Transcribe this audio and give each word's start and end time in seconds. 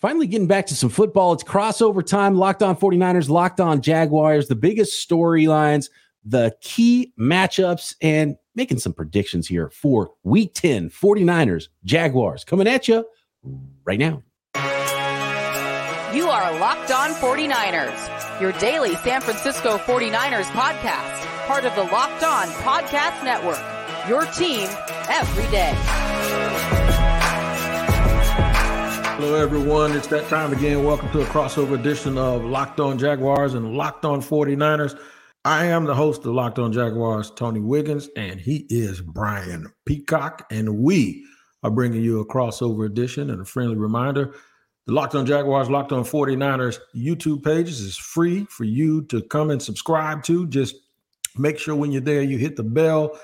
Finally, 0.00 0.28
getting 0.28 0.46
back 0.46 0.66
to 0.66 0.76
some 0.76 0.88
football. 0.90 1.32
It's 1.32 1.42
crossover 1.42 2.06
time. 2.06 2.36
Locked 2.36 2.62
on 2.62 2.76
49ers, 2.76 3.28
locked 3.28 3.60
on 3.60 3.82
Jaguars, 3.82 4.46
the 4.46 4.54
biggest 4.54 5.08
storylines, 5.08 5.90
the 6.24 6.54
key 6.60 7.12
matchups, 7.18 7.96
and 8.00 8.36
making 8.54 8.78
some 8.78 8.92
predictions 8.92 9.48
here 9.48 9.70
for 9.70 10.10
week 10.22 10.54
10 10.54 10.90
49ers, 10.90 11.68
Jaguars 11.84 12.44
coming 12.44 12.68
at 12.68 12.86
you 12.86 13.04
right 13.84 13.98
now. 13.98 14.22
You 16.14 16.28
are 16.28 16.58
Locked 16.58 16.90
On 16.90 17.10
49ers, 17.10 18.40
your 18.40 18.52
daily 18.52 18.94
San 18.96 19.20
Francisco 19.20 19.78
49ers 19.78 20.44
podcast, 20.52 21.46
part 21.46 21.64
of 21.64 21.74
the 21.74 21.84
Locked 21.84 22.22
On 22.22 22.46
Podcast 22.48 23.24
Network. 23.24 23.60
Your 24.08 24.24
team 24.32 24.68
every 25.08 25.50
day. 25.50 26.07
Hello, 29.18 29.34
everyone. 29.34 29.96
It's 29.96 30.06
that 30.06 30.28
time 30.28 30.52
again. 30.52 30.84
Welcome 30.84 31.10
to 31.10 31.22
a 31.22 31.24
crossover 31.24 31.74
edition 31.74 32.16
of 32.16 32.44
Locked 32.44 32.78
On 32.78 32.96
Jaguars 32.96 33.54
and 33.54 33.74
Locked 33.76 34.04
On 34.04 34.22
49ers. 34.22 34.96
I 35.44 35.64
am 35.64 35.86
the 35.86 35.94
host 35.96 36.24
of 36.24 36.34
Locked 36.34 36.60
On 36.60 36.72
Jaguars, 36.72 37.32
Tony 37.32 37.58
Wiggins, 37.58 38.08
and 38.16 38.38
he 38.38 38.64
is 38.70 39.00
Brian 39.00 39.72
Peacock. 39.84 40.46
And 40.52 40.78
we 40.78 41.26
are 41.64 41.70
bringing 41.72 42.00
you 42.00 42.20
a 42.20 42.26
crossover 42.26 42.86
edition 42.86 43.30
and 43.30 43.42
a 43.42 43.44
friendly 43.44 43.74
reminder 43.74 44.36
the 44.86 44.92
Locked 44.92 45.16
On 45.16 45.26
Jaguars, 45.26 45.68
Locked 45.68 45.90
On 45.90 46.04
49ers 46.04 46.78
YouTube 46.94 47.42
pages 47.42 47.80
is 47.80 47.96
free 47.96 48.44
for 48.44 48.62
you 48.62 49.02
to 49.06 49.20
come 49.20 49.50
and 49.50 49.60
subscribe 49.60 50.22
to. 50.22 50.46
Just 50.46 50.76
make 51.36 51.58
sure 51.58 51.74
when 51.74 51.90
you're 51.90 52.02
there, 52.02 52.22
you 52.22 52.38
hit 52.38 52.54
the 52.54 52.62
bell 52.62 53.18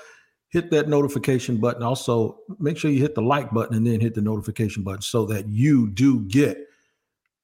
hit 0.55 0.71
that 0.71 0.87
notification 0.87 1.57
button. 1.57 1.83
Also, 1.83 2.39
make 2.59 2.77
sure 2.77 2.89
you 2.89 3.01
hit 3.01 3.13
the 3.13 3.21
like 3.21 3.51
button 3.51 3.75
and 3.75 3.85
then 3.85 3.99
hit 3.99 4.15
the 4.15 4.21
notification 4.21 4.83
button 4.83 5.01
so 5.01 5.25
that 5.25 5.49
you 5.49 5.89
do 5.89 6.21
get 6.21 6.57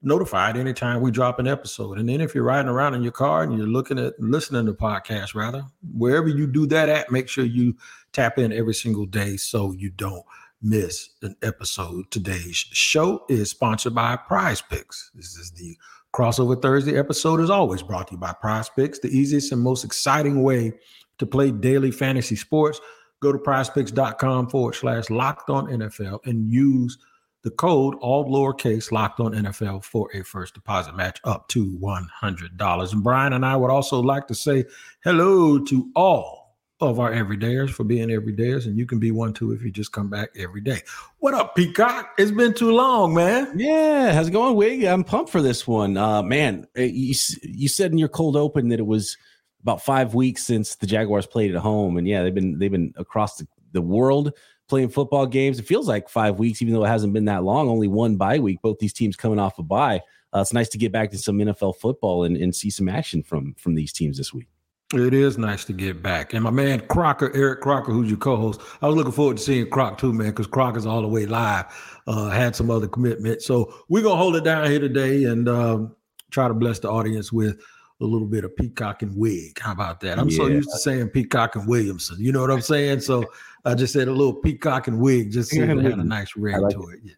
notified 0.01 0.55
anytime 0.55 1.01
we 1.01 1.11
drop 1.11 1.37
an 1.37 1.45
episode. 1.45 1.99
And 1.99 2.07
then 2.07 2.21
if 2.21 2.34
you're 2.34 2.45
riding 2.45 2.70
around 2.70 2.93
in 2.93 3.04
your 3.04 3.12
car 3.12 3.43
and 3.43 3.55
you're 3.57 3.67
looking 3.67 3.99
at 3.99 4.17
listening 4.17 4.65
to 4.65 4.73
podcasts, 4.73 5.35
rather, 5.35 5.65
wherever 5.93 6.29
you 6.29 6.48
do 6.48 6.65
that 6.67 6.87
at, 6.87 7.12
make 7.12 7.27
sure 7.27 7.43
you 7.43 7.76
tap 8.13 8.39
in 8.39 8.54
every 8.54 8.73
single 8.73 9.05
day 9.05 9.35
so 9.35 9.73
you 9.73 9.89
don't 9.89 10.23
miss 10.62 11.09
an 11.21 11.35
episode. 11.41 12.09
Today's 12.12 12.55
show 12.55 13.26
is 13.27 13.49
sponsored 13.49 13.93
by 13.93 14.15
Prize 14.15 14.62
Picks. 14.62 15.12
This 15.13 15.35
is 15.35 15.51
the 15.51 15.77
crossover 16.13 16.62
Thursday 16.62 16.98
episode 16.98 17.41
is 17.41 17.49
always 17.49 17.84
brought 17.84 18.07
to 18.07 18.13
you 18.13 18.20
by 18.20 18.32
Prize 18.32 18.70
Picks, 18.70 18.99
the 18.99 19.09
easiest 19.09 19.51
and 19.51 19.62
most 19.62 19.84
exciting 19.84 20.43
way 20.43 20.71
to 21.17 21.26
play 21.26 21.51
daily 21.51 21.91
fantasy 21.91 22.35
sports 22.35 22.79
go 23.21 23.31
to 23.31 23.37
prizepicks.com 23.37 24.49
forward 24.49 24.73
slash 24.73 25.09
locked 25.09 25.49
on 25.49 25.67
NFL 25.67 26.25
and 26.25 26.51
use 26.51 26.97
the 27.43 27.51
code 27.51 27.95
all 28.01 28.25
lowercase 28.25 28.91
locked 28.91 29.19
on 29.19 29.33
NFL 29.33 29.83
for 29.83 30.09
a 30.13 30.23
first 30.23 30.53
deposit 30.53 30.95
match 30.95 31.19
up 31.23 31.47
to 31.49 31.77
$100. 31.79 32.93
And 32.93 33.03
Brian 33.03 33.33
and 33.33 33.45
I 33.45 33.55
would 33.55 33.71
also 33.71 33.99
like 33.99 34.27
to 34.27 34.35
say 34.35 34.65
hello 35.03 35.59
to 35.59 35.89
all 35.95 36.57
of 36.79 36.99
our 36.99 37.11
everydayers 37.11 37.69
for 37.69 37.83
being 37.83 38.09
everydayers, 38.09 38.65
and 38.65 38.75
you 38.75 38.87
can 38.87 38.97
be 38.97 39.11
one 39.11 39.33
too 39.33 39.51
if 39.51 39.61
you 39.61 39.69
just 39.71 39.91
come 39.91 40.09
back 40.09 40.29
every 40.35 40.61
day. 40.61 40.81
What 41.19 41.35
up, 41.35 41.55
Peacock? 41.55 42.09
It's 42.17 42.31
been 42.31 42.55
too 42.55 42.71
long, 42.71 43.13
man. 43.13 43.53
Yeah, 43.55 44.11
how's 44.13 44.29
it 44.29 44.31
going, 44.31 44.55
Wig? 44.55 44.83
I'm 44.83 45.03
pumped 45.03 45.29
for 45.29 45.43
this 45.43 45.67
one. 45.67 45.95
Uh, 45.95 46.23
man, 46.23 46.65
eh, 46.75 46.89
you, 46.91 47.13
you 47.43 47.67
said 47.67 47.91
in 47.91 47.99
your 47.99 48.09
cold 48.09 48.35
open 48.35 48.69
that 48.69 48.79
it 48.79 48.87
was– 48.87 49.15
about 49.62 49.84
five 49.84 50.13
weeks 50.13 50.43
since 50.43 50.76
the 50.76 50.87
Jaguars 50.87 51.26
played 51.26 51.54
at 51.55 51.62
home, 51.62 51.98
and 51.98 52.07
yeah, 52.07 52.23
they've 52.23 52.34
been 52.34 52.57
they've 52.59 52.71
been 52.71 52.93
across 52.98 53.37
the, 53.37 53.48
the 53.73 53.81
world 53.81 54.34
playing 54.67 54.90
football 54.90 55.26
games. 55.26 55.59
It 55.59 55.67
feels 55.67 55.87
like 55.87 56.07
five 56.07 56.40
weeks, 56.40 56.62
even 56.62 56.73
though 56.73 56.85
it 56.85 56.90
hasn't 56.90 57.13
been 57.13 57.26
that 57.26 57.43
long. 57.43 57.67
Only 57.67 57.87
one 57.89 58.15
bye 58.15 58.39
week. 58.39 58.62
Both 58.62 58.79
these 58.79 58.93
teams 58.93 59.15
coming 59.15 59.39
off 59.39 59.59
a 59.59 59.63
bye. 59.63 60.01
Uh, 60.34 60.39
it's 60.39 60.54
nice 60.54 60.70
to 60.70 60.77
get 60.77 60.93
back 60.93 61.12
to 61.12 61.17
some 61.17 61.37
NFL 61.37 61.76
football 61.77 62.23
and, 62.23 62.37
and 62.37 62.55
see 62.55 62.70
some 62.70 62.87
action 62.87 63.21
from 63.21 63.54
from 63.55 63.76
these 63.76 63.91
teams 63.91 64.17
this 64.17 64.34
week. 64.34 64.47
It 64.94 65.13
is 65.13 65.38
nice 65.38 65.63
to 65.66 65.73
get 65.73 66.01
back. 66.01 66.34
And 66.34 66.44
my 66.44 66.50
man 66.50 66.81
Crocker, 66.88 67.31
Eric 67.33 67.61
Crocker, 67.61 67.93
who's 67.93 68.09
your 68.09 68.17
co-host, 68.17 68.59
I 68.81 68.88
was 68.88 68.95
looking 68.95 69.13
forward 69.13 69.38
to 69.38 69.43
seeing 69.43 69.69
Croc 69.69 69.97
too, 69.97 70.11
man, 70.11 70.28
because 70.28 70.47
Crocker's 70.47 70.85
all 70.85 71.01
the 71.01 71.07
way 71.07 71.25
live. 71.25 71.66
Uh, 72.07 72.29
had 72.29 72.55
some 72.55 72.69
other 72.69 72.88
commitment. 72.88 73.41
So 73.41 73.73
we're 73.89 74.03
gonna 74.03 74.16
hold 74.16 74.35
it 74.35 74.43
down 74.43 74.69
here 74.69 74.79
today 74.79 75.25
and 75.25 75.47
um, 75.47 75.95
try 76.29 76.47
to 76.47 76.53
bless 76.53 76.79
the 76.79 76.89
audience 76.89 77.31
with 77.31 77.61
a 78.01 78.06
little 78.06 78.28
bit 78.28 78.44
of 78.44 78.56
Peacock 78.56 79.03
and 79.03 79.16
Wig. 79.16 79.59
How 79.59 79.72
about 79.72 80.00
that? 80.01 80.17
I'm 80.17 80.29
yeah. 80.29 80.38
so 80.38 80.47
used 80.47 80.69
to 80.72 80.78
saying 80.79 81.09
Peacock 81.09 81.56
and 81.56 81.67
Williamson. 81.67 82.17
You 82.19 82.31
know 82.31 82.41
what 82.41 82.51
I'm 82.51 82.62
saying? 82.62 83.01
So 83.01 83.25
I 83.66 83.75
just 83.75 83.94
said 83.94 84.07
a 84.07 84.12
little 84.12 84.34
Peacock 84.34 84.88
and 84.88 85.00
Wig 85.00 85.31
just 85.31 85.56
it 85.56 85.67
had 85.67 85.78
a 85.78 86.03
nice 86.03 86.35
ring 86.35 86.59
like 86.59 86.73
to 86.73 86.90
it. 86.90 87.00
it. 87.03 87.17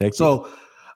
Yeah. 0.00 0.10
so 0.12 0.48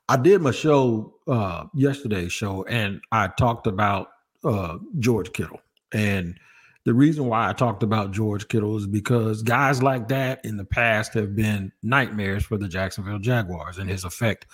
I 0.08 0.16
did 0.16 0.40
my 0.40 0.52
show 0.52 1.14
uh 1.26 1.64
yesterday's 1.74 2.32
show 2.32 2.64
and 2.64 3.00
I 3.10 3.28
talked 3.28 3.66
about 3.66 4.10
uh 4.44 4.78
George 4.98 5.32
Kittle. 5.32 5.60
And 5.92 6.38
the 6.84 6.94
reason 6.94 7.26
why 7.26 7.48
I 7.48 7.52
talked 7.52 7.82
about 7.82 8.12
George 8.12 8.48
Kittle 8.48 8.76
is 8.76 8.86
because 8.86 9.42
guys 9.42 9.82
like 9.82 10.08
that 10.08 10.44
in 10.44 10.56
the 10.56 10.64
past 10.64 11.14
have 11.14 11.36
been 11.36 11.72
nightmares 11.82 12.44
for 12.44 12.56
the 12.56 12.68
Jacksonville 12.68 13.18
Jaguars 13.18 13.78
and 13.78 13.88
his 13.90 14.04
effect 14.04 14.46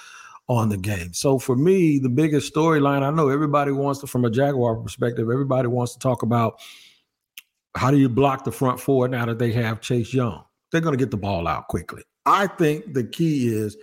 on 0.48 0.70
the 0.70 0.76
game. 0.76 1.12
So 1.12 1.38
for 1.38 1.56
me, 1.56 1.98
the 1.98 2.08
biggest 2.08 2.52
storyline, 2.52 3.02
I 3.02 3.10
know 3.10 3.28
everybody 3.28 3.70
wants 3.70 4.00
to, 4.00 4.06
from 4.06 4.24
a 4.24 4.30
Jaguar 4.30 4.76
perspective, 4.76 5.28
everybody 5.30 5.68
wants 5.68 5.92
to 5.92 5.98
talk 5.98 6.22
about 6.22 6.60
how 7.74 7.90
do 7.90 7.98
you 7.98 8.08
block 8.08 8.44
the 8.44 8.52
front 8.52 8.80
four 8.80 9.08
now 9.08 9.26
that 9.26 9.38
they 9.38 9.52
have 9.52 9.80
Chase 9.80 10.12
Young? 10.12 10.42
They're 10.72 10.80
going 10.80 10.96
to 10.96 11.02
get 11.02 11.10
the 11.10 11.18
ball 11.18 11.46
out 11.46 11.68
quickly. 11.68 12.02
I 12.26 12.46
think 12.46 12.94
the 12.94 13.04
key 13.04 13.48
is 13.48 13.76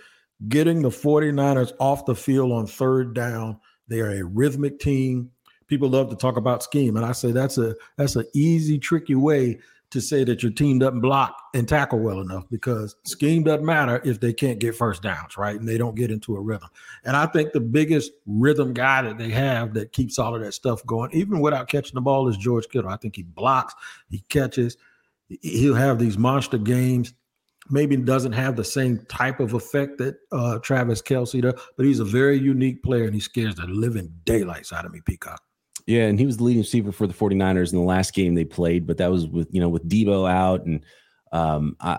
getting 0.48 0.82
the 0.82 0.90
49ers 0.90 1.72
off 1.78 2.04
the 2.04 2.14
field 2.14 2.52
on 2.52 2.66
third 2.66 3.14
down. 3.14 3.58
They 3.88 4.00
are 4.00 4.10
a 4.10 4.24
rhythmic 4.24 4.78
team. 4.80 5.30
People 5.68 5.88
love 5.88 6.10
to 6.10 6.16
talk 6.16 6.36
about 6.36 6.62
scheme, 6.62 6.96
and 6.96 7.04
I 7.04 7.10
say 7.10 7.32
that's 7.32 7.58
a 7.58 7.74
that's 7.96 8.14
an 8.14 8.26
easy, 8.34 8.78
tricky 8.78 9.16
way 9.16 9.58
to 9.90 10.00
say 10.00 10.24
that 10.24 10.42
your 10.42 10.52
team 10.52 10.78
doesn't 10.78 11.00
block 11.00 11.36
and 11.54 11.68
tackle 11.68 12.00
well 12.00 12.20
enough 12.20 12.44
because 12.50 12.96
scheme 13.04 13.44
doesn't 13.44 13.64
matter 13.64 14.00
if 14.04 14.20
they 14.20 14.32
can't 14.32 14.58
get 14.58 14.74
first 14.74 15.02
downs, 15.02 15.36
right? 15.36 15.58
And 15.58 15.68
they 15.68 15.78
don't 15.78 15.94
get 15.94 16.10
into 16.10 16.36
a 16.36 16.40
rhythm. 16.40 16.68
And 17.04 17.16
I 17.16 17.26
think 17.26 17.52
the 17.52 17.60
biggest 17.60 18.12
rhythm 18.26 18.74
guy 18.74 19.02
that 19.02 19.16
they 19.16 19.30
have 19.30 19.74
that 19.74 19.92
keeps 19.92 20.18
all 20.18 20.34
of 20.34 20.42
that 20.42 20.52
stuff 20.52 20.84
going, 20.86 21.12
even 21.12 21.40
without 21.40 21.68
catching 21.68 21.94
the 21.94 22.00
ball, 22.00 22.28
is 22.28 22.36
George 22.36 22.68
Kittle. 22.68 22.90
I 22.90 22.96
think 22.96 23.16
he 23.16 23.22
blocks, 23.22 23.74
he 24.10 24.24
catches, 24.28 24.76
he'll 25.28 25.74
have 25.74 25.98
these 25.98 26.18
monster 26.18 26.58
games. 26.58 27.12
Maybe 27.68 27.96
doesn't 27.96 28.32
have 28.32 28.54
the 28.54 28.64
same 28.64 29.04
type 29.08 29.40
of 29.40 29.54
effect 29.54 29.98
that 29.98 30.16
uh, 30.30 30.60
Travis 30.60 31.02
Kelce 31.02 31.42
does, 31.42 31.54
but 31.76 31.84
he's 31.84 31.98
a 31.98 32.04
very 32.04 32.38
unique 32.38 32.82
player 32.82 33.04
and 33.04 33.14
he 33.14 33.18
scares 33.18 33.56
the 33.56 33.66
living 33.66 34.12
daylights 34.24 34.72
out 34.72 34.84
of 34.84 34.92
me, 34.92 35.00
Peacock. 35.04 35.42
Yeah, 35.86 36.06
and 36.06 36.18
he 36.18 36.26
was 36.26 36.36
the 36.36 36.44
leading 36.44 36.62
receiver 36.62 36.90
for 36.90 37.06
the 37.06 37.14
49ers 37.14 37.72
in 37.72 37.78
the 37.78 37.84
last 37.84 38.12
game 38.12 38.34
they 38.34 38.44
played, 38.44 38.86
but 38.86 38.98
that 38.98 39.10
was 39.10 39.26
with, 39.26 39.48
you 39.52 39.60
know, 39.60 39.68
with 39.68 39.88
Deebo 39.88 40.28
out 40.28 40.64
and 40.64 40.84
um 41.32 41.76
I, 41.80 41.98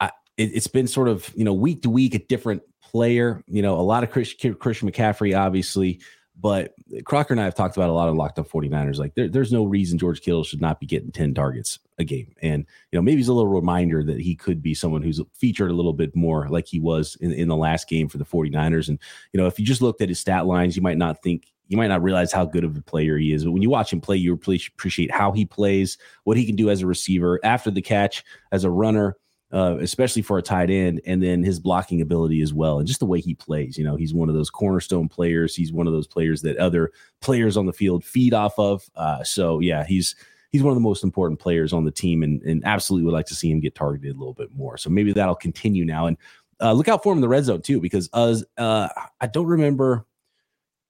I 0.00 0.10
it, 0.36 0.54
has 0.54 0.66
been 0.66 0.86
sort 0.86 1.08
of, 1.08 1.30
you 1.36 1.44
know, 1.44 1.52
week 1.52 1.82
to 1.82 1.90
week 1.90 2.14
a 2.14 2.18
different 2.18 2.62
player, 2.82 3.42
you 3.46 3.62
know, 3.62 3.78
a 3.78 3.82
lot 3.82 4.04
of 4.04 4.10
Christian, 4.10 4.54
Christian 4.54 4.90
McCaffrey 4.90 5.38
obviously, 5.38 6.00
but 6.38 6.74
Crocker 7.04 7.32
and 7.32 7.40
I 7.40 7.44
have 7.44 7.54
talked 7.54 7.76
about 7.76 7.90
a 7.90 7.94
lot 7.94 8.08
of 8.08 8.14
locked 8.14 8.38
up 8.38 8.48
49ers. 8.48 8.98
Like 8.98 9.14
there, 9.14 9.28
there's 9.28 9.52
no 9.52 9.64
reason 9.64 9.98
George 9.98 10.20
Kittle 10.20 10.44
should 10.44 10.60
not 10.60 10.80
be 10.80 10.86
getting 10.86 11.10
10 11.10 11.34
targets 11.34 11.78
a 11.98 12.04
game. 12.04 12.34
And, 12.42 12.66
you 12.92 12.98
know, 12.98 13.02
maybe 13.02 13.20
it's 13.20 13.28
a 13.28 13.32
little 13.32 13.50
reminder 13.50 14.04
that 14.04 14.20
he 14.20 14.34
could 14.34 14.62
be 14.62 14.74
someone 14.74 15.02
who's 15.02 15.20
featured 15.34 15.70
a 15.70 15.74
little 15.74 15.94
bit 15.94 16.14
more 16.14 16.48
like 16.48 16.66
he 16.66 16.78
was 16.78 17.16
in, 17.20 17.32
in 17.32 17.48
the 17.48 17.56
last 17.56 17.88
game 17.88 18.08
for 18.08 18.18
the 18.18 18.24
49ers. 18.24 18.88
And, 18.88 18.98
you 19.32 19.40
know, 19.40 19.46
if 19.46 19.58
you 19.58 19.64
just 19.64 19.80
looked 19.80 20.02
at 20.02 20.10
his 20.10 20.20
stat 20.20 20.46
lines, 20.46 20.76
you 20.76 20.82
might 20.82 20.98
not 20.98 21.22
think 21.22 21.46
you 21.68 21.76
might 21.76 21.88
not 21.88 22.02
realize 22.02 22.32
how 22.32 22.44
good 22.44 22.64
of 22.64 22.76
a 22.76 22.82
player 22.82 23.18
he 23.18 23.32
is. 23.32 23.44
But 23.44 23.52
when 23.52 23.62
you 23.62 23.70
watch 23.70 23.92
him 23.92 24.00
play, 24.00 24.16
you 24.16 24.32
appreciate 24.32 25.10
how 25.10 25.32
he 25.32 25.44
plays, 25.44 25.98
what 26.24 26.36
he 26.36 26.46
can 26.46 26.56
do 26.56 26.70
as 26.70 26.82
a 26.82 26.86
receiver, 26.86 27.40
after 27.42 27.70
the 27.70 27.82
catch, 27.82 28.24
as 28.52 28.64
a 28.64 28.70
runner, 28.70 29.16
uh, 29.52 29.76
especially 29.80 30.22
for 30.22 30.38
a 30.38 30.42
tight 30.42 30.70
end, 30.70 31.00
and 31.06 31.22
then 31.22 31.42
his 31.42 31.60
blocking 31.60 32.00
ability 32.00 32.40
as 32.42 32.52
well, 32.52 32.78
and 32.78 32.86
just 32.86 33.00
the 33.00 33.06
way 33.06 33.20
he 33.20 33.34
plays. 33.34 33.78
You 33.78 33.84
know, 33.84 33.96
he's 33.96 34.14
one 34.14 34.28
of 34.28 34.34
those 34.34 34.50
cornerstone 34.50 35.08
players. 35.08 35.54
He's 35.54 35.72
one 35.72 35.86
of 35.86 35.92
those 35.92 36.06
players 36.06 36.42
that 36.42 36.56
other 36.56 36.92
players 37.20 37.56
on 37.56 37.66
the 37.66 37.72
field 37.72 38.04
feed 38.04 38.34
off 38.34 38.58
of. 38.58 38.88
Uh, 38.96 39.22
so 39.22 39.60
yeah, 39.60 39.84
he's 39.84 40.16
he's 40.50 40.62
one 40.62 40.72
of 40.72 40.76
the 40.76 40.80
most 40.80 41.04
important 41.04 41.40
players 41.40 41.72
on 41.72 41.84
the 41.84 41.90
team, 41.90 42.22
and, 42.22 42.42
and 42.42 42.64
absolutely 42.64 43.04
would 43.04 43.14
like 43.14 43.26
to 43.26 43.34
see 43.34 43.50
him 43.50 43.60
get 43.60 43.74
targeted 43.74 44.14
a 44.14 44.18
little 44.18 44.34
bit 44.34 44.52
more. 44.54 44.76
So 44.76 44.90
maybe 44.90 45.12
that'll 45.12 45.34
continue 45.34 45.84
now, 45.84 46.06
and 46.06 46.16
uh, 46.60 46.72
look 46.72 46.88
out 46.88 47.02
for 47.02 47.12
him 47.12 47.18
in 47.18 47.22
the 47.22 47.28
red 47.28 47.44
zone 47.44 47.62
too, 47.62 47.80
because 47.80 48.08
as 48.14 48.44
uh, 48.58 48.88
I 49.20 49.26
don't 49.26 49.46
remember 49.46 50.06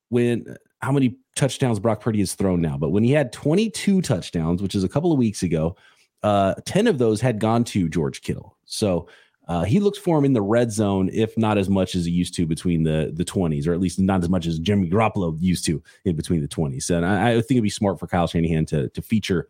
when 0.08 0.56
how 0.86 0.92
many 0.92 1.16
touchdowns 1.34 1.80
Brock 1.80 2.00
Purdy 2.00 2.20
has 2.20 2.34
thrown 2.34 2.60
now, 2.60 2.78
but 2.78 2.90
when 2.90 3.02
he 3.02 3.10
had 3.10 3.32
22 3.32 4.02
touchdowns, 4.02 4.62
which 4.62 4.76
is 4.76 4.84
a 4.84 4.88
couple 4.88 5.10
of 5.10 5.18
weeks 5.18 5.42
ago, 5.42 5.76
uh, 6.22 6.54
10 6.64 6.86
of 6.86 6.98
those 6.98 7.20
had 7.20 7.40
gone 7.40 7.64
to 7.64 7.88
George 7.88 8.22
Kittle. 8.22 8.56
So 8.66 9.08
uh, 9.48 9.64
he 9.64 9.80
looks 9.80 9.98
for 9.98 10.16
him 10.16 10.24
in 10.24 10.32
the 10.32 10.42
red 10.42 10.70
zone, 10.70 11.10
if 11.12 11.36
not 11.36 11.58
as 11.58 11.68
much 11.68 11.96
as 11.96 12.04
he 12.04 12.12
used 12.12 12.34
to 12.34 12.46
between 12.46 12.84
the 12.84 13.12
the 13.12 13.24
20s, 13.24 13.66
or 13.66 13.72
at 13.72 13.80
least 13.80 13.98
not 13.98 14.22
as 14.22 14.28
much 14.28 14.46
as 14.46 14.60
Jimmy 14.60 14.88
Garoppolo 14.88 15.36
used 15.40 15.64
to 15.66 15.82
in 16.04 16.14
between 16.14 16.40
the 16.40 16.48
20s. 16.48 16.88
And 16.90 17.04
I, 17.04 17.30
I 17.30 17.34
think 17.34 17.52
it'd 17.52 17.62
be 17.64 17.70
smart 17.70 17.98
for 17.98 18.06
Kyle 18.06 18.28
Shanahan 18.28 18.66
to 18.66 18.88
to 18.88 19.02
feature 19.02 19.48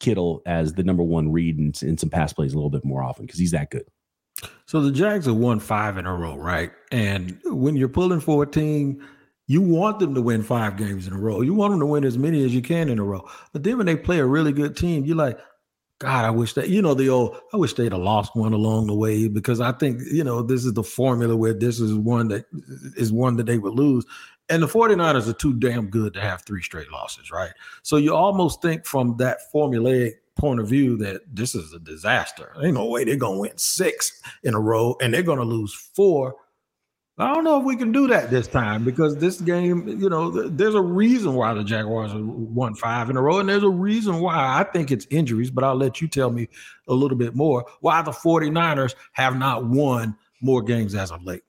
Kittle 0.00 0.42
as 0.46 0.74
the 0.74 0.82
number 0.82 1.04
one 1.04 1.30
read 1.30 1.58
in, 1.58 1.72
in 1.82 1.96
some 1.96 2.10
pass 2.10 2.32
plays 2.32 2.54
a 2.54 2.56
little 2.56 2.70
bit 2.70 2.84
more 2.84 3.04
often 3.04 3.24
because 3.24 3.38
he's 3.38 3.52
that 3.52 3.70
good. 3.70 3.86
So 4.66 4.80
the 4.80 4.90
Jags 4.90 5.26
have 5.26 5.36
won 5.36 5.60
five 5.60 5.96
in 5.96 6.06
a 6.06 6.14
row, 6.14 6.36
right? 6.36 6.72
And 6.90 7.38
when 7.44 7.76
you're 7.76 7.88
pulling 7.88 8.18
for 8.18 8.42
a 8.42 8.46
team, 8.46 9.04
you 9.46 9.60
want 9.60 9.98
them 9.98 10.14
to 10.14 10.22
win 10.22 10.42
five 10.42 10.76
games 10.76 11.06
in 11.06 11.12
a 11.12 11.18
row. 11.18 11.40
You 11.40 11.54
want 11.54 11.72
them 11.72 11.80
to 11.80 11.86
win 11.86 12.04
as 12.04 12.16
many 12.16 12.44
as 12.44 12.54
you 12.54 12.62
can 12.62 12.88
in 12.88 12.98
a 12.98 13.04
row. 13.04 13.28
But 13.52 13.62
then 13.62 13.76
when 13.76 13.86
they 13.86 13.96
play 13.96 14.18
a 14.18 14.26
really 14.26 14.52
good 14.52 14.76
team, 14.76 15.04
you're 15.04 15.16
like, 15.16 15.38
God, 15.98 16.24
I 16.24 16.30
wish 16.30 16.54
that, 16.54 16.68
you 16.68 16.82
know, 16.82 16.94
the 16.94 17.08
old, 17.08 17.36
I 17.52 17.56
wish 17.56 17.74
they'd 17.74 17.92
have 17.92 18.00
lost 18.00 18.34
one 18.34 18.52
along 18.52 18.88
the 18.88 18.94
way 18.94 19.28
because 19.28 19.60
I 19.60 19.70
think, 19.70 20.00
you 20.10 20.24
know, 20.24 20.42
this 20.42 20.64
is 20.64 20.72
the 20.72 20.82
formula 20.82 21.36
where 21.36 21.54
this 21.54 21.78
is 21.78 21.94
one 21.94 22.26
that 22.28 22.44
is 22.96 23.12
one 23.12 23.36
that 23.36 23.46
they 23.46 23.58
would 23.58 23.74
lose. 23.74 24.04
And 24.48 24.62
the 24.62 24.66
49ers 24.66 25.28
are 25.28 25.32
too 25.32 25.54
damn 25.54 25.88
good 25.88 26.12
to 26.14 26.20
have 26.20 26.42
three 26.42 26.62
straight 26.62 26.90
losses, 26.90 27.30
right? 27.30 27.52
So 27.82 27.98
you 27.98 28.14
almost 28.14 28.60
think 28.62 28.84
from 28.84 29.16
that 29.18 29.38
formulaic 29.54 30.14
point 30.34 30.58
of 30.58 30.68
view 30.68 30.96
that 30.96 31.22
this 31.32 31.54
is 31.54 31.72
a 31.72 31.78
disaster. 31.78 32.52
Ain't 32.60 32.74
no 32.74 32.86
way 32.86 33.04
they're 33.04 33.16
going 33.16 33.36
to 33.36 33.40
win 33.40 33.58
six 33.58 34.20
in 34.42 34.54
a 34.54 34.60
row 34.60 34.96
and 35.00 35.14
they're 35.14 35.22
going 35.22 35.38
to 35.38 35.44
lose 35.44 35.72
four 35.72 36.34
I 37.18 37.32
don't 37.34 37.44
know 37.44 37.58
if 37.58 37.64
we 37.64 37.76
can 37.76 37.92
do 37.92 38.06
that 38.08 38.30
this 38.30 38.48
time 38.48 38.84
because 38.84 39.16
this 39.16 39.40
game, 39.40 39.86
you 39.86 40.08
know, 40.08 40.30
there's 40.48 40.74
a 40.74 40.80
reason 40.80 41.34
why 41.34 41.52
the 41.52 41.62
Jaguars 41.62 42.12
won 42.14 42.74
five 42.74 43.10
in 43.10 43.18
a 43.18 43.22
row, 43.22 43.38
and 43.38 43.48
there's 43.48 43.62
a 43.62 43.68
reason 43.68 44.20
why 44.20 44.34
I 44.34 44.64
think 44.64 44.90
it's 44.90 45.06
injuries, 45.10 45.50
but 45.50 45.62
I'll 45.62 45.76
let 45.76 46.00
you 46.00 46.08
tell 46.08 46.30
me 46.30 46.48
a 46.88 46.94
little 46.94 47.18
bit 47.18 47.34
more 47.34 47.66
why 47.80 48.00
the 48.00 48.12
49ers 48.12 48.94
have 49.12 49.36
not 49.36 49.66
won 49.66 50.16
more 50.40 50.62
games 50.62 50.94
as 50.94 51.10
of 51.10 51.22
late. 51.22 51.42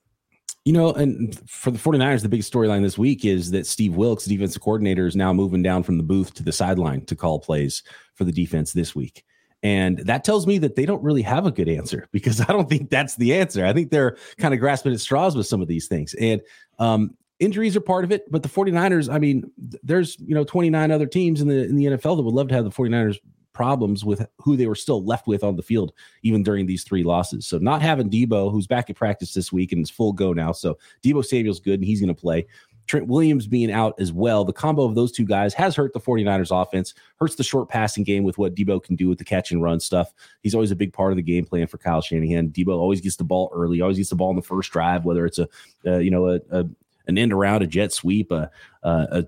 You 0.65 0.73
know, 0.73 0.93
and 0.93 1.37
for 1.49 1.71
the 1.71 1.79
49ers, 1.79 2.21
the 2.21 2.29
big 2.29 2.41
storyline 2.41 2.83
this 2.83 2.97
week 2.97 3.23
is 3.23 3.51
that 3.51 3.65
Steve 3.65 3.95
Wilks, 3.95 4.25
defensive 4.25 4.61
coordinator, 4.61 5.07
is 5.07 5.15
now 5.15 5.33
moving 5.33 5.63
down 5.63 5.83
from 5.83 5.97
the 5.97 6.03
booth 6.03 6.33
to 6.35 6.43
the 6.43 6.53
sideline 6.53 7.05
to 7.05 7.15
call 7.15 7.39
plays 7.39 7.83
for 8.15 8.25
the 8.25 8.31
defense 8.31 8.73
this 8.73 8.93
week. 8.93 9.25
And 9.63 9.99
that 9.99 10.25
tells 10.25 10.45
me 10.45 10.57
that 10.59 10.75
they 10.75 10.85
don't 10.85 11.01
really 11.01 11.21
have 11.21 11.45
a 11.45 11.51
good 11.51 11.69
answer 11.69 12.07
because 12.11 12.41
I 12.41 12.45
don't 12.45 12.69
think 12.69 12.89
that's 12.89 13.15
the 13.15 13.33
answer. 13.33 13.65
I 13.65 13.73
think 13.73 13.89
they're 13.89 14.17
kind 14.37 14.53
of 14.53 14.59
grasping 14.59 14.93
at 14.93 14.99
straws 14.99 15.35
with 15.35 15.47
some 15.47 15.61
of 15.61 15.67
these 15.67 15.87
things. 15.87 16.13
And 16.15 16.41
um, 16.79 17.15
injuries 17.39 17.75
are 17.75 17.81
part 17.81 18.03
of 18.03 18.11
it, 18.11 18.29
but 18.29 18.43
the 18.43 18.49
49ers, 18.49 19.11
I 19.11 19.19
mean, 19.19 19.49
there's, 19.57 20.19
you 20.19 20.35
know, 20.35 20.43
29 20.43 20.91
other 20.91 21.07
teams 21.07 21.41
in 21.41 21.47
the 21.47 21.63
in 21.63 21.75
the 21.75 21.85
NFL 21.85 22.17
that 22.17 22.23
would 22.23 22.33
love 22.33 22.49
to 22.49 22.55
have 22.55 22.65
the 22.65 22.71
49ers 22.71 23.17
problems 23.53 24.03
with 24.03 24.25
who 24.39 24.57
they 24.57 24.65
were 24.65 24.75
still 24.75 25.03
left 25.05 25.27
with 25.27 25.43
on 25.43 25.55
the 25.55 25.61
field 25.61 25.93
even 26.23 26.43
during 26.43 26.65
these 26.65 26.83
three 26.83 27.03
losses. 27.03 27.45
So 27.45 27.59
not 27.59 27.81
having 27.81 28.09
Deebo, 28.09 28.51
who's 28.51 28.67
back 28.67 28.89
at 28.89 28.95
practice 28.95 29.33
this 29.33 29.51
week 29.51 29.71
and 29.71 29.81
is 29.81 29.91
full 29.91 30.11
go 30.11 30.33
now. 30.33 30.51
So 30.51 30.77
Deebo 31.03 31.23
Samuel's 31.23 31.59
good 31.59 31.75
and 31.75 31.85
he's 31.85 32.01
going 32.01 32.13
to 32.13 32.19
play. 32.19 32.47
Trent 32.87 33.07
Williams 33.07 33.47
being 33.47 33.71
out 33.71 33.99
as 33.99 34.11
well. 34.11 34.43
The 34.43 34.53
combo 34.53 34.83
of 34.83 34.95
those 34.95 35.11
two 35.11 35.25
guys 35.25 35.53
has 35.53 35.75
hurt 35.75 35.93
the 35.93 35.99
49ers 35.99 36.51
offense, 36.51 36.93
hurts 37.19 37.35
the 37.35 37.43
short 37.43 37.69
passing 37.69 38.03
game 38.03 38.23
with 38.23 38.37
what 38.37 38.55
Deebo 38.55 38.83
can 38.83 38.95
do 38.95 39.07
with 39.07 39.17
the 39.17 39.23
catch 39.23 39.51
and 39.51 39.61
run 39.61 39.79
stuff. 39.79 40.13
He's 40.41 40.53
always 40.53 40.71
a 40.71 40.75
big 40.75 40.93
part 40.93 41.11
of 41.11 41.17
the 41.17 41.23
game 41.23 41.45
plan 41.45 41.67
for 41.67 41.77
Kyle 41.77 42.01
Shanahan. 42.01 42.49
Deebo 42.49 42.77
always 42.77 43.01
gets 43.01 43.15
the 43.15 43.23
ball 43.23 43.51
early, 43.53 43.81
always 43.81 43.97
gets 43.97 44.09
the 44.09 44.15
ball 44.15 44.29
in 44.29 44.35
the 44.35 44.41
first 44.41 44.71
drive, 44.71 45.05
whether 45.05 45.25
it's 45.25 45.39
a, 45.39 45.47
uh, 45.85 45.97
you 45.97 46.11
know, 46.11 46.27
a, 46.29 46.39
a, 46.51 46.65
an 47.07 47.17
end 47.17 47.33
around, 47.33 47.61
a 47.61 47.67
jet 47.67 47.93
sweep, 47.93 48.31
a, 48.31 48.49
a, 48.83 49.25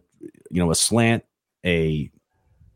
you 0.50 0.62
know, 0.62 0.72
a 0.72 0.76
slant, 0.76 1.24
a, 1.66 2.10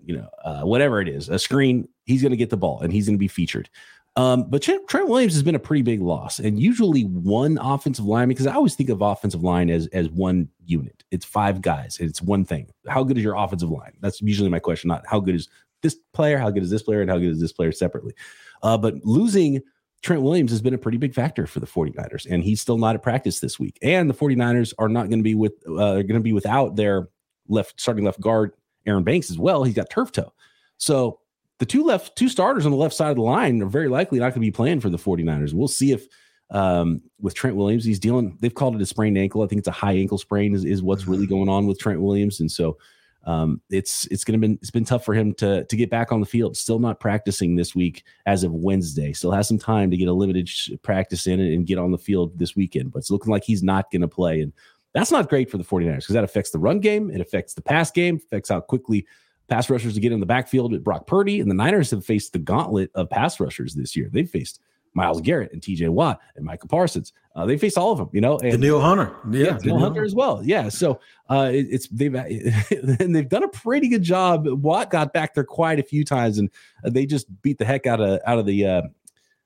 you 0.06 0.18
know, 0.18 0.30
uh, 0.44 0.62
whatever 0.62 1.02
it 1.02 1.08
is, 1.08 1.30
a 1.30 1.38
screen, 1.38 1.88
he's 2.06 2.22
going 2.22 2.32
to 2.32 2.38
get 2.38 2.50
the 2.50 2.58
ball 2.58 2.82
and 2.82 2.92
he's 2.92 3.06
going 3.06 3.16
to 3.16 3.20
be 3.20 3.28
featured. 3.28 3.70
Um, 4.16 4.50
but 4.50 4.62
Trent, 4.62 4.88
Trent, 4.88 5.08
Williams 5.08 5.34
has 5.34 5.44
been 5.44 5.56
a 5.56 5.60
pretty 5.60 5.84
big 5.84 6.02
loss, 6.02 6.40
and 6.40 6.60
usually 6.60 7.04
one 7.04 7.58
offensive 7.62 8.06
lineman, 8.06 8.30
because 8.30 8.48
I 8.48 8.56
always 8.56 8.76
think 8.76 8.90
of 8.90 9.02
offensive 9.02 9.44
line 9.44 9.70
as 9.70 9.88
as 9.88 10.10
one 10.10 10.50
unit. 10.66 11.04
It's 11.12 11.26
five 11.26 11.62
guys. 11.62 11.98
It's 12.00 12.22
one 12.22 12.44
thing. 12.44 12.70
How 12.88 13.04
good 13.04 13.18
is 13.18 13.24
your 13.24 13.36
offensive 13.36 13.70
line? 13.70 13.94
That's 14.02 14.22
usually 14.22 14.50
my 14.50 14.60
question. 14.60 14.90
Not 14.90 15.06
how 15.08 15.20
good 15.20 15.36
is 15.36 15.48
this 15.82 15.96
player, 16.14 16.38
how 16.38 16.50
good 16.50 16.64
is 16.64 16.70
this 16.70 16.84
player, 16.84 17.02
and 17.02 17.10
how 17.10 17.18
good 17.18 17.32
is 17.32 17.40
this 17.40 17.54
player 17.54 17.72
separately. 17.72 18.14
Uh, 18.62 18.78
but 18.78 18.96
losing 19.06 19.62
Trent 20.02 20.22
Williams 20.22 20.52
has 20.52 20.62
been 20.62 20.74
a 20.74 20.78
pretty 20.78 20.98
big 20.98 21.14
factor 21.14 21.46
for 21.46 21.60
the 21.60 21.68
49ers, 21.68 22.26
and 22.30 22.44
he's 22.44 22.62
still 22.62 22.78
not 22.78 22.96
at 22.96 23.04
practice 23.04 23.40
this 23.40 23.60
week. 23.60 23.78
And 23.82 24.10
the 24.10 24.14
49ers 24.14 24.74
are 24.80 24.90
not 24.90 25.10
going 25.10 25.20
to 25.20 25.24
be 25.24 25.36
with 25.36 25.54
uh, 25.68 26.02
going 26.02 26.08
to 26.14 26.20
be 26.20 26.34
without 26.34 26.76
their 26.76 27.10
left 27.48 27.80
starting 27.80 28.06
left 28.06 28.20
guard 28.22 28.54
Aaron 28.86 29.04
Banks 29.04 29.30
as 29.30 29.38
well. 29.38 29.64
He's 29.64 29.76
got 29.76 29.90
turf 29.90 30.12
toe. 30.12 30.34
So 30.78 31.19
the 31.60 31.66
two 31.66 31.84
left 31.84 32.16
two 32.16 32.30
starters 32.30 32.66
on 32.66 32.72
the 32.72 32.78
left 32.78 32.96
side 32.96 33.10
of 33.10 33.18
the 33.18 33.22
line 33.22 33.62
are 33.62 33.68
very 33.68 33.90
likely 33.90 34.20
not 34.20 34.34
going 34.34 34.42
to 34.42 34.48
be 34.48 34.52
playing 34.52 34.80
for 34.80 34.90
the 34.90 34.98
49ers. 34.98 35.54
We'll 35.54 35.68
see 35.68 35.92
if 35.92 36.08
um, 36.52 37.02
with 37.22 37.36
Trent 37.36 37.56
Williams, 37.56 37.86
he's 37.86 38.00
dealing, 38.00 38.38
they've 38.40 38.54
called 38.54 38.76
it 38.76 38.82
a 38.82 38.86
sprained 38.86 39.18
ankle. 39.18 39.44
I 39.44 39.48
think 39.48 39.60
it's 39.60 39.68
a 39.68 39.72
high 39.72 39.94
ankle 39.94 40.18
sprain 40.18 40.56
is, 40.56 40.66
is 40.66 40.82
what's 40.82 41.08
really 41.08 41.26
mm-hmm. 41.26 41.36
going 41.36 41.50
on 41.50 41.68
with 41.68 41.80
Trent 41.80 42.02
Williams. 42.02 42.40
And 42.40 42.52
so 42.52 42.78
um, 43.26 43.62
it's 43.70 44.08
it's 44.08 44.24
gonna 44.24 44.38
been 44.38 44.58
it's 44.62 44.72
been 44.72 44.86
tough 44.86 45.04
for 45.04 45.14
him 45.14 45.34
to 45.36 45.66
to 45.66 45.76
get 45.76 45.90
back 45.90 46.12
on 46.12 46.22
the 46.22 46.26
field. 46.26 46.56
Still 46.56 46.80
not 46.80 47.00
practicing 47.00 47.56
this 47.56 47.76
week 47.76 48.04
as 48.26 48.44
of 48.44 48.54
Wednesday. 48.54 49.12
Still 49.12 49.32
has 49.32 49.48
some 49.48 49.60
time 49.60 49.92
to 49.92 49.98
get 49.98 50.08
a 50.08 50.14
limited 50.14 50.50
practice 50.82 51.28
in 51.28 51.40
and, 51.40 51.54
and 51.54 51.68
get 51.68 51.78
on 51.78 51.92
the 51.92 51.98
field 51.98 52.40
this 52.40 52.56
weekend. 52.56 52.92
But 52.92 53.00
it's 53.00 53.12
looking 53.12 53.32
like 53.32 53.44
he's 53.44 53.62
not 53.62 53.92
going 53.92 54.02
to 54.02 54.08
play, 54.08 54.42
and 54.42 54.54
that's 54.94 55.12
not 55.12 55.30
great 55.30 55.52
for 55.52 55.58
the 55.58 55.66
49ers 55.66 55.98
because 55.98 56.14
that 56.14 56.24
affects 56.24 56.52
the 56.52 56.60
run 56.60 56.80
game. 56.80 57.12
It 57.12 57.22
affects 57.22 57.54
the 57.54 57.62
pass 57.62 57.92
game. 57.92 58.16
Affects 58.16 58.50
how 58.50 58.62
quickly 58.62 59.06
pass 59.50 59.70
rushers 59.70 59.96
to 59.96 60.00
get 60.00 60.12
in 60.12 60.20
the 60.20 60.26
backfield 60.26 60.72
with 60.72 60.84
Brock 60.84 61.08
Purdy. 61.08 61.40
And 61.40 61.50
the 61.50 61.56
Niners 61.56 61.92
have 61.92 62.06
faced 62.06 62.34
the 62.34 62.40
gauntlet 62.40 62.92
of 62.96 63.10
pass 63.10 63.40
rushers 63.40 63.74
this 63.76 63.96
year. 63.96 64.10
They've 64.12 64.30
faced 64.30 64.62
Myles 64.94 65.22
Garrett 65.22 65.54
and 65.54 65.62
TJ 65.62 65.90
Watt 65.90 66.20
and 66.36 66.46
Michael 66.46 66.68
Parsons. 66.68 67.14
Uh, 67.36 67.46
they 67.46 67.58
face 67.58 67.78
all 67.78 67.92
of 67.92 67.98
them, 67.98 68.10
you 68.12 68.22
know, 68.22 68.38
and 68.40 68.52
Danielle 68.54 68.82
Hunter. 68.82 69.16
Yeah. 69.32 69.58
yeah 69.64 69.78
Hunter 69.78 70.04
as 70.04 70.16
well. 70.16 70.42
Yeah. 70.44 70.70
So 70.70 71.00
uh, 71.30 71.50
it, 71.54 71.68
it's 71.70 71.88
they've 71.88 72.14
and 73.00 73.16
they've 73.16 73.30
done 73.30 73.44
a 73.44 73.50
pretty 73.50 73.88
good 73.88 74.04
job. 74.04 74.48
Watt 74.48 74.90
got 74.90 75.14
back 75.14 75.34
there 75.34 75.44
quite 75.44 75.80
a 75.80 75.84
few 75.84 76.04
times 76.04 76.38
and 76.38 76.50
they 76.84 77.06
just 77.06 77.28
beat 77.42 77.58
the 77.58 77.66
heck 77.66 77.86
out 77.86 78.02
of 78.02 78.20
out 78.26 78.40
of 78.40 78.46
the 78.46 78.66
uh, 78.66 78.82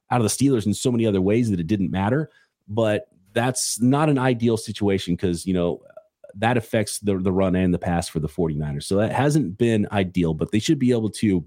out 0.10 0.22
of 0.22 0.24
the 0.24 0.30
Steelers 0.30 0.66
in 0.66 0.74
so 0.74 0.92
many 0.92 1.06
other 1.06 1.22
ways 1.22 1.50
that 1.50 1.60
it 1.60 1.68
didn't 1.68 1.92
matter. 1.92 2.30
But 2.68 3.08
that's 3.34 3.82
not 3.82 4.10
an 4.10 4.18
ideal 4.18 4.58
situation 4.58 5.16
because 5.16 5.46
you 5.46 5.54
know 5.54 5.82
that 6.36 6.58
affects 6.58 7.00
the, 7.00 7.18
the 7.18 7.32
run 7.32 7.56
and 7.56 7.74
the 7.74 7.80
pass 7.80 8.08
for 8.08 8.20
the 8.20 8.28
49ers. 8.28 8.84
So 8.84 8.98
that 8.98 9.12
hasn't 9.12 9.58
been 9.58 9.88
ideal, 9.92 10.34
but 10.34 10.52
they 10.52 10.60
should 10.60 10.80
be 10.80 10.92
able 10.92 11.10
to 11.12 11.46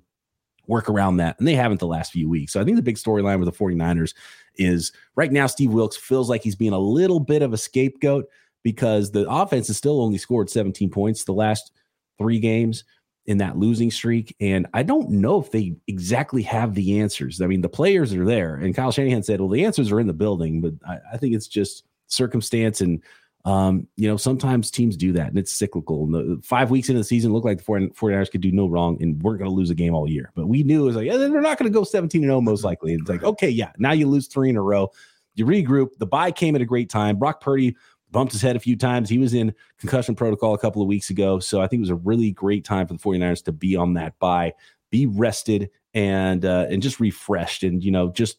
work 0.67 0.89
around 0.89 1.19
that. 1.19 1.39
And 1.39 1.47
they 1.47 1.55
haven't 1.55 1.81
the 1.81 1.87
last 1.87 2.13
few 2.13 2.29
weeks. 2.29 2.53
So 2.53 2.61
I 2.61 2.65
think 2.65 2.77
the 2.77 2.83
big 2.83 2.97
storyline 2.97 3.39
with 3.39 3.47
the 3.53 3.65
49ers 3.65 4.15
is 4.57 4.93
right 5.15 5.33
now, 5.33 5.47
Steve 5.47 5.73
Wilks 5.73 5.97
feels 5.97 6.29
like 6.29 6.43
he's 6.43 6.57
being 6.57 6.73
a 6.73 6.79
little 6.79 7.21
bit 7.21 7.43
of 7.43 7.53
a 7.53 7.59
scapegoat 7.59 8.27
because 8.63 9.13
the 9.13 9.29
offense 9.31 9.69
has 9.69 9.77
still 9.77 10.01
only 10.01 10.19
scored 10.19 10.51
17 10.51 10.91
points 10.91 11.25
the 11.25 11.33
last 11.33 11.73
three 12.19 12.41
games 12.41 12.85
in 13.27 13.39
that 13.39 13.57
losing 13.57 13.91
streak. 13.91 14.35
And 14.41 14.67
I 14.73 14.83
don't 14.83 15.11
know 15.11 15.41
if 15.41 15.51
they 15.51 15.77
exactly 15.89 16.43
have 16.43 16.75
the 16.75 17.01
answers. 17.01 17.41
I 17.41 17.47
mean, 17.47 17.61
the 17.61 17.69
players 17.69 18.15
are 18.15 18.25
there. 18.25 18.57
And 18.57 18.75
Kyle 18.75 18.93
Shanahan 18.93 19.23
said, 19.23 19.41
well, 19.41 19.51
the 19.51 19.65
answers 19.65 19.91
are 19.91 20.01
in 20.01 20.07
the 20.07 20.13
building, 20.13 20.61
but 20.61 20.75
I, 20.89 20.99
I 21.15 21.17
think 21.17 21.35
it's 21.35 21.49
just 21.49 21.85
circumstance 22.07 22.81
and 22.81 23.03
um, 23.47 23.87
you 23.95 24.09
know, 24.09 24.17
sometimes 24.17 24.73
teams 24.73 24.97
do 24.97 25.13
that 25.13 25.29
and 25.29 25.39
it's 25.39 25.53
cyclical. 25.53 26.03
And 26.03 26.15
the 26.15 26.43
five 26.43 26.69
weeks 26.69 26.89
into 26.89 26.99
the 26.99 27.05
season 27.05 27.33
looked 27.33 27.47
like 27.47 27.59
the 27.59 27.65
49ers 27.65 28.31
could 28.31 28.41
do 28.41 28.51
no 28.51 28.67
wrong 28.67 29.01
and 29.01 29.23
we're 29.23 29.37
going 29.37 29.49
to 29.49 29.55
lose 29.55 29.71
a 29.71 29.75
game 29.75 29.95
all 29.95 30.11
year. 30.11 30.33
But 30.35 30.49
we 30.49 30.65
knew 30.65 30.83
it 30.83 30.87
was 30.87 30.97
like, 30.97 31.07
yeah, 31.07 31.17
they're 31.17 31.41
not 31.41 31.57
going 31.57 31.71
to 31.71 31.79
go 31.79 31.85
17 31.85 32.23
and 32.23 32.29
0 32.29 32.41
most 32.43 32.65
likely. 32.65 32.93
And 32.93 33.03
it's 33.03 33.09
like, 33.09 33.23
okay, 33.23 33.49
yeah, 33.49 33.71
now 33.79 33.93
you 33.93 34.09
lose 34.09 34.27
three 34.27 34.51
in 34.51 34.57
a 34.57 34.63
row. 34.63 34.91
You 35.37 35.47
regroup. 35.47 35.97
The 35.99 36.07
bye 36.07 36.33
came 36.33 36.57
at 36.57 36.61
a 36.61 36.67
great 36.67 36.91
time. 36.91 37.19
Brock 37.19 37.41
Purdy 37.41 37.77
bumped 38.11 38.33
his 38.33 38.43
head 38.43 38.57
a 38.57 38.61
few 38.61 38.75
times. 38.75 39.09
He 39.09 39.19
was 39.19 39.33
in 39.33 39.55
concussion 39.79 40.17
protocol 40.17 40.55
a 40.55 40.59
couple 40.59 40.83
of 40.83 40.89
weeks 40.89 41.11
ago. 41.11 41.39
So 41.39 41.61
I 41.61 41.69
think 41.69 41.81
it 41.81 41.83
was 41.83 41.91
a 41.91 41.97
really 41.97 42.33
great 42.33 42.65
time 42.65 42.89
for 42.89 42.95
the 42.95 42.99
49ers 42.99 43.45
to 43.45 43.53
be 43.53 43.77
on 43.77 43.95
that 43.95 44.19
bye, 44.19 44.55
be 44.91 45.07
rested 45.07 45.71
and 45.95 46.45
uh, 46.45 46.67
and 46.69 46.83
just 46.83 46.99
refreshed 46.99 47.63
and 47.63 47.83
you 47.83 47.93
know 47.93 48.11
just 48.11 48.39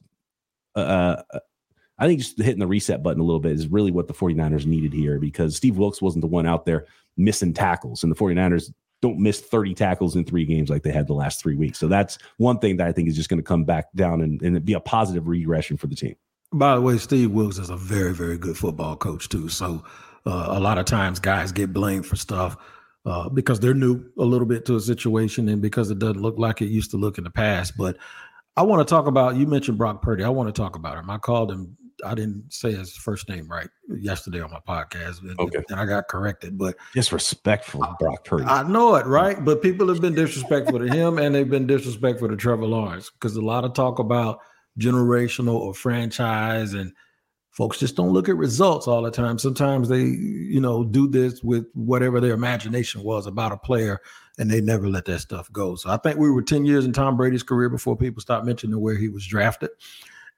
uh, 0.76 1.22
uh 1.32 1.40
I 2.00 2.08
think 2.08 2.20
just 2.20 2.38
hitting 2.38 2.60
the 2.60 2.68
reset 2.68 3.02
button 3.02 3.22
a 3.22 3.24
little 3.24 3.40
bit 3.40 3.54
is 3.54 3.68
really 3.68 3.92
what 3.92 4.08
the 4.08 4.14
49ers 4.14 4.66
needed 4.66 4.94
here 4.94 5.20
because 5.20 5.56
Steve 5.56 5.78
Wilks 5.78 6.02
wasn't 6.02 6.22
the 6.22 6.28
one 6.28 6.46
out 6.46 6.66
there 6.66 6.86
missing 7.18 7.54
tackles, 7.54 8.04
and 8.04 8.12
the 8.12 8.16
49ers 8.16 8.72
don't 9.02 9.20
miss 9.20 9.42
30 9.42 9.74
tackles 9.74 10.16
in 10.16 10.26
three 10.26 10.46
games 10.46 10.70
like 10.70 10.84
they 10.84 10.92
had 10.92 11.08
the 11.08 11.14
last 11.14 11.42
three 11.42 11.56
weeks. 11.56 11.78
So 11.78 11.88
that's 11.88 12.18
one 12.38 12.60
thing 12.60 12.78
that 12.78 12.88
I 12.88 12.92
think 12.92 13.08
is 13.08 13.16
just 13.16 13.30
going 13.30 13.40
to 13.40 13.44
come 13.44 13.64
back 13.64 13.86
down 13.96 14.22
and, 14.22 14.42
and 14.42 14.64
be 14.66 14.74
a 14.74 14.80
positive 14.80 15.28
regression 15.28 15.78
for 15.78 15.88
the 15.88 15.96
team. 15.96 16.16
By 16.54 16.76
the 16.76 16.82
way, 16.82 16.98
Steve 16.98 17.32
Wilks 17.32 17.58
is 17.58 17.70
a 17.70 17.76
very, 17.76 18.14
very 18.14 18.38
good 18.38 18.58
football 18.58 18.96
coach, 18.96 19.30
too. 19.30 19.50
So 19.50 19.84
uh, 20.26 20.48
a 20.50 20.60
lot 20.60 20.78
of 20.78 20.86
times 20.86 21.20
guys 21.20 21.52
get 21.52 21.74
blamed 21.74 22.06
for 22.06 22.16
stuff 22.16 22.58
uh, 23.06 23.30
because 23.30 23.60
they're 23.60 23.74
new 23.74 24.04
a 24.18 24.24
little 24.24 24.48
bit 24.48 24.66
to 24.66 24.76
a 24.76 24.80
situation 24.80 25.50
and 25.50 25.62
because 25.62 25.92
it 25.92 26.00
doesn't 26.00 26.22
look 26.22 26.38
like 26.38 26.62
it 26.62 26.68
used 26.68 26.92
to 26.92 26.98
look 26.98 27.18
in 27.18 27.24
the 27.24 27.30
past. 27.30 27.78
But 27.78 27.98
I 28.56 28.64
want 28.64 28.86
to 28.86 28.92
talk 28.92 29.06
about, 29.06 29.36
you 29.36 29.46
mentioned 29.46 29.78
Brock 29.78 30.02
Purdy. 30.02 30.24
I 30.24 30.30
want 30.30 30.54
to 30.54 30.60
talk 30.60 30.76
about 30.76 30.98
him. 30.98 31.10
I 31.10 31.18
called 31.18 31.52
him 31.52 31.78
I 32.06 32.14
didn't 32.14 32.54
say 32.54 32.74
his 32.74 32.96
first 32.96 33.28
name 33.28 33.48
right 33.48 33.70
yesterday 33.88 34.42
on 34.42 34.52
my 34.52 34.60
podcast, 34.68 35.22
and, 35.22 35.40
okay. 35.40 35.64
and 35.70 35.80
I 35.80 35.86
got 35.86 36.08
corrected. 36.08 36.58
But 36.58 36.76
disrespectful, 36.94 37.96
Brock 38.00 38.24
Purdy. 38.26 38.46
I 38.46 38.64
know 38.64 38.96
it, 38.96 39.06
right? 39.06 39.44
But 39.44 39.62
people 39.62 39.88
have 39.88 40.02
been 40.02 40.14
disrespectful 40.14 40.80
to 40.80 40.88
him, 40.88 41.18
and 41.18 41.34
they've 41.34 41.50
been 41.50 41.68
disrespectful 41.68 42.30
to 42.30 42.36
Trevor 42.36 42.66
Lawrence 42.66 43.10
because 43.10 43.36
a 43.36 43.42
lot 43.42 43.66
of 43.66 43.74
talk 43.74 44.00
about 44.00 44.40
generational 44.80 45.56
or 45.56 45.74
franchise, 45.74 46.74
and 46.74 46.94
folks 47.50 47.80
just 47.80 47.96
don't 47.96 48.12
look 48.12 48.30
at 48.30 48.38
results 48.38 48.88
all 48.88 49.02
the 49.02 49.10
time. 49.10 49.40
Sometimes 49.40 49.90
they, 49.90 50.04
you 50.04 50.62
know, 50.62 50.84
do 50.84 51.08
this 51.08 51.42
with 51.42 51.66
whatever 51.74 52.20
their 52.20 52.34
imagination 52.34 53.02
was 53.02 53.26
about 53.26 53.52
a 53.52 53.58
player, 53.58 54.00
and 54.38 54.52
they 54.52 54.62
never 54.62 54.88
let 54.88 55.06
that 55.06 55.22
stuff 55.22 55.52
go. 55.52 55.76
So 55.76 55.90
I 55.90 55.98
think 55.98 56.20
we 56.20 56.30
were 56.30 56.44
ten 56.44 56.66
years 56.66 56.86
in 56.86 56.94
Tom 56.94 57.18
Brady's 57.18 57.44
career 57.44 57.70
before 57.70 57.98
people 57.98 58.22
stopped 58.22 58.46
mentioning 58.46 58.80
where 58.80 58.98
he 58.98 59.10
was 59.10 59.26
drafted, 59.26 59.72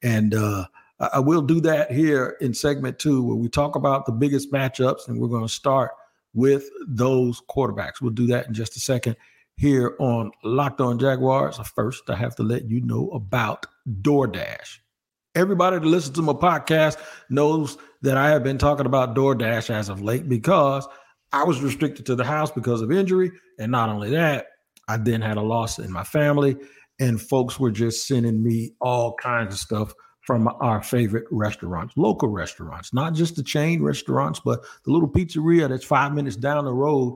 and. 0.02 0.34
uh 0.34 0.66
I, 1.00 1.20
will 1.20 1.42
do 1.42 1.62
that 1.62 1.92
here 1.92 2.38
in 2.42 2.54
segment 2.54 3.00
two, 3.00 3.24
where 3.24 3.36
we 3.36 3.48
talk 3.48 3.76
about 3.76 4.06
the 4.06 4.12
biggest 4.12 4.52
matchups, 4.52 5.08
and 5.08 5.20
we're 5.20 5.30
going 5.30 5.48
to 5.48 5.54
start 5.54 5.92
with 6.34 6.70
those 6.88 7.42
quarterbacks. 7.50 8.02
We'll 8.02 8.12
do 8.12 8.28
that 8.28 8.48
in 8.48 8.54
just 8.54 8.76
a 8.76 8.80
second 8.80 9.16
here 9.56 9.96
on 10.00 10.32
Locked 10.44 10.82
On 10.82 11.00
Jaguars. 11.00 11.58
First, 11.76 12.10
I 12.10 12.16
have 12.16 12.36
to 12.36 12.44
let 12.44 12.70
you 12.70 12.82
know 12.82 13.10
about 13.12 13.66
DoorDash. 14.02 14.80
Everybody 15.36 15.80
that 15.80 15.86
listens 15.86 16.16
to 16.18 16.22
my 16.22 16.34
podcast 16.34 16.98
knows 17.30 17.78
that 18.02 18.18
I 18.18 18.30
have 18.30 18.44
been 18.44 18.58
talking 18.58 18.86
about 18.86 19.16
DoorDash 19.16 19.70
as 19.70 19.90
of 19.90 20.02
late 20.02 20.28
because 20.28 20.88
I 21.32 21.44
was 21.44 21.62
restricted 21.62 22.06
to 22.08 22.16
the 22.16 22.24
house 22.26 22.52
because 22.52 22.82
of 22.82 22.92
injury. 22.92 23.32
And 23.58 23.72
not 23.72 23.90
only 23.90 24.10
that, 24.12 24.48
I 24.88 24.98
then 24.98 25.22
had 25.22 25.38
a 25.38 25.42
loss 25.42 25.78
in 25.78 25.92
my 25.92 26.04
family, 26.04 26.58
and 27.00 27.22
folks 27.22 27.60
were 27.60 27.72
just 27.72 28.08
sending 28.08 28.44
me 28.44 28.72
all 28.82 29.14
kinds 29.14 29.54
of 29.54 29.60
stuff 29.60 29.94
from 30.30 30.48
our 30.60 30.84
favorite 30.84 31.26
restaurants, 31.32 31.98
local 31.98 32.30
restaurants, 32.30 32.94
not 32.94 33.16
just 33.16 33.36
the 33.36 33.42
chain 33.42 33.82
restaurants, 33.82 34.40
but 34.40 34.62
the 34.86 34.92
little 34.92 35.10
pizzeria 35.10 35.68
that's 35.68 35.84
five 35.84 36.14
minutes 36.14 36.36
down 36.36 36.66
the 36.66 36.72
road 36.72 37.16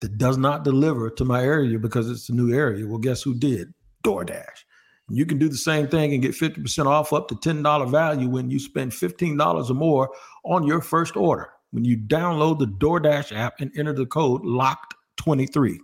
that 0.00 0.16
does 0.16 0.38
not 0.38 0.62
deliver 0.62 1.10
to 1.10 1.24
my 1.24 1.42
area 1.42 1.76
because 1.76 2.08
it's 2.08 2.28
a 2.28 2.32
new 2.32 2.54
area. 2.54 2.86
Well, 2.86 2.98
guess 2.98 3.20
who 3.20 3.34
did? 3.34 3.74
DoorDash. 4.04 4.62
You 5.08 5.26
can 5.26 5.38
do 5.38 5.48
the 5.48 5.56
same 5.56 5.88
thing 5.88 6.12
and 6.12 6.22
get 6.22 6.36
50% 6.36 6.86
off 6.86 7.12
up 7.12 7.26
to 7.30 7.34
$10 7.34 7.90
value 7.90 8.28
when 8.28 8.48
you 8.48 8.60
spend 8.60 8.92
$15 8.92 9.68
or 9.68 9.74
more 9.74 10.10
on 10.44 10.64
your 10.64 10.80
first 10.80 11.16
order. 11.16 11.50
When 11.72 11.84
you 11.84 11.96
download 11.96 12.60
the 12.60 12.66
DoorDash 12.66 13.36
app 13.36 13.54
and 13.58 13.72
enter 13.76 13.92
the 13.92 14.06
code 14.06 14.44
LOCKED23. 14.44 15.78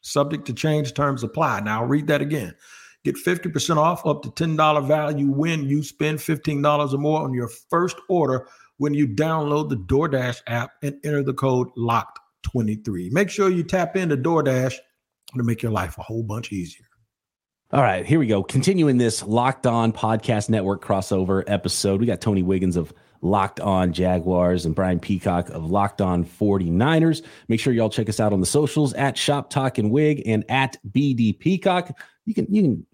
Subject 0.00 0.44
to 0.46 0.52
change 0.52 0.94
terms 0.94 1.22
apply. 1.22 1.60
Now 1.60 1.82
I'll 1.82 1.86
read 1.86 2.08
that 2.08 2.22
again. 2.22 2.56
Get 3.04 3.16
50% 3.16 3.76
off 3.76 4.06
up 4.06 4.22
to 4.22 4.30
$10 4.30 4.86
value 4.86 5.30
when 5.30 5.68
you 5.68 5.82
spend 5.82 6.18
$15 6.18 6.92
or 6.92 6.98
more 6.98 7.22
on 7.22 7.34
your 7.34 7.48
first 7.48 7.96
order 8.08 8.48
when 8.78 8.94
you 8.94 9.06
download 9.06 9.68
the 9.68 9.76
DoorDash 9.76 10.40
app 10.46 10.72
and 10.82 10.96
enter 11.04 11.22
the 11.22 11.34
code 11.34 11.68
LOCKED23. 11.76 13.12
Make 13.12 13.30
sure 13.30 13.50
you 13.50 13.62
tap 13.62 13.96
into 13.96 14.16
DoorDash 14.16 14.74
to 15.36 15.42
make 15.42 15.62
your 15.62 15.72
life 15.72 15.98
a 15.98 16.02
whole 16.02 16.22
bunch 16.22 16.52
easier. 16.52 16.86
All 17.72 17.82
right, 17.82 18.06
here 18.06 18.18
we 18.18 18.26
go. 18.26 18.42
Continuing 18.42 18.98
this 18.98 19.22
Locked 19.24 19.66
On 19.66 19.92
Podcast 19.92 20.48
Network 20.48 20.84
crossover 20.84 21.42
episode, 21.46 22.00
we 22.00 22.06
got 22.06 22.20
Tony 22.20 22.42
Wiggins 22.42 22.76
of 22.76 22.92
Locked 23.20 23.58
On 23.58 23.92
Jaguars 23.92 24.64
and 24.64 24.74
Brian 24.74 25.00
Peacock 25.00 25.48
of 25.48 25.70
Locked 25.70 26.00
On 26.00 26.24
49ers. 26.24 27.22
Make 27.48 27.58
sure 27.58 27.72
y'all 27.72 27.90
check 27.90 28.08
us 28.08 28.20
out 28.20 28.32
on 28.32 28.40
the 28.40 28.46
socials 28.46 28.92
at 28.94 29.18
Shop 29.18 29.50
Talk 29.50 29.78
and 29.78 29.90
Wig 29.90 30.22
and 30.24 30.44
at 30.48 30.76
BD 30.90 31.36
Peacock. 31.36 31.98
You 32.26 32.34
can 32.34 32.46
you 32.48 32.62
can 32.62 32.86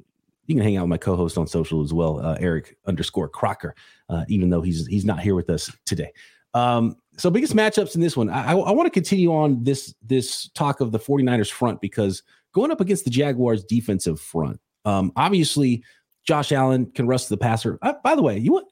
you 0.51 0.57
can 0.57 0.65
hang 0.65 0.77
out 0.77 0.83
with 0.83 0.91
my 0.91 0.99
co-host 0.99 1.39
on 1.39 1.47
social 1.47 1.83
as 1.83 1.93
well, 1.93 2.19
uh, 2.19 2.37
Eric 2.41 2.77
underscore 2.87 3.29
Crocker, 3.29 3.75
uh, 4.09 4.25
even 4.29 4.51
though 4.51 4.61
he's 4.61 4.87
he's 4.89 5.05
not 5.05 5.21
here 5.21 5.37
with 5.37 5.49
us 5.49 5.71
today. 5.87 6.13
Um, 6.55 6.97
so 7.17 7.31
biggest 7.31 7.55
matchups 7.55 7.95
in 7.95 8.01
this 8.01 8.17
one. 8.17 8.29
I, 8.29 8.53
I 8.53 8.73
want 8.73 8.87
to 8.87 8.91
continue 8.91 9.33
on 9.33 9.63
this 9.63 9.95
this 10.03 10.49
talk 10.49 10.81
of 10.81 10.91
the 10.91 10.99
49ers 10.99 11.51
front 11.51 11.81
because 11.81 12.25
going 12.53 12.73
up 12.73 12.81
against 12.81 13.05
the 13.05 13.11
Jaguars 13.11 13.65
defensive 13.65 14.21
front. 14.21 14.61
Um, 14.85 15.13
obviously, 15.15 15.85
Josh 16.27 16.51
Allen 16.51 16.91
can 16.95 17.07
rust 17.07 17.29
the 17.29 17.37
passer. 17.37 17.79
Uh, 17.83 17.95
by 18.03 18.17
the 18.17 18.23
way, 18.23 18.37
you 18.37 18.53
want 18.53 18.67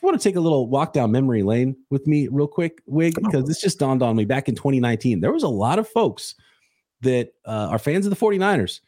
you 0.00 0.06
want 0.06 0.18
to 0.18 0.26
take 0.26 0.36
a 0.36 0.40
little 0.40 0.68
walk 0.68 0.94
down 0.94 1.12
memory 1.12 1.42
lane 1.42 1.76
with 1.90 2.06
me 2.06 2.28
real 2.28 2.46
quick, 2.46 2.80
Wig, 2.86 3.14
because 3.20 3.44
this 3.44 3.60
just 3.60 3.78
dawned 3.78 4.02
on 4.02 4.16
me 4.16 4.24
back 4.24 4.48
in 4.48 4.54
2019. 4.54 5.20
There 5.20 5.32
was 5.32 5.42
a 5.42 5.48
lot 5.48 5.78
of 5.78 5.86
folks 5.88 6.34
that 7.02 7.32
uh, 7.44 7.68
are 7.70 7.78
fans 7.78 8.06
of 8.06 8.10
the 8.10 8.16
49ers 8.16 8.80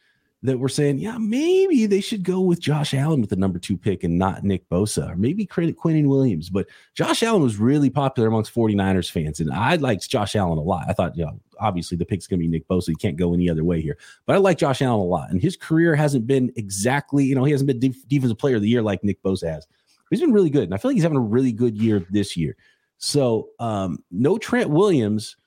that 0.43 0.57
were 0.57 0.69
saying, 0.69 0.97
yeah, 0.97 1.17
maybe 1.19 1.85
they 1.85 2.01
should 2.01 2.23
go 2.23 2.39
with 2.39 2.59
Josh 2.59 2.95
Allen 2.95 3.21
with 3.21 3.29
the 3.29 3.35
number 3.35 3.59
two 3.59 3.77
pick 3.77 4.03
and 4.03 4.17
not 4.17 4.43
Nick 4.43 4.67
Bosa, 4.69 5.11
or 5.11 5.15
maybe 5.15 5.45
credit 5.45 5.77
Quinnen 5.77 6.07
Williams. 6.07 6.49
But 6.49 6.67
Josh 6.95 7.21
Allen 7.21 7.43
was 7.43 7.57
really 7.57 7.91
popular 7.91 8.27
amongst 8.27 8.53
49ers 8.53 9.11
fans. 9.11 9.39
And 9.39 9.51
I 9.51 9.75
liked 9.75 10.09
Josh 10.09 10.35
Allen 10.35 10.57
a 10.57 10.61
lot. 10.61 10.85
I 10.87 10.93
thought, 10.93 11.15
you 11.15 11.25
know, 11.25 11.39
obviously 11.59 11.95
the 11.95 12.05
pick's 12.05 12.25
going 12.25 12.39
to 12.39 12.43
be 12.43 12.49
Nick 12.49 12.67
Bosa. 12.67 12.87
You 12.87 12.95
can't 12.95 13.17
go 13.17 13.35
any 13.35 13.49
other 13.49 13.63
way 13.63 13.81
here. 13.81 13.97
But 14.25 14.35
I 14.35 14.39
like 14.39 14.57
Josh 14.57 14.81
Allen 14.81 14.99
a 14.99 15.03
lot. 15.03 15.29
And 15.29 15.39
his 15.39 15.55
career 15.55 15.95
hasn't 15.95 16.25
been 16.25 16.51
exactly, 16.55 17.23
you 17.23 17.35
know, 17.35 17.43
he 17.43 17.51
hasn't 17.51 17.67
been 17.67 17.79
def- 17.79 18.07
defensive 18.07 18.39
player 18.39 18.55
of 18.55 18.63
the 18.63 18.69
year 18.69 18.81
like 18.81 19.03
Nick 19.03 19.21
Bosa 19.21 19.47
has. 19.47 19.67
He's 20.09 20.21
been 20.21 20.33
really 20.33 20.49
good. 20.49 20.63
And 20.63 20.73
I 20.73 20.77
feel 20.77 20.89
like 20.89 20.95
he's 20.95 21.03
having 21.03 21.17
a 21.17 21.21
really 21.21 21.51
good 21.51 21.77
year 21.77 22.05
this 22.09 22.35
year. 22.35 22.57
So 22.97 23.49
um, 23.59 24.03
no 24.11 24.37
Trent 24.37 24.69
Williams 24.69 25.37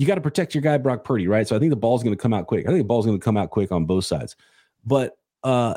you 0.00 0.06
got 0.06 0.14
to 0.14 0.22
protect 0.22 0.54
your 0.54 0.62
guy 0.62 0.78
Brock 0.78 1.04
Purdy, 1.04 1.28
right? 1.28 1.46
So 1.46 1.54
I 1.54 1.58
think 1.58 1.68
the 1.68 1.76
ball's 1.76 2.02
going 2.02 2.16
to 2.16 2.20
come 2.20 2.32
out 2.32 2.46
quick. 2.46 2.64
I 2.64 2.68
think 2.70 2.80
the 2.80 2.84
ball's 2.84 3.04
going 3.04 3.18
to 3.18 3.22
come 3.22 3.36
out 3.36 3.50
quick 3.50 3.70
on 3.70 3.84
both 3.84 4.06
sides. 4.06 4.34
But 4.84 5.18
uh 5.44 5.74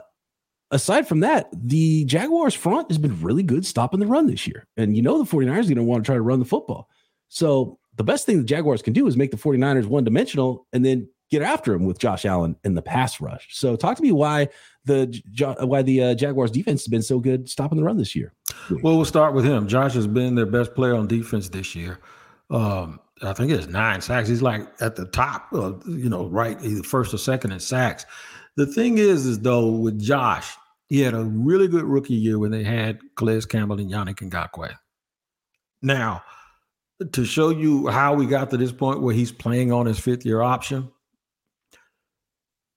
aside 0.71 1.09
from 1.09 1.19
that, 1.19 1.49
the 1.53 2.05
Jaguars 2.05 2.53
front 2.53 2.89
has 2.89 2.97
been 2.97 3.21
really 3.21 3.43
good 3.43 3.65
stopping 3.65 3.99
the 3.99 4.07
run 4.07 4.27
this 4.27 4.47
year. 4.47 4.65
And 4.77 4.95
you 4.95 5.03
know 5.03 5.21
the 5.21 5.29
49ers 5.29 5.49
are 5.49 5.63
going 5.63 5.75
to 5.75 5.83
want 5.83 6.05
to 6.05 6.07
try 6.07 6.15
to 6.15 6.21
run 6.21 6.39
the 6.39 6.45
football. 6.45 6.89
So 7.27 7.79
the 7.97 8.03
best 8.05 8.25
thing 8.25 8.37
the 8.37 8.45
Jaguars 8.45 8.81
can 8.81 8.93
do 8.93 9.05
is 9.07 9.17
make 9.17 9.31
the 9.31 9.37
49ers 9.37 9.87
one 9.87 10.05
dimensional 10.05 10.67
and 10.71 10.85
then 10.85 11.09
get 11.29 11.41
after 11.41 11.73
him 11.73 11.83
with 11.83 11.99
Josh 11.99 12.23
Allen 12.23 12.55
in 12.63 12.75
the 12.75 12.81
pass 12.81 13.19
rush. 13.19 13.49
So 13.51 13.75
talk 13.75 13.97
to 13.97 14.03
me 14.03 14.13
why 14.13 14.47
the 14.85 15.21
why 15.59 15.81
the 15.81 16.01
uh, 16.01 16.15
Jaguars 16.15 16.51
defense 16.51 16.83
has 16.83 16.87
been 16.87 17.01
so 17.01 17.19
good 17.19 17.49
stopping 17.49 17.77
the 17.77 17.83
run 17.83 17.97
this 17.97 18.15
year. 18.15 18.33
Well, 18.69 18.95
we'll 18.95 19.03
start 19.03 19.33
with 19.33 19.43
him. 19.43 19.67
Josh 19.67 19.95
has 19.95 20.07
been 20.07 20.35
their 20.35 20.45
best 20.45 20.75
player 20.75 20.95
on 20.95 21.07
defense 21.07 21.49
this 21.49 21.75
year. 21.75 21.99
Um, 22.49 22.99
I 23.23 23.33
think 23.33 23.51
it's 23.51 23.67
nine 23.67 24.01
sacks. 24.01 24.27
He's 24.27 24.41
like 24.41 24.67
at 24.81 24.95
the 24.95 25.05
top, 25.05 25.51
of, 25.53 25.83
you 25.87 26.09
know, 26.09 26.27
right, 26.27 26.57
either 26.61 26.83
first 26.83 27.13
or 27.13 27.17
second 27.17 27.51
in 27.51 27.59
sacks. 27.59 28.05
The 28.55 28.65
thing 28.65 28.97
is, 28.97 29.25
is 29.25 29.39
though 29.39 29.69
with 29.69 29.99
Josh, 29.99 30.55
he 30.87 30.99
had 30.99 31.13
a 31.13 31.23
really 31.23 31.67
good 31.67 31.85
rookie 31.85 32.13
year 32.13 32.37
when 32.37 32.51
they 32.51 32.63
had 32.63 32.99
Calais 33.15 33.41
Campbell 33.41 33.79
and 33.79 33.89
Yannick 33.89 34.17
Ngakoue. 34.17 34.75
Now, 35.81 36.23
to 37.11 37.25
show 37.25 37.49
you 37.49 37.87
how 37.87 38.13
we 38.13 38.25
got 38.25 38.49
to 38.51 38.57
this 38.57 38.71
point 38.71 39.01
where 39.01 39.15
he's 39.15 39.31
playing 39.31 39.71
on 39.71 39.85
his 39.85 39.99
fifth 39.99 40.25
year 40.25 40.41
option, 40.41 40.91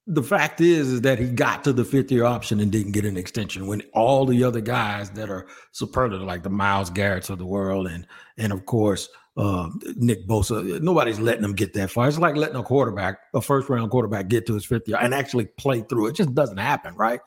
the 0.07 0.23
fact 0.23 0.61
is 0.61 0.91
is 0.93 1.01
that 1.01 1.19
he 1.19 1.27
got 1.27 1.65
to 1.65 1.73
the 1.73 1.83
fifth 1.83 2.11
year 2.11 2.23
option 2.23 2.61
and 2.61 2.71
didn't 2.71 2.93
get 2.93 3.05
an 3.05 3.17
extension 3.17 3.67
when 3.67 3.81
all 3.93 4.25
the 4.25 4.43
other 4.43 4.61
guys 4.61 5.09
that 5.11 5.29
are 5.29 5.45
superlative 5.73 6.21
like 6.21 6.43
the 6.43 6.49
Myles 6.49 6.89
Garrett's 6.89 7.29
of 7.29 7.37
the 7.37 7.45
world 7.45 7.87
and 7.87 8.07
and 8.37 8.53
of 8.53 8.65
course 8.65 9.09
uh, 9.37 9.69
Nick 9.95 10.27
Bosa. 10.27 10.81
Nobody's 10.81 11.19
letting 11.19 11.43
him 11.43 11.53
get 11.53 11.73
that 11.73 11.91
far. 11.91 12.07
It's 12.07 12.17
like 12.17 12.35
letting 12.35 12.55
a 12.55 12.63
quarterback, 12.63 13.19
a 13.33 13.41
first 13.41 13.69
round 13.69 13.91
quarterback, 13.91 14.27
get 14.27 14.47
to 14.47 14.55
his 14.55 14.65
fifth 14.65 14.87
year 14.87 14.97
and 14.99 15.13
actually 15.13 15.45
play 15.45 15.81
through. 15.81 16.07
It 16.07 16.15
just 16.15 16.33
doesn't 16.33 16.57
happen, 16.57 16.95
right? 16.95 17.21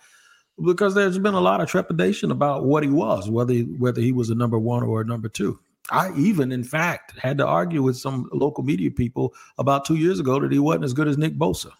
Because 0.63 0.95
there's 0.95 1.19
been 1.19 1.35
a 1.35 1.41
lot 1.41 1.61
of 1.61 1.69
trepidation 1.69 2.31
about 2.31 2.65
what 2.65 2.83
he 2.83 2.91
was, 2.91 3.31
whether 3.31 3.55
he, 3.55 3.63
whether 3.63 4.01
he 4.01 4.13
was 4.13 4.29
a 4.29 4.35
number 4.35 4.59
one 4.59 4.83
or 4.83 5.01
a 5.01 5.05
number 5.05 5.29
two. 5.29 5.59
I 5.91 6.13
even, 6.17 6.53
in 6.53 6.65
fact, 6.65 7.19
had 7.19 7.39
to 7.39 7.47
argue 7.47 7.83
with 7.83 7.97
some 7.97 8.29
local 8.33 8.65
media 8.65 8.91
people 8.91 9.35
about 9.59 9.85
two 9.85 9.97
years 9.97 10.21
ago 10.21 10.39
that 10.41 10.53
he 10.53 10.59
wasn't 10.59 10.85
as 10.85 10.93
good 10.93 11.09
as 11.09 11.17
Nick 11.17 11.39
Bosa, 11.39 11.71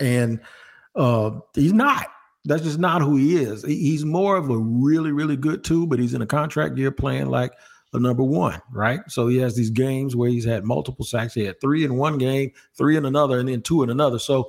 and 0.00 0.40
uh, 0.94 1.30
he's 1.54 1.72
not. 1.72 2.08
That's 2.44 2.62
just 2.62 2.78
not 2.78 3.02
who 3.02 3.16
he 3.16 3.36
is. 3.36 3.64
He's 3.64 4.04
more 4.04 4.36
of 4.36 4.50
a 4.50 4.58
really, 4.58 5.10
really 5.10 5.36
good 5.36 5.64
two, 5.64 5.86
but 5.86 5.98
he's 5.98 6.14
in 6.14 6.22
a 6.22 6.26
contract 6.26 6.76
year 6.76 6.90
playing 6.90 7.26
like 7.26 7.52
number 8.00 8.22
one, 8.22 8.60
right? 8.72 9.00
So 9.08 9.28
he 9.28 9.38
has 9.38 9.54
these 9.56 9.70
games 9.70 10.16
where 10.16 10.28
he's 10.28 10.44
had 10.44 10.64
multiple 10.64 11.04
sacks. 11.04 11.34
He 11.34 11.44
had 11.44 11.60
three 11.60 11.84
in 11.84 11.96
one 11.96 12.18
game, 12.18 12.52
three 12.76 12.96
in 12.96 13.04
another, 13.04 13.38
and 13.38 13.48
then 13.48 13.62
two 13.62 13.82
in 13.82 13.90
another. 13.90 14.18
So, 14.18 14.48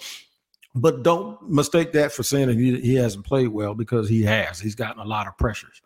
but 0.75 1.03
don't 1.03 1.41
mistake 1.49 1.91
that 1.93 2.11
for 2.11 2.23
saying 2.23 2.47
that 2.47 2.57
he, 2.57 2.79
he 2.79 2.95
hasn't 2.95 3.25
played 3.25 3.49
well 3.49 3.73
because 3.73 4.09
he 4.09 4.23
has. 4.23 4.59
He's 4.59 4.75
gotten 4.75 5.01
a 5.01 5.05
lot 5.05 5.27
of 5.27 5.37
pressures. 5.37 5.81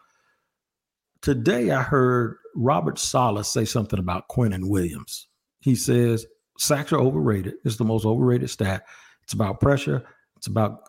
Today, 1.21 1.71
I 1.71 1.81
heard 1.81 2.37
Robert 2.55 2.97
Saleh 2.97 3.45
say 3.45 3.65
something 3.65 3.99
about 3.99 4.27
Quinnen 4.27 4.69
Williams. 4.69 5.27
He 5.59 5.75
says 5.75 6.25
sacks 6.57 6.91
are 6.91 6.99
overrated. 6.99 7.55
It's 7.63 7.77
the 7.77 7.85
most 7.85 8.05
overrated 8.05 8.49
stat. 8.49 8.85
It's 9.23 9.33
about 9.33 9.59
pressure. 9.59 10.03
It's 10.41 10.47
about 10.47 10.87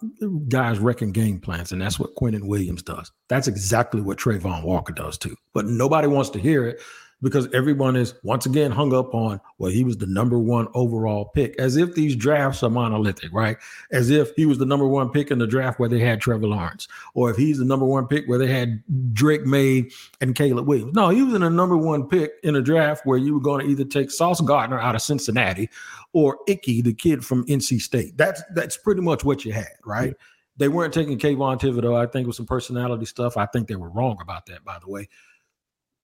guys 0.48 0.78
wrecking 0.78 1.12
game 1.12 1.38
plans, 1.38 1.72
and 1.72 1.82
that's 1.82 1.98
what 1.98 2.14
Quinnen 2.16 2.48
Williams 2.48 2.82
does. 2.82 3.12
That's 3.28 3.48
exactly 3.48 4.00
what 4.00 4.16
Travon 4.16 4.64
Walker 4.64 4.94
does 4.94 5.18
too. 5.18 5.36
But 5.52 5.66
nobody 5.66 6.08
wants 6.08 6.30
to 6.30 6.38
hear 6.38 6.66
it 6.66 6.80
because 7.22 7.48
everyone 7.54 7.94
is 7.94 8.14
once 8.24 8.46
again 8.46 8.70
hung 8.70 8.92
up 8.92 9.14
on, 9.14 9.40
well, 9.58 9.70
he 9.70 9.84
was 9.84 9.96
the 9.96 10.06
number 10.06 10.38
one 10.38 10.66
overall 10.74 11.26
pick, 11.26 11.54
as 11.58 11.76
if 11.76 11.94
these 11.94 12.16
drafts 12.16 12.62
are 12.62 12.70
monolithic, 12.70 13.32
right? 13.32 13.56
As 13.92 14.10
if 14.10 14.34
he 14.34 14.44
was 14.44 14.58
the 14.58 14.66
number 14.66 14.86
one 14.86 15.08
pick 15.10 15.30
in 15.30 15.38
the 15.38 15.46
draft 15.46 15.78
where 15.78 15.88
they 15.88 16.00
had 16.00 16.20
Trevor 16.20 16.48
Lawrence, 16.48 16.88
or 17.14 17.30
if 17.30 17.36
he's 17.36 17.58
the 17.58 17.64
number 17.64 17.86
one 17.86 18.06
pick 18.06 18.26
where 18.26 18.38
they 18.38 18.48
had 18.48 18.82
Drake 19.12 19.46
Maye 19.46 19.88
and 20.20 20.34
Caleb 20.34 20.66
Williams. 20.66 20.94
No, 20.94 21.10
he 21.10 21.22
was 21.22 21.34
in 21.34 21.42
the 21.42 21.50
number 21.50 21.76
one 21.76 22.08
pick 22.08 22.32
in 22.42 22.56
a 22.56 22.62
draft 22.62 23.06
where 23.06 23.18
you 23.18 23.34
were 23.34 23.40
going 23.40 23.64
to 23.64 23.70
either 23.70 23.84
take 23.84 24.10
Sauce 24.10 24.40
Gardner 24.40 24.80
out 24.80 24.96
of 24.96 25.02
Cincinnati 25.02 25.70
or 26.12 26.38
Icky, 26.48 26.82
the 26.82 26.92
kid 26.92 27.24
from 27.24 27.46
NC 27.46 27.80
State. 27.80 28.16
That's 28.16 28.42
that's 28.54 28.76
pretty 28.76 29.00
much 29.00 29.24
what 29.24 29.44
you 29.44 29.52
had, 29.52 29.70
right? 29.84 30.08
Yeah. 30.08 30.26
They 30.58 30.68
weren't 30.68 30.92
taking 30.92 31.18
Kayvon 31.18 31.58
Thibodeaux. 31.58 31.96
I 31.96 32.06
think 32.06 32.26
with 32.26 32.36
some 32.36 32.46
personality 32.46 33.06
stuff. 33.06 33.36
I 33.36 33.46
think 33.46 33.68
they 33.68 33.76
were 33.76 33.88
wrong 33.88 34.18
about 34.20 34.46
that, 34.46 34.64
by 34.64 34.78
the 34.78 34.90
way. 34.90 35.08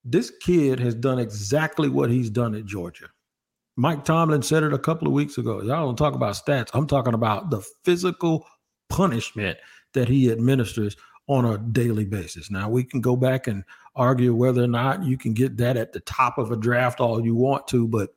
This 0.04 0.30
kid 0.42 0.80
has 0.80 0.94
done 0.94 1.18
exactly 1.18 1.88
what 1.88 2.10
he's 2.10 2.30
done 2.30 2.54
at 2.54 2.64
Georgia. 2.64 3.08
Mike 3.76 4.04
Tomlin 4.04 4.42
said 4.42 4.62
it 4.62 4.72
a 4.72 4.78
couple 4.78 5.06
of 5.06 5.14
weeks 5.14 5.38
ago. 5.38 5.62
Y'all 5.62 5.86
don't 5.86 5.96
talk 5.96 6.14
about 6.14 6.34
stats. 6.34 6.70
I'm 6.74 6.86
talking 6.86 7.14
about 7.14 7.50
the 7.50 7.62
physical 7.84 8.44
punishment 8.88 9.58
that 9.94 10.08
he 10.08 10.30
administers 10.32 10.96
on 11.28 11.44
a 11.44 11.58
daily 11.58 12.04
basis. 12.04 12.50
Now 12.50 12.68
we 12.68 12.82
can 12.82 13.00
go 13.00 13.14
back 13.14 13.46
and 13.46 13.62
argue 13.94 14.34
whether 14.34 14.62
or 14.62 14.68
not 14.68 15.04
you 15.04 15.18
can 15.18 15.34
get 15.34 15.58
that 15.58 15.76
at 15.76 15.92
the 15.92 16.00
top 16.00 16.38
of 16.38 16.50
a 16.50 16.56
draft 16.56 17.00
all 17.00 17.24
you 17.24 17.34
want 17.34 17.68
to, 17.68 17.86
but 17.86 18.10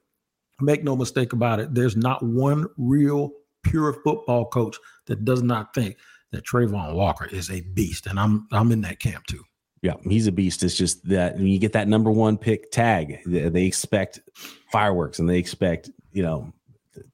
make 0.62 0.84
no 0.84 0.96
mistake 0.96 1.34
about 1.34 1.60
it, 1.60 1.74
there's 1.74 1.98
not 1.98 2.24
one 2.24 2.68
real 2.78 3.32
pure 3.64 3.94
football 4.04 4.46
coach 4.46 4.78
that 5.08 5.26
does 5.26 5.44
not 5.44 5.74
think 5.74 5.98
that 6.32 6.46
Travon 6.46 6.96
Walker 6.96 7.26
is 7.26 7.52
a 7.52 7.62
beast. 7.62 8.08
And 8.08 8.20
I'm 8.20 8.48
I'm 8.52 8.72
in 8.72 8.82
that 8.82 9.00
camp 9.00 9.26
too. 9.26 9.44
Yeah, 9.82 9.96
he's 10.04 10.28
a 10.28 10.32
beast. 10.32 10.64
It's 10.64 10.78
just 10.78 11.08
that 11.10 11.38
when 11.38 11.48
you 11.48 11.58
get 11.58 11.74
that 11.74 11.88
number 11.88 12.12
one 12.12 12.38
pick 12.38 12.72
tag, 12.72 13.20
they 13.26 13.66
expect 13.66 14.20
fireworks 14.72 15.18
and 15.18 15.28
they 15.28 15.40
expect, 15.40 15.90
you 16.12 16.22
know, 16.22 16.54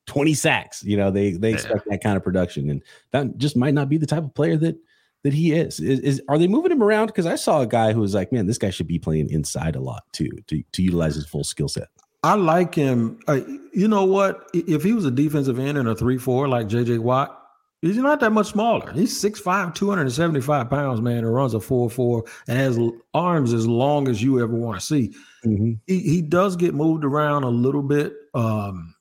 20 0.07 0.33
sacks. 0.33 0.83
You 0.83 0.97
know, 0.97 1.09
they 1.09 1.31
they 1.31 1.53
expect 1.53 1.83
yeah. 1.85 1.91
that 1.91 2.03
kind 2.03 2.17
of 2.17 2.23
production. 2.23 2.69
And 2.69 2.83
that 3.11 3.37
just 3.37 3.55
might 3.55 3.73
not 3.73 3.87
be 3.87 3.97
the 3.97 4.05
type 4.05 4.23
of 4.23 4.33
player 4.33 4.57
that 4.57 4.77
that 5.23 5.33
he 5.33 5.53
is. 5.53 5.79
Is, 5.79 5.99
is 6.01 6.21
are 6.27 6.37
they 6.37 6.47
moving 6.47 6.71
him 6.71 6.83
around? 6.83 7.07
Because 7.07 7.25
I 7.25 7.35
saw 7.35 7.61
a 7.61 7.67
guy 7.67 7.93
who 7.93 8.01
was 8.01 8.13
like, 8.13 8.31
man, 8.31 8.47
this 8.47 8.57
guy 8.57 8.69
should 8.69 8.87
be 8.87 8.99
playing 8.99 9.29
inside 9.29 9.75
a 9.75 9.81
lot 9.81 10.03
too, 10.11 10.31
to 10.47 10.61
to 10.73 10.81
utilize 10.81 11.15
his 11.15 11.25
full 11.25 11.43
skill 11.43 11.69
set. 11.69 11.87
I 12.23 12.33
like 12.33 12.75
him. 12.75 13.19
Uh, 13.27 13.41
you 13.71 13.87
know 13.87 14.03
what? 14.03 14.49
If 14.53 14.83
he 14.83 14.91
was 14.91 15.05
a 15.05 15.11
defensive 15.11 15.59
end 15.59 15.77
in 15.77 15.87
a 15.87 15.95
three-four 15.95 16.47
like 16.47 16.67
JJ 16.67 16.99
Watt, 16.99 17.36
he's 17.81 17.97
not 17.97 18.19
that 18.19 18.31
much 18.31 18.47
smaller. 18.47 18.91
He's 18.91 19.21
6'5", 19.21 19.75
275 19.75 20.69
pounds, 20.69 21.01
man, 21.01 21.19
and 21.19 21.33
runs 21.33 21.53
a 21.53 21.59
4-4 21.59 22.27
and 22.47 22.57
has 22.57 22.79
arms 23.13 23.53
as 23.53 23.67
long 23.67 24.07
as 24.07 24.21
you 24.21 24.41
ever 24.41 24.55
want 24.55 24.79
to 24.79 24.85
see. 24.85 25.13
Mm-hmm. 25.45 25.73
He, 25.85 25.99
he 25.99 26.21
does 26.21 26.55
get 26.55 26.73
moved 26.73 27.03
around 27.03 27.43
a 27.43 27.49
little 27.49 27.83
bit 27.83 28.13
um, 28.33 28.95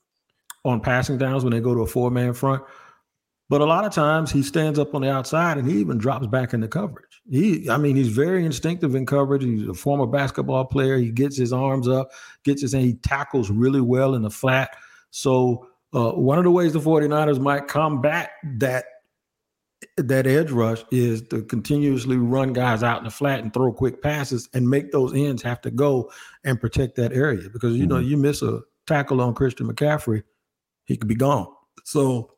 on 0.64 0.80
passing 0.80 1.18
downs 1.18 1.44
when 1.44 1.52
they 1.52 1.60
go 1.60 1.74
to 1.74 1.80
a 1.80 1.86
four-man 1.86 2.34
front. 2.34 2.62
But 3.48 3.60
a 3.60 3.64
lot 3.64 3.84
of 3.84 3.92
times 3.92 4.32
he 4.32 4.42
stands 4.42 4.78
up 4.78 4.94
on 4.94 5.02
the 5.02 5.10
outside 5.10 5.56
and 5.56 5.70
he 5.70 5.78
even 5.78 5.98
drops 5.98 6.26
back 6.26 6.52
into 6.52 6.66
coverage. 6.66 7.22
He, 7.30 7.70
I 7.70 7.76
mean, 7.76 7.94
he's 7.94 8.08
very 8.08 8.44
instinctive 8.44 8.94
in 8.96 9.06
coverage. 9.06 9.44
He's 9.44 9.68
a 9.68 9.74
former 9.74 10.06
basketball 10.06 10.64
player. 10.64 10.96
He 10.98 11.12
gets 11.12 11.36
his 11.36 11.52
arms 11.52 11.86
up, 11.86 12.10
gets 12.42 12.62
his, 12.62 12.74
and 12.74 12.82
he 12.82 12.94
tackles 12.94 13.48
really 13.48 13.80
well 13.80 14.14
in 14.14 14.22
the 14.22 14.30
flat. 14.30 14.76
So 15.10 15.68
uh, 15.94 16.12
one 16.12 16.38
of 16.38 16.44
the 16.44 16.50
ways 16.50 16.72
the 16.72 16.80
49ers 16.80 17.40
might 17.40 17.68
combat 17.68 18.30
that 18.58 18.84
that 19.98 20.26
edge 20.26 20.50
rush 20.50 20.84
is 20.90 21.22
to 21.28 21.42
continuously 21.42 22.16
run 22.16 22.52
guys 22.52 22.82
out 22.82 22.98
in 22.98 23.04
the 23.04 23.10
flat 23.10 23.40
and 23.40 23.52
throw 23.52 23.72
quick 23.72 24.02
passes 24.02 24.48
and 24.54 24.68
make 24.68 24.90
those 24.90 25.14
ends 25.14 25.42
have 25.42 25.60
to 25.60 25.70
go 25.70 26.10
and 26.44 26.60
protect 26.60 26.96
that 26.96 27.12
area 27.12 27.48
because 27.50 27.76
you 27.76 27.82
mm-hmm. 27.82 27.90
know 27.90 27.98
you 27.98 28.16
miss 28.16 28.42
a 28.42 28.60
tackle 28.86 29.20
on 29.20 29.34
Christian 29.34 29.66
McCaffrey, 29.66 30.22
he 30.84 30.96
could 30.96 31.08
be 31.08 31.14
gone. 31.14 31.48
So 31.84 32.32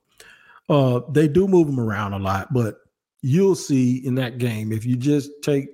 uh, 0.68 1.00
they 1.10 1.28
do 1.28 1.46
move 1.46 1.68
him 1.68 1.80
around 1.80 2.12
a 2.12 2.18
lot, 2.18 2.52
but 2.52 2.76
you'll 3.22 3.54
see 3.54 4.04
in 4.04 4.14
that 4.16 4.38
game 4.38 4.72
if 4.72 4.84
you 4.84 4.96
just 4.96 5.30
take 5.42 5.68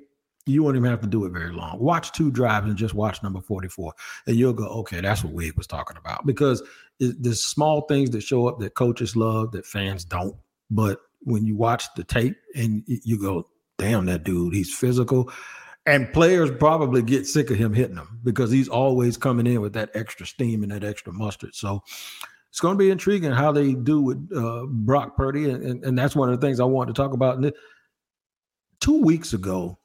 you 0.47 0.63
won't 0.63 0.77
even 0.77 0.91
have 0.91 1.01
to 1.01 1.07
do 1.07 1.25
it 1.25 1.33
very 1.33 1.53
long. 1.53 1.79
Watch 1.79 2.13
two 2.13 2.31
drives 2.31 2.67
and 2.67 2.77
just 2.77 2.93
watch 2.93 3.23
number 3.23 3.41
44, 3.41 3.95
and 4.27 4.37
you'll 4.37 4.53
go, 4.53 4.67
okay, 4.67 5.01
that's 5.01 5.25
what 5.25 5.33
Wade 5.33 5.57
was 5.57 5.67
talking 5.67 5.97
about. 5.97 6.27
Because 6.27 6.63
there's 6.99 7.45
small 7.45 7.83
things 7.83 8.11
that 8.11 8.23
show 8.23 8.47
up 8.49 8.61
that 8.61 8.75
coaches 8.75 9.17
love 9.17 9.53
that 9.53 9.67
fans 9.67 10.05
don't. 10.05 10.37
But 10.71 11.01
when 11.21 11.45
you 11.45 11.57
watch 11.57 11.87
the 11.97 12.05
tape 12.05 12.37
and 12.55 12.83
you 12.87 13.21
go, 13.21 13.49
damn, 13.79 14.07
that 14.07 14.25
dude, 14.25 14.55
he's 14.55 14.75
physical. 14.75 15.31
And 15.87 16.13
players 16.13 16.51
probably 16.51 17.03
get 17.03 17.27
sick 17.27 17.51
of 17.51 17.59
him 17.59 17.75
hitting 17.75 17.97
them 17.97 18.21
because 18.25 18.51
he's 18.51 18.69
always 18.69 19.17
coming 19.17 19.47
in 19.47 19.61
with 19.61 19.75
that 19.75 19.91
extra 19.95 20.27
steam 20.27 20.63
and 20.63 20.73
that 20.73 20.85
extra 20.85 21.13
mustard. 21.13 21.55
So 21.55 21.83
it's 22.49 22.61
going 22.61 22.75
to 22.75 22.79
be 22.79 22.91
intriguing 22.91 23.33
how 23.33 23.53
they 23.53 23.75
do 23.75 24.01
with 24.01 24.31
uh, 24.35 24.65
Brock 24.67 25.17
Purdy, 25.17 25.51
and, 25.51 25.63
and, 25.63 25.85
and, 25.85 25.99
that's 25.99 26.15
one 26.15 26.33
of 26.33 26.41
the 26.41 26.47
things 26.47 26.61
I 26.61 26.65
wanted 26.65 26.95
to 26.95 27.03
talk 27.03 27.13
about. 27.13 27.45
Two 28.81 29.03
weeks 29.03 29.33
ago, 29.33 29.77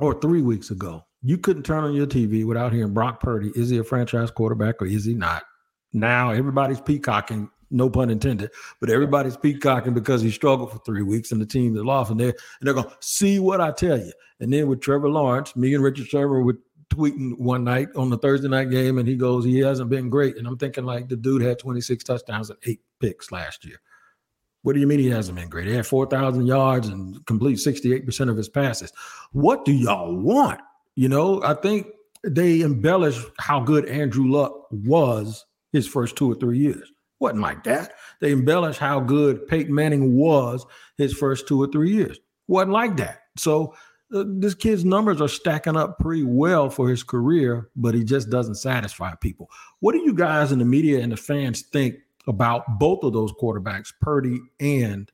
or 0.00 0.20
three 0.20 0.42
weeks 0.42 0.70
ago, 0.70 1.04
you 1.22 1.38
couldn't 1.38 1.62
turn 1.62 1.84
on 1.84 1.94
your 1.94 2.06
TV 2.06 2.44
without 2.44 2.72
hearing 2.72 2.92
Brock 2.92 3.20
Purdy. 3.20 3.52
Is 3.54 3.68
he 3.68 3.78
a 3.78 3.84
franchise 3.84 4.30
quarterback 4.30 4.82
or 4.82 4.86
is 4.86 5.04
he 5.04 5.14
not? 5.14 5.44
Now 5.92 6.30
everybody's 6.30 6.80
peacocking, 6.80 7.50
no 7.70 7.90
pun 7.90 8.10
intended, 8.10 8.50
but 8.80 8.90
everybody's 8.90 9.36
peacocking 9.36 9.94
because 9.94 10.22
he 10.22 10.30
struggled 10.30 10.72
for 10.72 10.78
three 10.78 11.02
weeks 11.02 11.32
and 11.32 11.40
the 11.40 11.46
team 11.46 11.76
is 11.76 11.84
lost, 11.84 12.10
and 12.10 12.20
they're 12.20 12.28
and 12.28 12.36
they're 12.62 12.74
going 12.74 12.88
to 12.88 12.96
see 13.00 13.38
what 13.38 13.60
I 13.60 13.72
tell 13.72 13.98
you. 13.98 14.12
And 14.40 14.52
then 14.52 14.68
with 14.68 14.80
Trevor 14.80 15.08
Lawrence, 15.08 15.54
me 15.56 15.74
and 15.74 15.82
Richard 15.82 16.06
Sherman 16.06 16.44
would 16.44 16.58
tweeting 16.90 17.38
one 17.38 17.64
night 17.64 17.88
on 17.96 18.10
the 18.10 18.18
Thursday 18.18 18.48
night 18.48 18.70
game, 18.70 18.98
and 18.98 19.08
he 19.08 19.16
goes, 19.16 19.44
"He 19.44 19.58
hasn't 19.58 19.90
been 19.90 20.10
great." 20.10 20.36
And 20.36 20.46
I'm 20.46 20.58
thinking, 20.58 20.84
like, 20.84 21.08
the 21.08 21.16
dude 21.16 21.42
had 21.42 21.58
26 21.58 22.04
touchdowns 22.04 22.50
and 22.50 22.58
eight 22.64 22.80
picks 22.98 23.32
last 23.32 23.64
year. 23.64 23.80
What 24.62 24.74
do 24.74 24.80
you 24.80 24.86
mean 24.86 24.98
he 24.98 25.08
hasn't 25.08 25.38
been 25.38 25.48
great? 25.48 25.68
He 25.68 25.74
had 25.74 25.86
4,000 25.86 26.46
yards 26.46 26.88
and 26.88 27.24
complete 27.26 27.58
68% 27.58 28.28
of 28.28 28.36
his 28.36 28.48
passes. 28.48 28.92
What 29.32 29.64
do 29.64 29.72
y'all 29.72 30.14
want? 30.14 30.60
You 30.96 31.08
know, 31.08 31.42
I 31.42 31.54
think 31.54 31.86
they 32.24 32.60
embellish 32.60 33.18
how 33.38 33.60
good 33.60 33.86
Andrew 33.86 34.30
Luck 34.30 34.66
was 34.70 35.46
his 35.72 35.86
first 35.86 36.16
two 36.16 36.30
or 36.30 36.34
three 36.34 36.58
years. 36.58 36.92
Wasn't 37.18 37.42
like 37.42 37.64
that. 37.64 37.92
They 38.20 38.32
embellish 38.32 38.78
how 38.78 39.00
good 39.00 39.46
Peyton 39.46 39.74
Manning 39.74 40.16
was 40.16 40.64
his 40.96 41.12
first 41.12 41.46
two 41.46 41.62
or 41.62 41.66
three 41.66 41.92
years. 41.92 42.18
Wasn't 42.48 42.72
like 42.72 42.96
that. 42.96 43.24
So 43.36 43.74
uh, 44.14 44.24
this 44.26 44.54
kid's 44.54 44.84
numbers 44.84 45.20
are 45.20 45.28
stacking 45.28 45.76
up 45.76 45.98
pretty 45.98 46.24
well 46.24 46.70
for 46.70 46.88
his 46.88 47.02
career, 47.02 47.68
but 47.76 47.94
he 47.94 48.04
just 48.04 48.30
doesn't 48.30 48.56
satisfy 48.56 49.14
people. 49.16 49.50
What 49.80 49.92
do 49.92 49.98
you 49.98 50.14
guys 50.14 50.50
in 50.50 50.58
the 50.58 50.64
media 50.64 51.00
and 51.00 51.12
the 51.12 51.16
fans 51.16 51.62
think 51.62 51.96
about 52.26 52.78
both 52.78 53.04
of 53.04 53.12
those 53.12 53.32
quarterbacks, 53.32 53.92
Purdy 54.00 54.40
and 54.58 55.10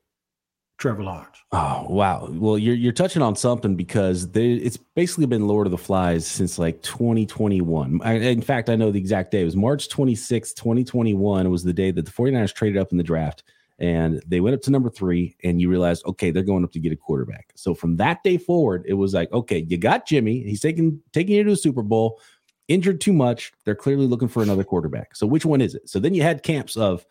Trevor 0.79 1.05
Lawrence? 1.05 1.39
Oh 1.53 1.87
wow! 1.89 2.29
Well, 2.31 2.59
you're 2.59 2.75
you're 2.75 2.93
touching 2.93 3.23
on 3.23 3.35
something 3.35 3.77
because 3.77 4.31
they, 4.31 4.53
it's 4.53 4.77
basically 4.77 5.27
been 5.27 5.49
Lord 5.49 5.67
of 5.67 5.71
the 5.71 5.79
Flies 5.79 6.27
since 6.27 6.59
like 6.59 6.83
2021. 6.83 8.01
I, 8.03 8.15
in 8.15 8.43
fact, 8.43 8.69
I 8.69 8.77
know 8.77 8.91
the 8.91 8.99
exact 8.99 9.31
day. 9.31 9.41
It 9.41 9.47
was 9.47 9.57
March 9.57 9.89
26, 9.89 10.53
2021. 10.53 11.47
It 11.47 11.49
Was 11.49 11.65
the 11.65 11.73
day 11.73 11.91
that 11.93 12.05
the 12.05 12.11
49ers 12.11 12.53
traded 12.53 12.79
up 12.79 12.93
in 12.93 12.99
the 12.99 13.05
draft 13.05 13.43
and 13.79 14.23
they 14.27 14.41
went 14.41 14.55
up 14.55 14.63
to 14.63 14.71
number 14.71 14.89
three 14.89 15.37
and 15.45 15.61
you 15.61 15.69
realized 15.69 16.05
okay 16.07 16.31
they're 16.31 16.43
going 16.43 16.65
up 16.65 16.73
to 16.73 16.81
get 16.81 16.93
a 16.93 16.97
quarterback 16.97 17.53
so 17.55 17.75
from 17.75 17.97
that 17.97 18.23
day 18.23 18.39
forward 18.39 18.83
it 18.87 18.95
was 18.95 19.13
like 19.13 19.31
okay 19.33 19.67
you 19.69 19.77
got 19.77 20.07
jimmy 20.07 20.43
he's 20.43 20.61
taking 20.61 21.01
taking 21.13 21.37
you 21.37 21.45
to 21.45 21.53
a 21.53 21.57
super 21.57 21.83
bowl 21.83 22.21
injured 22.69 23.01
too 23.01 23.13
much 23.13 23.53
they're 23.65 23.75
clearly 23.75 24.07
looking 24.07 24.29
for 24.29 24.43
another 24.43 24.65
quarterback 24.65 25.15
so 25.15 25.27
which 25.27 25.45
one 25.45 25.61
is 25.61 25.75
it 25.75 25.89
so 25.89 25.99
then 25.99 26.15
you 26.15 26.23
had 26.23 26.43
camps 26.43 26.77
of 26.77 27.05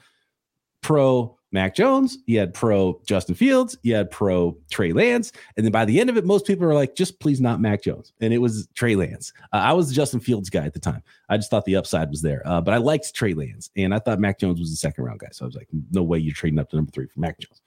pro 0.82 1.38
Mac 1.56 1.74
Jones, 1.74 2.18
you 2.26 2.38
had 2.38 2.54
pro 2.54 3.02
Justin 3.06 3.34
Fields, 3.34 3.78
you 3.82 3.96
had 3.96 4.12
pro 4.12 4.58
Trey 4.70 4.92
Lance, 4.92 5.32
and 5.56 5.66
then 5.66 5.72
by 5.72 5.86
the 5.86 6.00
end 6.00 6.10
of 6.10 6.18
it, 6.18 6.26
most 6.26 6.46
people 6.46 6.68
were 6.68 6.74
like, 6.74 6.96
just 6.96 7.20
please 7.22 7.40
not 7.40 7.62
Mac 7.62 7.82
Jones, 7.82 8.12
and 8.20 8.34
it 8.34 8.40
was 8.40 8.68
Trey 8.76 8.96
Lance. 8.96 9.32
Uh, 9.54 9.58
I 9.58 9.72
was 9.74 9.88
the 9.88 9.96
Justin 9.96 10.20
Fields 10.20 10.50
guy 10.50 10.66
at 10.66 10.74
the 10.74 10.80
time. 10.80 11.02
I 11.30 11.38
just 11.38 11.50
thought 11.50 11.64
the 11.64 11.78
upside 11.78 12.10
was 12.10 12.22
there, 12.22 12.44
uh, 12.46 12.60
but 12.60 12.74
I 12.74 12.78
liked 12.78 13.16
Trey 13.16 13.34
Lance, 13.34 13.72
and 13.78 13.96
I 13.96 14.00
thought 14.00 14.20
Mac 14.20 14.38
Jones 14.38 14.60
was 14.60 14.70
the 14.70 14.76
second 14.76 15.06
round 15.06 15.22
guy. 15.22 15.30
So 15.32 15.46
I 15.46 15.48
was 15.48 15.56
like, 15.56 15.70
no 15.92 16.04
way 16.04 16.20
you're 16.20 16.36
trading 16.36 16.60
up 16.60 16.70
to 16.72 16.76
number 16.76 16.92
three 16.92 17.08
for 17.08 17.20
Mac 17.22 17.40
Jones. 17.40 17.62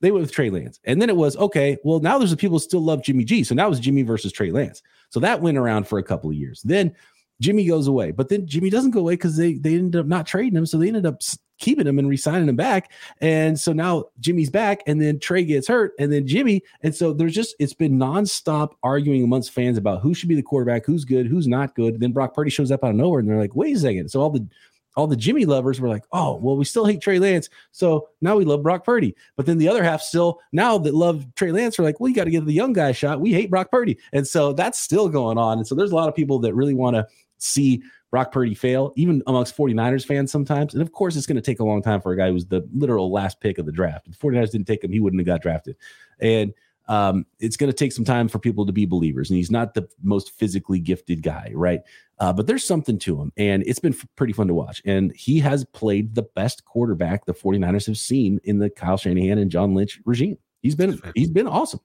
They 0.00 0.10
went 0.10 0.22
with 0.22 0.32
Trey 0.32 0.50
Lance, 0.50 0.78
and 0.84 1.00
then 1.00 1.08
it 1.08 1.16
was 1.16 1.36
okay. 1.38 1.78
Well, 1.84 2.00
now 2.00 2.18
there's 2.18 2.32
the 2.32 2.36
people 2.36 2.58
still 2.58 2.82
love 2.82 3.02
Jimmy 3.02 3.24
G, 3.24 3.44
so 3.44 3.54
now 3.54 3.66
it 3.66 3.70
was 3.70 3.80
Jimmy 3.80 4.02
versus 4.02 4.30
Trey 4.32 4.50
Lance. 4.50 4.82
So 5.08 5.20
that 5.20 5.40
went 5.40 5.56
around 5.56 5.88
for 5.88 5.98
a 5.98 6.02
couple 6.02 6.28
of 6.28 6.36
years. 6.36 6.60
Then 6.62 6.94
Jimmy 7.40 7.64
goes 7.64 7.86
away, 7.86 8.10
but 8.10 8.28
then 8.28 8.46
Jimmy 8.46 8.68
doesn't 8.68 8.90
go 8.90 9.00
away 9.00 9.14
because 9.14 9.36
they 9.36 9.54
they 9.54 9.74
ended 9.74 10.00
up 10.00 10.06
not 10.06 10.26
trading 10.26 10.56
him, 10.56 10.66
so 10.66 10.76
they 10.76 10.88
ended 10.88 11.06
up 11.06 11.22
keeping 11.62 11.86
him 11.86 11.98
and 11.98 12.08
re-signing 12.08 12.48
him 12.48 12.56
back. 12.56 12.92
And 13.22 13.58
so 13.58 13.72
now 13.72 14.04
Jimmy's 14.20 14.50
back, 14.50 14.82
and 14.86 15.00
then 15.00 15.18
Trey 15.18 15.44
gets 15.44 15.66
hurt, 15.66 15.92
and 15.98 16.12
then 16.12 16.26
Jimmy. 16.26 16.62
And 16.82 16.94
so 16.94 17.14
there's 17.14 17.34
just 17.34 17.56
it's 17.58 17.72
been 17.72 17.98
nonstop 17.98 18.72
arguing 18.82 19.24
amongst 19.24 19.52
fans 19.52 19.78
about 19.78 20.02
who 20.02 20.12
should 20.12 20.28
be 20.28 20.34
the 20.34 20.42
quarterback, 20.42 20.84
who's 20.84 21.06
good, 21.06 21.26
who's 21.26 21.48
not 21.48 21.74
good. 21.74 22.00
Then 22.00 22.12
Brock 22.12 22.34
Purdy 22.34 22.50
shows 22.50 22.70
up 22.70 22.84
out 22.84 22.90
of 22.90 22.96
nowhere, 22.96 23.20
and 23.20 23.28
they're 23.28 23.38
like, 23.38 23.56
wait 23.56 23.76
a 23.76 23.80
second. 23.80 24.10
So 24.10 24.20
all 24.20 24.30
the 24.30 24.46
all 24.94 25.06
the 25.06 25.16
Jimmy 25.16 25.46
lovers 25.46 25.80
were 25.80 25.88
like, 25.88 26.04
oh, 26.12 26.36
well, 26.36 26.56
we 26.56 26.64
still 26.64 26.84
hate 26.84 27.00
Trey 27.00 27.18
Lance. 27.18 27.48
So 27.70 28.08
now 28.20 28.36
we 28.36 28.44
love 28.44 28.62
Brock 28.62 28.84
Purdy. 28.84 29.16
But 29.36 29.46
then 29.46 29.58
the 29.58 29.68
other 29.68 29.82
half 29.82 30.02
still 30.02 30.40
now 30.52 30.76
that 30.78 30.94
love 30.94 31.26
Trey 31.34 31.50
Lance 31.50 31.78
are 31.78 31.82
like, 31.82 31.98
well, 31.98 32.08
you 32.08 32.14
got 32.14 32.24
to 32.24 32.30
give 32.30 32.44
the 32.44 32.52
young 32.52 32.72
guy 32.72 32.90
a 32.90 32.92
shot. 32.92 33.20
We 33.20 33.32
hate 33.32 33.50
Brock 33.50 33.70
Purdy. 33.70 33.98
And 34.12 34.26
so 34.26 34.52
that's 34.52 34.78
still 34.78 35.08
going 35.08 35.38
on. 35.38 35.58
And 35.58 35.66
so 35.66 35.74
there's 35.74 35.92
a 35.92 35.96
lot 35.96 36.08
of 36.08 36.14
people 36.14 36.38
that 36.40 36.54
really 36.54 36.74
want 36.74 36.96
to 36.96 37.06
see 37.42 37.82
Brock 38.10 38.30
Purdy 38.30 38.54
fail, 38.54 38.92
even 38.96 39.22
amongst 39.26 39.56
49ers 39.56 40.04
fans 40.04 40.30
sometimes. 40.30 40.74
And 40.74 40.82
of 40.82 40.92
course, 40.92 41.16
it's 41.16 41.26
going 41.26 41.36
to 41.36 41.42
take 41.42 41.60
a 41.60 41.64
long 41.64 41.82
time 41.82 42.00
for 42.00 42.12
a 42.12 42.16
guy 42.16 42.30
who's 42.30 42.46
the 42.46 42.68
literal 42.74 43.10
last 43.10 43.40
pick 43.40 43.58
of 43.58 43.66
the 43.66 43.72
draft. 43.72 44.06
If 44.06 44.18
the 44.18 44.26
49ers 44.26 44.50
didn't 44.50 44.66
take 44.66 44.84
him, 44.84 44.92
he 44.92 45.00
wouldn't 45.00 45.20
have 45.20 45.26
got 45.26 45.42
drafted. 45.42 45.76
And 46.20 46.52
um, 46.88 47.26
it's 47.38 47.56
going 47.56 47.70
to 47.70 47.76
take 47.76 47.92
some 47.92 48.04
time 48.04 48.28
for 48.28 48.38
people 48.38 48.66
to 48.66 48.72
be 48.72 48.84
believers. 48.84 49.30
And 49.30 49.36
he's 49.36 49.50
not 49.50 49.74
the 49.74 49.88
most 50.02 50.32
physically 50.32 50.78
gifted 50.78 51.22
guy, 51.22 51.50
right? 51.54 51.80
Uh, 52.18 52.32
but 52.32 52.46
there's 52.46 52.64
something 52.64 52.98
to 52.98 53.20
him. 53.20 53.32
And 53.36 53.62
it's 53.66 53.78
been 53.78 53.94
f- 53.94 54.06
pretty 54.16 54.32
fun 54.32 54.48
to 54.48 54.54
watch. 54.54 54.82
And 54.84 55.12
he 55.16 55.38
has 55.40 55.64
played 55.64 56.14
the 56.14 56.22
best 56.22 56.64
quarterback 56.64 57.24
the 57.24 57.34
49ers 57.34 57.86
have 57.86 57.98
seen 57.98 58.40
in 58.44 58.58
the 58.58 58.68
Kyle 58.68 58.96
Shanahan 58.96 59.38
and 59.38 59.50
John 59.50 59.74
Lynch 59.74 60.00
regime. 60.04 60.38
He's 60.60 60.74
been 60.74 61.00
he's 61.14 61.30
been 61.30 61.48
awesome. 61.48 61.80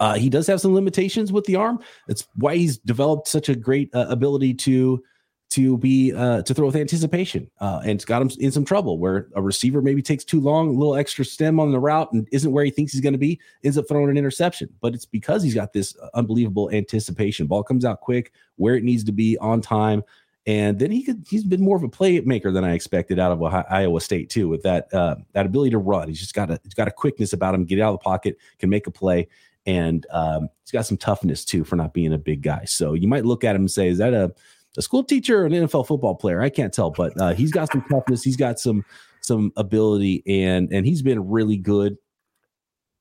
Uh, 0.00 0.14
he 0.14 0.28
does 0.28 0.46
have 0.46 0.60
some 0.60 0.74
limitations 0.74 1.32
with 1.32 1.44
the 1.44 1.56
arm. 1.56 1.78
That's 2.08 2.26
why 2.36 2.56
he's 2.56 2.78
developed 2.78 3.28
such 3.28 3.48
a 3.48 3.54
great 3.54 3.94
uh, 3.94 4.06
ability 4.08 4.54
to 4.54 5.02
to 5.50 5.78
be 5.78 6.12
uh, 6.12 6.42
to 6.42 6.52
throw 6.54 6.66
with 6.66 6.74
anticipation, 6.74 7.48
uh, 7.60 7.80
and 7.82 7.92
it's 7.92 8.04
got 8.04 8.20
him 8.20 8.30
in 8.40 8.50
some 8.50 8.64
trouble 8.64 8.98
where 8.98 9.28
a 9.36 9.42
receiver 9.42 9.80
maybe 9.80 10.02
takes 10.02 10.24
too 10.24 10.40
long, 10.40 10.68
a 10.68 10.72
little 10.72 10.96
extra 10.96 11.24
stem 11.24 11.60
on 11.60 11.70
the 11.70 11.78
route, 11.78 12.10
and 12.12 12.26
isn't 12.32 12.50
where 12.50 12.64
he 12.64 12.72
thinks 12.72 12.92
he's 12.92 13.00
going 13.00 13.12
to 13.12 13.18
be, 13.18 13.38
ends 13.62 13.78
up 13.78 13.84
throwing 13.86 14.10
an 14.10 14.16
interception. 14.16 14.68
But 14.80 14.94
it's 14.94 15.04
because 15.04 15.44
he's 15.44 15.54
got 15.54 15.72
this 15.72 15.96
unbelievable 16.14 16.70
anticipation. 16.72 17.46
Ball 17.46 17.62
comes 17.62 17.84
out 17.84 18.00
quick, 18.00 18.32
where 18.56 18.74
it 18.74 18.82
needs 18.82 19.04
to 19.04 19.12
be 19.12 19.38
on 19.38 19.60
time, 19.60 20.02
and 20.46 20.78
then 20.78 20.90
he 20.90 21.02
could 21.02 21.24
he's 21.28 21.44
been 21.44 21.62
more 21.62 21.76
of 21.76 21.84
a 21.84 21.88
playmaker 21.88 22.52
than 22.52 22.64
I 22.64 22.74
expected 22.74 23.20
out 23.20 23.30
of 23.30 23.42
Iowa 23.42 24.00
State 24.00 24.30
too, 24.30 24.48
with 24.48 24.62
that 24.64 24.92
uh, 24.92 25.16
that 25.34 25.46
ability 25.46 25.70
to 25.70 25.78
run. 25.78 26.08
He's 26.08 26.20
just 26.20 26.34
got 26.34 26.50
a 26.50 26.58
he's 26.64 26.74
got 26.74 26.88
a 26.88 26.92
quickness 26.92 27.32
about 27.32 27.54
him, 27.54 27.64
get 27.64 27.80
out 27.80 27.94
of 27.94 28.00
the 28.00 28.04
pocket, 28.04 28.38
can 28.58 28.70
make 28.70 28.88
a 28.88 28.90
play, 28.90 29.28
and 29.66 30.06
um, 30.10 30.48
he's 30.62 30.72
got 30.72 30.86
some 30.86 30.96
toughness 30.96 31.44
too 31.44 31.64
for 31.64 31.76
not 31.76 31.94
being 31.94 32.12
a 32.12 32.18
big 32.18 32.42
guy. 32.42 32.64
So 32.64 32.94
you 32.94 33.08
might 33.08 33.24
look 33.24 33.44
at 33.44 33.54
him 33.54 33.62
and 33.62 33.70
say, 33.70 33.88
is 33.88 33.98
that 33.98 34.14
a 34.14 34.34
a 34.76 34.82
school 34.82 35.04
teacher 35.04 35.42
or 35.42 35.46
an 35.46 35.52
NFL 35.52 35.86
football 35.86 36.14
player. 36.14 36.40
I 36.40 36.48
can't 36.48 36.72
tell, 36.72 36.90
but 36.90 37.18
uh, 37.20 37.34
he's 37.34 37.52
got 37.52 37.70
some 37.70 37.84
toughness. 37.90 38.22
He's 38.22 38.36
got 38.36 38.58
some 38.58 38.84
some 39.20 39.52
ability, 39.56 40.22
and 40.26 40.72
and 40.72 40.84
he's 40.84 41.02
been 41.02 41.28
really 41.28 41.56
good. 41.56 41.96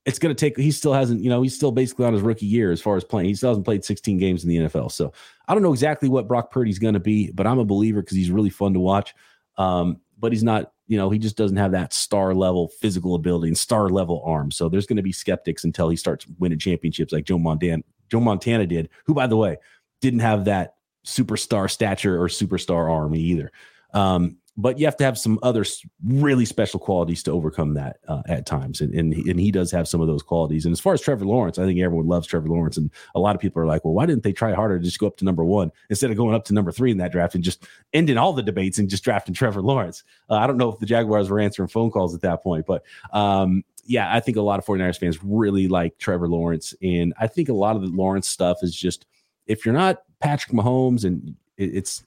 It's 0.06 0.20
going 0.20 0.36
to 0.36 0.40
take. 0.40 0.58
He 0.58 0.72
still 0.72 0.94
hasn't. 0.94 1.22
You 1.22 1.30
know, 1.30 1.42
he's 1.42 1.56
still 1.56 1.72
basically 1.72 2.06
on 2.06 2.14
his 2.14 2.22
rookie 2.22 2.46
year 2.46 2.72
as 2.72 2.82
far 2.82 2.96
as 2.96 3.04
playing. 3.04 3.28
He 3.28 3.36
still 3.36 3.50
hasn't 3.50 3.66
played 3.66 3.86
16 3.86 4.18
games 4.18 4.44
in 4.44 4.50
the 4.50 4.58
NFL. 4.58 4.92
So 4.92 5.14
I 5.48 5.54
don't 5.54 5.64
know 5.64 5.72
exactly 5.72 6.10
what 6.10 6.28
Brock 6.28 6.52
Purdy's 6.52 6.80
going 6.80 6.94
to 6.94 7.00
be, 7.00 7.32
but 7.32 7.48
I'm 7.48 7.60
a 7.60 7.66
believer 7.66 8.02
because 8.02 8.18
he's 8.18 8.30
really 8.30 8.50
fun 8.50 8.74
to 8.74 8.80
watch. 8.80 9.16
Um, 9.58 10.00
but 10.24 10.32
he's 10.32 10.44
not. 10.44 10.72
You 10.88 10.98
know, 10.98 11.10
he 11.10 11.20
just 11.20 11.36
doesn't 11.36 11.58
have 11.58 11.74
that 11.74 11.92
star 11.92 12.34
level 12.34 12.70
physical 12.80 13.16
ability 13.16 13.50
and 13.50 13.58
star 13.58 13.90
level 13.90 14.24
arm. 14.26 14.52
So 14.52 14.70
there's 14.70 14.86
going 14.86 14.98
to 14.98 15.04
be 15.04 15.12
skeptics 15.12 15.66
until 15.66 15.90
he 15.90 15.98
starts 15.98 16.26
winning 16.40 16.60
championships 16.60 17.12
like 17.12 17.26
Joe 17.26 17.38
Montana. 17.38 17.84
Joe 18.10 18.22
Montana 18.22 18.66
did, 18.66 18.90
who 19.06 19.14
by 19.14 19.28
the 19.28 19.36
way 19.36 19.58
didn't 20.00 20.22
have 20.22 20.46
that 20.46 20.76
superstar 21.06 21.70
stature 21.70 22.22
or 22.22 22.30
superstar 22.30 22.90
army 22.90 23.20
either. 23.20 23.52
Um, 23.94 24.38
but 24.56 24.78
you 24.78 24.86
have 24.86 24.98
to 24.98 25.04
have 25.04 25.18
some 25.18 25.40
other 25.42 25.66
really 26.06 26.46
special 26.46 26.80
qualities 26.80 27.24
to 27.24 27.32
overcome 27.32 27.74
that 27.74 27.98
uh, 28.08 28.22
at 28.28 28.46
times, 28.46 28.82
and 28.82 28.94
and 28.94 29.14
he, 29.14 29.30
and 29.30 29.40
he 29.40 29.52
does 29.52 29.72
have 29.72 29.88
some 29.88 30.00
of 30.00 30.08
those 30.08 30.22
qualities. 30.22 30.66
And 30.66 30.72
as 30.72 30.80
far 30.80 30.94
as 30.94 31.02
Trevor 31.02 31.26
Lawrence, 31.26 31.58
I 31.58 31.66
think 31.66 31.80
everyone 31.80 32.08
loves 32.08 32.28
Trevor 32.28 32.50
Lawrence, 32.50 32.78
and 32.78 32.92
a 33.16 33.20
lot 33.20 33.36
of 33.36 33.42
people 33.42 33.62
are 33.62 33.66
like, 33.66 33.84
well, 33.84 33.94
why 33.94 34.06
didn't 34.06 34.24
they 34.24 34.34
try 34.34 34.54
harder 34.54 34.78
to 34.78 34.86
just 34.86 35.00
go 35.00 35.08
up 35.08 35.18
to 35.18 35.26
number 35.26 35.44
one 35.44 35.72
instead 35.90 36.12
of 36.12 36.18
going 36.18 36.36
up 36.36 36.46
to 36.46 36.54
number 36.54 36.72
three 36.72 36.92
in 36.92 36.98
that 36.98 37.12
draft 37.12 37.34
and 37.34 37.44
just 37.44 37.66
ending 37.94 38.18
all 38.18 38.34
the 38.34 38.44
debates 38.44 38.78
and 38.78 38.90
just 38.90 39.04
drafting 39.04 39.34
Trevor 39.34 39.62
Lawrence? 39.62 40.04
Uh, 40.30 40.36
I 40.36 40.46
don't 40.46 40.58
know 40.58 40.72
if 40.72 40.80
the 40.80 40.86
Jaguars 40.86 41.30
were 41.30 41.40
answering 41.40 41.70
phone 41.70 41.90
calls 41.90 42.14
at 42.14 42.22
that 42.22 42.44
point, 42.44 42.68
but 42.68 42.84
um, 43.12 43.64
yeah, 43.86 44.14
I 44.14 44.20
think 44.20 44.38
a 44.38 44.42
lot 44.42 44.60
of 44.60 44.66
49ers 44.66 45.00
fans 45.00 45.24
really 45.24 45.68
like 45.68 45.98
Trevor 45.98 46.28
Lawrence, 46.28 46.76
and 46.82 47.14
I 47.20 47.26
think 47.26 47.50
a 47.50 47.54
lot 47.54 47.76
of 47.76 47.82
the 47.82 47.90
Lawrence 47.90 48.28
stuff 48.28 48.60
is 48.62 48.76
just 48.76 49.08
if 49.48 49.66
you're 49.66 49.74
not 49.74 50.04
Patrick 50.20 50.56
Mahomes, 50.56 51.06
and 51.06 51.36
it's 51.58 52.04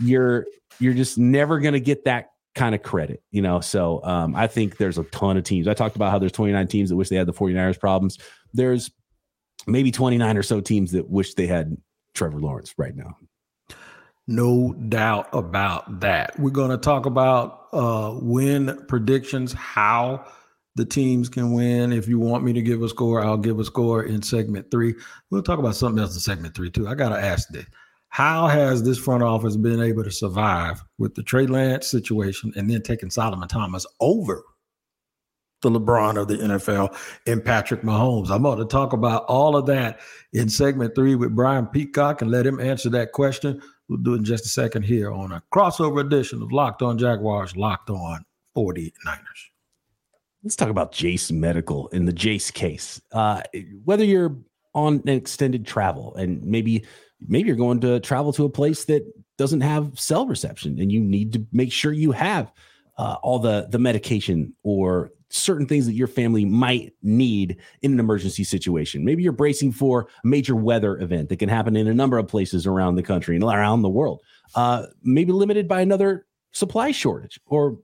you're 0.00 0.46
you're 0.80 0.94
just 0.94 1.18
never 1.18 1.58
going 1.60 1.74
to 1.74 1.80
get 1.80 2.04
that 2.04 2.30
kind 2.54 2.74
of 2.74 2.82
credit, 2.82 3.22
you 3.30 3.42
know. 3.42 3.60
So 3.60 4.02
um, 4.04 4.34
I 4.34 4.46
think 4.46 4.76
there's 4.76 4.98
a 4.98 5.04
ton 5.04 5.36
of 5.36 5.44
teams. 5.44 5.68
I 5.68 5.74
talked 5.74 5.96
about 5.96 6.10
how 6.10 6.18
there's 6.18 6.32
29 6.32 6.66
teams 6.68 6.90
that 6.90 6.96
wish 6.96 7.08
they 7.08 7.16
had 7.16 7.26
the 7.26 7.32
49ers 7.32 7.78
problems. 7.78 8.18
There's 8.52 8.90
maybe 9.66 9.90
29 9.90 10.36
or 10.36 10.42
so 10.42 10.60
teams 10.60 10.92
that 10.92 11.08
wish 11.08 11.34
they 11.34 11.46
had 11.46 11.76
Trevor 12.14 12.40
Lawrence 12.40 12.74
right 12.76 12.94
now. 12.94 13.16
No 14.26 14.74
doubt 14.74 15.28
about 15.32 16.00
that. 16.00 16.38
We're 16.38 16.50
going 16.50 16.70
to 16.70 16.76
talk 16.76 17.06
about 17.06 17.68
uh, 17.72 18.18
win 18.20 18.84
predictions, 18.86 19.54
how 19.54 20.26
the 20.74 20.84
teams 20.84 21.28
can 21.30 21.52
win. 21.52 21.92
If 21.92 22.08
you 22.08 22.18
want 22.18 22.44
me 22.44 22.52
to 22.52 22.60
give 22.60 22.82
a 22.82 22.88
score, 22.88 23.24
I'll 23.24 23.38
give 23.38 23.58
a 23.58 23.64
score 23.64 24.02
in 24.02 24.20
segment 24.20 24.70
three. 24.70 24.94
We'll 25.30 25.42
talk 25.42 25.58
about 25.58 25.76
something 25.76 26.00
else 26.02 26.14
in 26.14 26.20
segment 26.20 26.54
three, 26.54 26.70
too. 26.70 26.88
I 26.88 26.94
got 26.94 27.08
to 27.08 27.18
ask 27.18 27.48
this 27.48 27.64
How 28.08 28.46
has 28.46 28.82
this 28.82 28.98
front 28.98 29.22
office 29.22 29.56
been 29.56 29.82
able 29.82 30.04
to 30.04 30.10
survive 30.10 30.82
with 30.98 31.14
the 31.14 31.22
Trey 31.22 31.46
Lance 31.46 31.86
situation 31.86 32.52
and 32.56 32.70
then 32.70 32.82
taking 32.82 33.10
Solomon 33.10 33.48
Thomas 33.48 33.86
over 34.00 34.42
the 35.60 35.70
LeBron 35.70 36.20
of 36.20 36.28
the 36.28 36.36
NFL 36.36 36.96
and 37.26 37.44
Patrick 37.44 37.82
Mahomes? 37.82 38.30
I'm 38.30 38.42
going 38.42 38.58
to 38.58 38.64
talk 38.64 38.92
about 38.92 39.24
all 39.26 39.56
of 39.56 39.66
that 39.66 40.00
in 40.32 40.48
segment 40.48 40.94
three 40.94 41.14
with 41.14 41.34
Brian 41.34 41.66
Peacock 41.66 42.22
and 42.22 42.30
let 42.30 42.46
him 42.46 42.60
answer 42.60 42.88
that 42.90 43.12
question. 43.12 43.60
We'll 43.88 43.98
do 43.98 44.14
it 44.14 44.18
in 44.18 44.24
just 44.24 44.46
a 44.46 44.48
second 44.48 44.82
here 44.82 45.12
on 45.12 45.32
a 45.32 45.42
crossover 45.52 46.00
edition 46.00 46.42
of 46.42 46.52
Locked 46.52 46.82
On 46.82 46.98
Jaguars, 46.98 47.56
Locked 47.56 47.90
On 47.90 48.24
49ers. 48.56 49.48
Let's 50.42 50.56
talk 50.56 50.68
about 50.68 50.92
Jase 50.92 51.30
Medical 51.30 51.88
in 51.88 52.04
the 52.04 52.12
Jase 52.12 52.50
case. 52.50 53.00
Uh, 53.12 53.42
whether 53.84 54.04
you're 54.04 54.36
on 54.74 55.02
an 55.04 55.08
extended 55.08 55.66
travel 55.66 56.14
and 56.14 56.42
maybe 56.44 56.84
maybe 57.26 57.48
you're 57.48 57.56
going 57.56 57.80
to 57.80 58.00
travel 58.00 58.32
to 58.32 58.44
a 58.44 58.50
place 58.50 58.84
that 58.86 59.04
doesn't 59.36 59.60
have 59.60 59.98
cell 59.98 60.26
reception 60.26 60.78
and 60.80 60.90
you 60.90 61.00
need 61.00 61.32
to 61.32 61.46
make 61.52 61.72
sure 61.72 61.92
you 61.92 62.12
have 62.12 62.52
uh, 62.96 63.16
all 63.22 63.38
the 63.38 63.68
the 63.70 63.78
medication 63.78 64.52
or 64.62 65.10
certain 65.30 65.66
things 65.66 65.86
that 65.86 65.92
your 65.92 66.06
family 66.06 66.44
might 66.44 66.92
need 67.02 67.58
in 67.82 67.92
an 67.92 68.00
emergency 68.00 68.44
situation. 68.44 69.04
Maybe 69.04 69.22
you're 69.22 69.32
bracing 69.32 69.72
for 69.72 70.08
a 70.24 70.26
major 70.26 70.56
weather 70.56 70.98
event 70.98 71.28
that 71.28 71.36
can 71.36 71.50
happen 71.50 71.76
in 71.76 71.86
a 71.86 71.94
number 71.94 72.16
of 72.18 72.28
places 72.28 72.66
around 72.66 72.96
the 72.96 73.02
country 73.02 73.36
and 73.36 73.44
around 73.44 73.82
the 73.82 73.90
world. 73.90 74.20
Uh, 74.54 74.86
maybe 75.02 75.32
limited 75.32 75.68
by 75.68 75.82
another 75.82 76.26
supply 76.52 76.90
shortage 76.92 77.38
or 77.46 77.78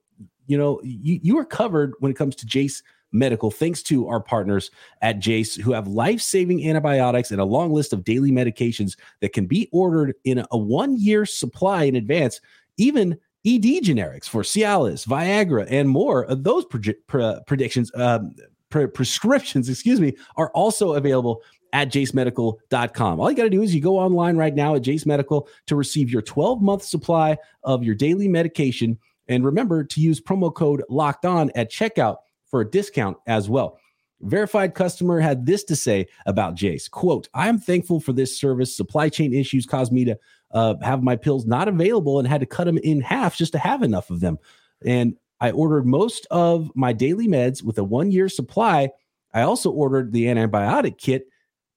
you 0.47 0.59
know, 0.59 0.81
you, 0.83 1.21
you 1.23 1.39
are 1.39 1.45
covered 1.45 1.95
when 2.01 2.11
it 2.11 2.17
comes 2.17 2.37
to 2.37 2.47
Jase 2.47 2.83
Medical, 3.15 3.51
thanks 3.51 3.83
to 3.85 4.09
our 4.09 4.21
partners 4.21 4.71
at 5.01 5.21
Jase, 5.21 5.55
who 5.55 5.73
have 5.73 5.87
life 5.87 6.21
saving 6.21 6.69
antibiotics 6.69 7.31
and 7.31 7.41
a 7.41 7.45
long 7.45 7.73
list 7.73 7.93
of 7.93 8.05
daily 8.05 8.33
medications 8.33 8.97
that 9.21 9.33
can 9.33 9.47
be 9.47 9.69
ordered 9.73 10.15
in 10.25 10.45
a 10.51 10.59
one 10.59 10.99
year 10.99 11.25
supply 11.25 11.85
in 11.85 11.97
advance, 11.97 12.41
even 12.77 13.13
ED 13.47 13.85
generics 13.85 14.29
for 14.29 14.43
Cialis, 14.43 15.07
Viagra, 15.07 15.67
and 15.71 15.89
more. 15.89 16.27
Those 16.29 16.65
pre- 16.65 16.95
pre- 17.07 17.39
predictions, 17.47 17.91
um, 17.95 18.35
pre- 18.71 18.89
prescriptions, 18.89 19.69
excuse 19.71 20.01
me, 20.01 20.17
are 20.37 20.51
also 20.51 20.95
available 20.95 21.43
at 21.73 21.89
jasemedical.com. 21.89 23.21
All 23.21 23.31
you 23.31 23.37
got 23.37 23.45
to 23.45 23.51
do 23.51 23.63
is 23.63 23.75
you 23.75 23.81
go 23.81 23.99
online 23.99 24.37
right 24.37 24.55
now 24.55 24.75
at 24.75 24.83
Jase 24.83 25.07
Medical 25.07 25.49
to 25.67 25.77
receive 25.77 26.11
your 26.11 26.23
12 26.23 26.63
month 26.63 26.83
supply 26.83 27.37
of 27.63 27.83
your 27.83 27.95
daily 27.95 28.29
medication 28.29 28.99
and 29.29 29.45
remember 29.45 29.85
to 29.85 30.01
use 30.01 30.21
promo 30.21 30.55
code 30.55 30.83
locked 30.89 31.25
on 31.25 31.51
at 31.55 31.71
checkout 31.71 32.19
for 32.55 32.61
a 32.61 32.71
discount 32.71 33.17
as 33.27 33.51
well. 33.51 33.81
Verified 34.21 34.77
customer 34.77 35.19
had 35.19 35.45
this 35.45 35.65
to 35.65 35.75
say 35.75 36.07
about 36.25 36.55
Jase 36.55 36.87
quote, 36.87 37.29
I 37.35 37.49
am 37.49 37.59
thankful 37.59 37.99
for 37.99 38.13
this 38.13 38.39
service. 38.39 38.77
Supply 38.77 39.09
chain 39.09 39.35
issues 39.35 39.67
caused 39.67 39.93
me 39.93 40.05
to 40.05 40.17
uh, 40.53 40.77
have 40.81 41.03
my 41.03 41.17
pills 41.17 41.47
not 41.47 41.67
available 41.67 42.21
and 42.21 42.29
had 42.29 42.43
to 42.43 42.47
cut 42.47 42.67
them 42.67 42.79
in 42.79 43.01
half 43.01 43.37
just 43.37 43.51
to 43.55 43.59
have 43.59 43.83
enough 43.83 44.09
of 44.09 44.21
them. 44.21 44.39
And 44.87 45.17
I 45.41 45.51
ordered 45.51 45.85
most 45.85 46.29
of 46.31 46.71
my 46.77 46.93
daily 46.93 47.27
meds 47.27 47.61
with 47.61 47.77
a 47.79 47.83
one 47.83 48.13
year 48.13 48.29
supply. 48.29 48.91
I 49.33 49.41
also 49.41 49.73
ordered 49.73 50.13
the 50.13 50.27
antibiotic 50.27 50.97
kit. 50.97 51.27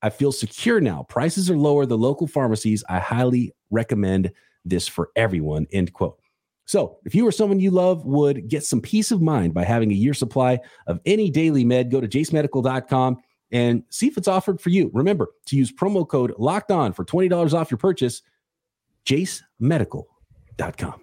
I 0.04 0.12
feel 0.12 0.32
secure 0.32 0.80
now. 0.80 1.08
Prices 1.10 1.50
are 1.50 1.58
lower. 1.58 1.88
The 1.88 1.98
local 1.98 2.28
pharmacies. 2.28 2.84
I 2.88 3.00
highly 3.00 3.52
recommend 3.72 4.32
this 4.64 4.88
for 4.88 5.10
everyone. 5.16 5.66
End 5.72 5.92
quote. 5.92 6.20
So, 6.68 6.98
if 7.06 7.16
you 7.16 7.26
or 7.26 7.32
someone 7.32 7.62
you 7.62 7.72
love 7.72 8.06
would 8.06 8.50
get 8.50 8.64
some 8.64 8.82
peace 8.82 9.12
of 9.12 9.22
mind 9.22 9.54
by 9.54 9.64
having 9.64 9.90
a 9.90 9.96
year 9.96 10.14
supply 10.14 10.60
of 10.86 11.00
any 11.06 11.32
daily 11.32 11.64
med, 11.64 11.90
go 11.90 12.02
to 12.02 12.08
jasemedical.com 12.08 13.18
and 13.52 13.84
see 13.90 14.08
if 14.08 14.18
it's 14.18 14.28
offered 14.28 14.60
for 14.60 14.70
you. 14.70 14.92
Remember 14.94 15.30
to 15.46 15.56
use 15.56 15.72
promo 15.72 16.06
code 16.06 16.34
locked 16.38 16.70
on 16.70 16.92
for 16.92 17.06
$20 17.06 17.54
off 17.54 17.72
your 17.72 17.78
purchase. 17.78 18.22
jasemedical.com. 19.06 21.02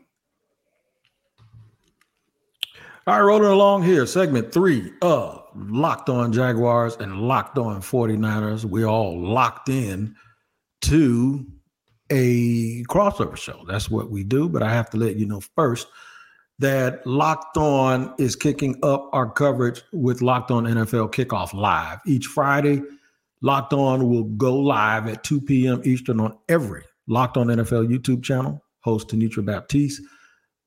All 3.07 3.15
right, 3.15 3.21
rolling 3.21 3.51
along 3.51 3.85
here, 3.85 4.07
segment 4.07 4.53
three 4.53 4.93
of 5.01 5.47
Locked 5.55 6.11
On 6.11 6.33
Jaguars 6.33 6.97
and 6.97 7.23
Locked 7.23 7.59
On 7.59 7.81
49ers. 7.81 8.65
We're 8.67 8.87
all 8.87 9.19
locked 9.19 9.71
in 9.71 10.15
to 10.83 11.47
a 12.11 12.83
crossover 12.85 13.37
show. 13.37 13.65
That's 13.67 13.91
what 13.91 14.11
we 14.11 14.25
do. 14.25 14.49
But 14.49 14.63
I 14.63 14.73
have 14.73 14.91
to 14.91 14.97
let 14.97 15.17
you 15.17 15.27
know 15.27 15.41
first 15.41 15.89
that 16.59 17.07
Locked 17.07 17.57
On 17.57 18.15
is 18.19 18.37
kicking 18.37 18.79
up 18.83 19.11
our 19.13 19.31
coverage 19.31 19.83
with 19.93 20.23
Locked 20.23 20.51
On 20.51 20.65
NFL 20.65 21.13
Kickoff 21.13 21.53
Live. 21.53 21.99
Each 22.07 22.27
Friday, 22.27 22.83
Locked 23.41 23.73
On 23.73 24.09
will 24.09 24.25
go 24.25 24.57
live 24.57 25.09
at 25.09 25.25
2 25.25 25.41
p.m. 25.41 25.81
Eastern 25.85 26.21
on 26.21 26.39
every 26.49 26.85
Locked 27.09 27.37
On 27.37 27.49
NFL 27.49 27.89
YouTube 27.89 28.23
channel. 28.23 28.63
Host 28.81 29.09
Tanitra 29.09 29.45
Baptiste, 29.45 30.03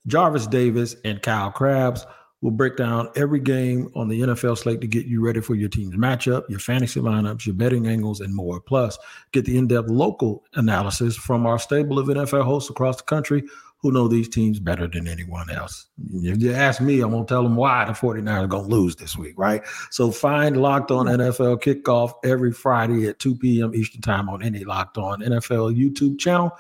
Jarvis 0.08 0.48
Davis, 0.48 0.96
and 1.06 1.22
Kyle 1.22 1.52
Crabbs 1.52 2.04
We'll 2.42 2.52
break 2.52 2.78
down 2.78 3.10
every 3.16 3.40
game 3.40 3.90
on 3.96 4.08
the 4.08 4.22
NFL 4.22 4.60
slate 4.60 4.80
to 4.82 4.88
get 4.88 5.08
you 5.08 5.26
ready 5.26 5.42
for 5.42 5.56
your 5.56 5.70
team's 5.70 5.96
matchup, 5.96 6.48
your 6.50 6.60
fantasy 6.60 7.00
lineups, 7.00 7.48
your 7.48 7.56
betting 7.56 7.88
angles, 7.88 8.22
and 8.22 8.34
more. 8.34 8.62
Plus, 8.62 8.98
get 9.32 9.46
the 9.46 9.58
in 9.58 9.68
depth 9.68 9.90
local 9.90 10.44
analysis 10.54 11.16
from 11.16 11.48
our 11.48 11.58
stable 11.58 11.98
of 11.98 12.08
NFL 12.08 12.44
hosts 12.44 12.70
across 12.70 12.98
the 12.98 13.04
country 13.04 13.44
who 13.80 13.92
know 13.92 14.08
these 14.08 14.30
teams 14.30 14.60
better 14.60 14.88
than 14.88 15.08
anyone 15.08 15.50
else. 15.50 15.88
If 16.14 16.42
you 16.42 16.54
ask 16.54 16.82
me, 16.82 17.02
I'm 17.02 17.12
going 17.12 17.26
to 17.26 17.30
tell 17.30 17.44
them 17.44 17.56
why 17.56 17.86
the 17.86 17.94
49ers 17.94 18.44
are 18.44 18.48
going 18.48 18.70
to 18.70 18.76
lose 18.76 18.96
this 18.96 19.16
week, 19.16 19.34
right? 19.38 19.64
So 19.92 20.12
find 20.12 20.58
Locked 20.58 20.92
On 20.92 21.06
NFL 21.06 21.62
kickoff 21.62 22.14
every 22.24 22.52
Friday 22.52 23.08
at 23.08 23.20
2 23.20 23.36
p.m. 23.36 23.76
Eastern 23.76 24.02
Time 24.02 24.30
on 24.30 24.42
any 24.44 24.64
Locked 24.64 24.98
On 24.98 25.22
NFL 25.22 25.76
YouTube 25.78 26.20
channel. 26.20 26.52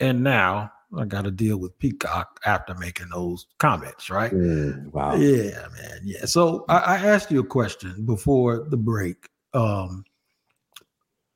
And 0.00 0.22
now 0.22 0.72
I 0.96 1.04
got 1.04 1.22
to 1.22 1.30
deal 1.30 1.58
with 1.58 1.78
Peacock 1.78 2.40
after 2.44 2.74
making 2.74 3.08
those 3.12 3.46
comments, 3.58 4.10
right? 4.10 4.32
Mm, 4.32 4.92
wow. 4.92 5.14
Yeah, 5.14 5.66
man. 5.76 6.00
Yeah. 6.02 6.24
So 6.24 6.64
I, 6.68 6.78
I, 6.78 6.96
asked 6.96 7.30
you 7.30 7.40
a 7.40 7.46
question 7.46 8.04
before 8.04 8.66
the 8.68 8.76
break. 8.76 9.28
Um, 9.54 10.04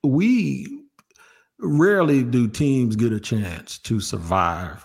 we 0.02 0.82
rarely 1.60 2.24
do 2.24 2.48
teams 2.48 2.96
get 2.96 3.12
a 3.12 3.20
chance 3.20 3.78
to 3.78 4.00
survive 4.00 4.84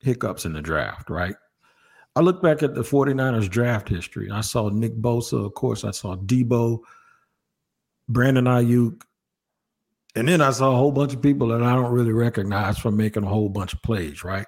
hiccups 0.00 0.44
in 0.44 0.52
the 0.52 0.62
draft, 0.62 1.08
right? 1.08 1.36
I 2.16 2.20
look 2.20 2.42
back 2.42 2.62
at 2.62 2.74
the 2.74 2.82
49ers 2.82 3.48
draft 3.48 3.88
history. 3.88 4.30
I 4.30 4.42
saw 4.42 4.68
Nick 4.68 4.96
Bosa, 4.96 5.46
of 5.46 5.54
course, 5.54 5.82
I 5.82 5.90
saw 5.90 6.14
Deebo, 6.14 6.80
Brandon 8.08 8.44
Aiyuk, 8.44 9.02
and 10.14 10.28
then 10.28 10.40
I 10.40 10.50
saw 10.50 10.72
a 10.72 10.76
whole 10.76 10.92
bunch 10.92 11.14
of 11.14 11.22
people 11.22 11.48
that 11.48 11.62
I 11.62 11.74
don't 11.74 11.92
really 11.92 12.12
recognize 12.12 12.78
from 12.78 12.96
making 12.96 13.24
a 13.24 13.28
whole 13.28 13.48
bunch 13.48 13.72
of 13.72 13.82
plays, 13.82 14.24
right? 14.24 14.46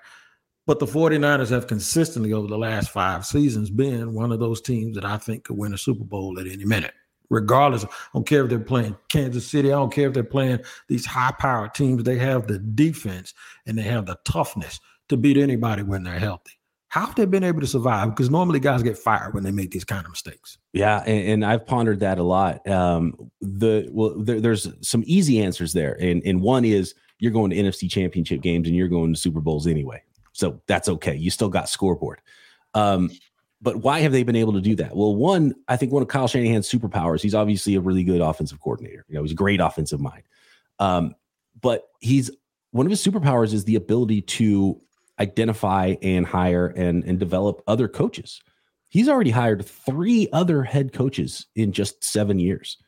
But 0.67 0.81
the 0.81 0.87
49ers 0.87 1.51
have 1.51 1.67
consistently 1.67 2.33
over 2.33 2.49
the 2.49 2.59
last 2.59 2.91
five 2.91 3.25
seasons 3.25 3.71
been 3.71 4.15
one 4.15 4.33
of 4.33 4.41
those 4.41 4.61
teams 4.61 4.97
that 4.97 5.05
I 5.05 5.17
think 5.17 5.45
could 5.45 5.57
win 5.57 5.73
a 5.75 5.79
Super 5.79 6.05
Bowl 6.05 6.39
at 6.41 6.47
any 6.47 6.65
minute 6.65 6.93
regardless. 7.31 7.85
I 7.85 7.89
don't 8.15 8.27
care 8.27 8.45
if 8.45 8.51
they're 8.51 8.59
playing 8.59 8.97
Kansas 9.09 9.47
City. 9.49 9.73
I 9.73 9.77
don't 9.77 9.93
care 9.93 10.09
if 10.09 10.15
they're 10.15 10.25
playing 10.25 10.61
these 10.89 11.07
high 11.07 11.35
powered 11.39 11.75
teams. 11.75 12.05
They 12.05 12.19
have 12.19 12.47
the 12.47 12.59
defense 12.59 13.35
and 13.67 13.77
they 13.77 13.83
have 13.83 14.07
the 14.07 14.19
toughness 14.25 14.81
to 15.09 15.17
beat 15.17 15.37
anybody 15.37 15.83
when 15.83 16.03
they're 16.03 16.19
healthy. 16.19 16.56
How 16.97 17.05
have 17.05 17.15
they 17.15 17.27
been 17.27 17.45
able 17.45 17.61
to 17.61 17.67
survive? 17.67 18.09
Because 18.09 18.31
normally 18.31 18.59
guys 18.59 18.83
get 18.83 18.97
fired 18.97 19.35
when 19.35 19.45
they 19.45 19.51
make 19.51 19.71
these 19.71 19.85
kind 19.85 20.03
of 20.03 20.11
mistakes. 20.11 20.57
Yeah, 20.73 21.03
and, 21.05 21.29
and 21.29 21.45
I've 21.45 21.67
pondered 21.67 22.01
that 22.01 22.19
a 22.19 22.23
lot. 22.23 22.67
Um, 22.67 23.31
the 23.43 23.87
well, 23.93 24.15
there, 24.17 24.41
there's 24.41 24.67
some 24.81 25.05
easy 25.07 25.43
answers 25.43 25.75
there, 25.75 25.93
and 26.01 26.23
and 26.25 26.41
one 26.41 26.65
is 26.65 26.95
you're 27.19 27.33
going 27.33 27.51
to 27.51 27.57
NFC 27.57 27.91
Championship 27.91 28.41
games 28.41 28.67
and 28.67 28.75
you're 28.75 28.89
going 28.89 29.13
to 29.13 29.21
Super 29.21 29.43
Bowls 29.43 29.67
anyway, 29.67 30.03
so 30.33 30.59
that's 30.69 30.89
okay. 30.89 31.15
You 31.15 31.31
still 31.31 31.51
got 31.51 31.69
scoreboard. 31.69 32.23
Um, 32.73 33.11
but 33.61 33.77
why 33.77 34.01
have 34.01 34.13
they 34.13 34.23
been 34.23 34.35
able 34.35 34.55
to 34.55 34.63
do 34.63 34.75
that? 34.77 34.97
Well, 34.97 35.15
one, 35.15 35.55
I 35.69 35.77
think 35.77 35.93
one 35.93 36.01
of 36.01 36.09
Kyle 36.09 36.29
Shanahan's 36.29 36.67
superpowers, 36.67 37.21
he's 37.21 37.35
obviously 37.35 37.75
a 37.75 37.81
really 37.83 38.05
good 38.05 38.23
offensive 38.23 38.59
coordinator. 38.63 39.05
You 39.11 39.17
know, 39.17 39.23
he's 39.23 39.33
a 39.33 39.35
great 39.35 39.61
offensive 39.61 40.01
mind. 40.01 40.23
Um, 40.79 41.15
but 41.61 41.89
he's 42.01 42.31
one 42.71 42.87
of 42.87 42.91
his 42.91 43.05
superpowers 43.05 43.53
is 43.53 43.65
the 43.65 43.77
ability 43.77 44.23
to 44.23 44.81
identify 45.19 45.95
and 46.03 46.27
hire 46.27 46.69
and, 46.69 47.05
and 47.05 47.19
develop 47.19 47.63
other 47.67 47.89
coaches. 47.89 48.43
He's 48.89 49.09
already 49.09 49.31
hired 49.31 49.65
three 49.65 50.29
other 50.33 50.63
head 50.63 50.93
coaches 50.93 51.47
in 51.55 51.73
just 51.73 52.05
seven 52.05 52.39
years. 52.39 52.79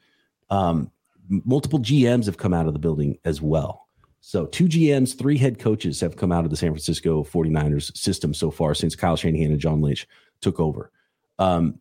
Um, 0.51 0.91
multiple 1.29 1.79
GMs 1.81 2.27
have 2.27 2.39
come 2.39 2.55
out 2.55 2.67
of 2.67 2.73
the 2.73 2.79
building 2.79 3.19
as 3.25 3.43
well. 3.43 3.89
So, 4.21 4.47
two 4.47 4.67
GMs, 4.67 5.17
three 5.17 5.39
head 5.39 5.59
coaches 5.59 6.01
have 6.01 6.17
come 6.17 6.33
out 6.33 6.45
of 6.45 6.51
the 6.51 6.57
San 6.57 6.71
Francisco 6.71 7.25
49ers 7.25 7.97
system 7.97 8.35
so 8.35 8.51
far 8.51 8.75
since 8.75 8.97
Kyle 8.97 9.17
Shanahan 9.17 9.53
and 9.53 9.61
John 9.61 9.81
Lynch 9.81 10.07
took 10.41 10.61
over. 10.61 10.91
Um, 11.39 11.79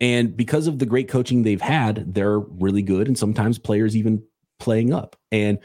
and 0.00 0.36
because 0.36 0.66
of 0.66 0.78
the 0.78 0.86
great 0.86 1.08
coaching 1.08 1.42
they've 1.42 1.60
had, 1.60 2.14
they're 2.14 2.38
really 2.38 2.82
good. 2.82 3.08
And 3.08 3.18
sometimes 3.18 3.58
players 3.58 3.96
even 3.96 4.22
playing 4.58 4.92
up. 4.92 5.16
And 5.30 5.58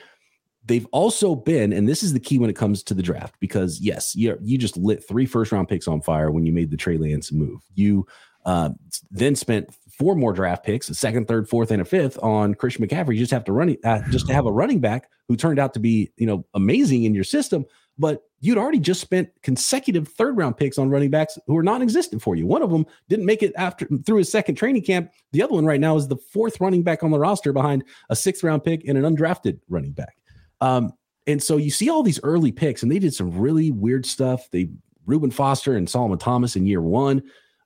they've 0.67 0.87
also 0.91 1.33
been, 1.33 1.73
and 1.73 1.87
this 1.87 2.03
is 2.03 2.13
the 2.13 2.19
key 2.19 2.37
when 2.37 2.49
it 2.49 2.55
comes 2.55 2.83
to 2.83 2.93
the 2.93 3.01
draft, 3.01 3.35
because 3.39 3.79
yes, 3.79 4.15
you 4.15 4.37
you 4.41 4.57
just 4.57 4.77
lit 4.77 5.07
three 5.07 5.25
first 5.25 5.51
round 5.51 5.67
picks 5.67 5.87
on 5.87 6.01
fire 6.01 6.31
when 6.31 6.45
you 6.45 6.51
made 6.51 6.69
the 6.69 6.77
Trey 6.77 6.97
Lance 6.97 7.31
move. 7.31 7.61
You 7.75 8.05
uh, 8.45 8.69
then 9.09 9.35
spent 9.35 9.73
four 9.97 10.15
more 10.15 10.33
draft 10.33 10.63
picks, 10.63 10.89
a 10.89 10.95
second, 10.95 11.27
third, 11.27 11.49
fourth, 11.49 11.71
and 11.71 11.81
a 11.81 11.85
fifth 11.85 12.19
on 12.21 12.53
Christian 12.53 12.85
McCaffrey. 12.85 13.13
You 13.13 13.19
just 13.19 13.31
have 13.31 13.45
to 13.45 13.51
run 13.51 13.75
uh, 13.83 14.01
just 14.09 14.27
to 14.27 14.33
have 14.33 14.45
a 14.45 14.51
running 14.51 14.79
back 14.79 15.09
who 15.27 15.35
turned 15.35 15.59
out 15.59 15.73
to 15.73 15.79
be 15.79 16.11
you 16.17 16.27
know 16.27 16.45
amazing 16.53 17.05
in 17.05 17.15
your 17.15 17.23
system, 17.23 17.65
but 17.97 18.23
you'd 18.39 18.57
already 18.57 18.79
just 18.79 19.01
spent 19.01 19.29
consecutive 19.41 20.07
third 20.09 20.37
round 20.37 20.57
picks 20.57 20.77
on 20.77 20.89
running 20.89 21.09
backs 21.09 21.39
who 21.47 21.57
are 21.57 21.63
non-existent 21.63 22.21
for 22.21 22.35
you. 22.35 22.45
One 22.45 22.61
of 22.61 22.69
them 22.69 22.85
didn't 23.09 23.25
make 23.25 23.41
it 23.41 23.53
after 23.55 23.87
through 24.05 24.17
his 24.17 24.31
second 24.31 24.55
training 24.55 24.83
camp. 24.83 25.11
The 25.31 25.41
other 25.41 25.53
one 25.53 25.65
right 25.65 25.79
now 25.79 25.95
is 25.95 26.07
the 26.07 26.17
fourth 26.17 26.59
running 26.61 26.83
back 26.83 27.03
on 27.03 27.11
the 27.11 27.19
roster 27.19 27.53
behind 27.53 27.83
a 28.09 28.15
sixth 28.15 28.43
round 28.43 28.63
pick 28.63 28.87
and 28.87 28.97
an 28.97 29.15
undrafted 29.15 29.59
running 29.69 29.91
back. 29.91 30.17
Um, 30.61 30.93
and 31.27 31.43
so 31.43 31.57
you 31.57 31.71
see 31.71 31.89
all 31.89 32.03
these 32.03 32.19
early 32.23 32.51
picks, 32.51 32.83
and 32.83 32.91
they 32.91 32.99
did 32.99 33.13
some 33.13 33.37
really 33.37 33.71
weird 33.71 34.05
stuff. 34.05 34.49
They 34.51 34.69
Reuben 35.05 35.31
Foster 35.31 35.75
and 35.75 35.89
Solomon 35.89 36.17
Thomas 36.17 36.55
in 36.55 36.65
year 36.65 36.81
one. 36.81 37.23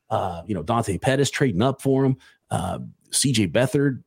Uh, 0.09 0.43
you 0.45 0.53
know, 0.53 0.63
Dante 0.63 0.97
Pettis 0.97 1.29
trading 1.29 1.61
up 1.61 1.81
for 1.81 2.05
him. 2.05 2.17
Uh, 2.49 2.79
CJ 3.11 3.51
Beathard 3.51 4.03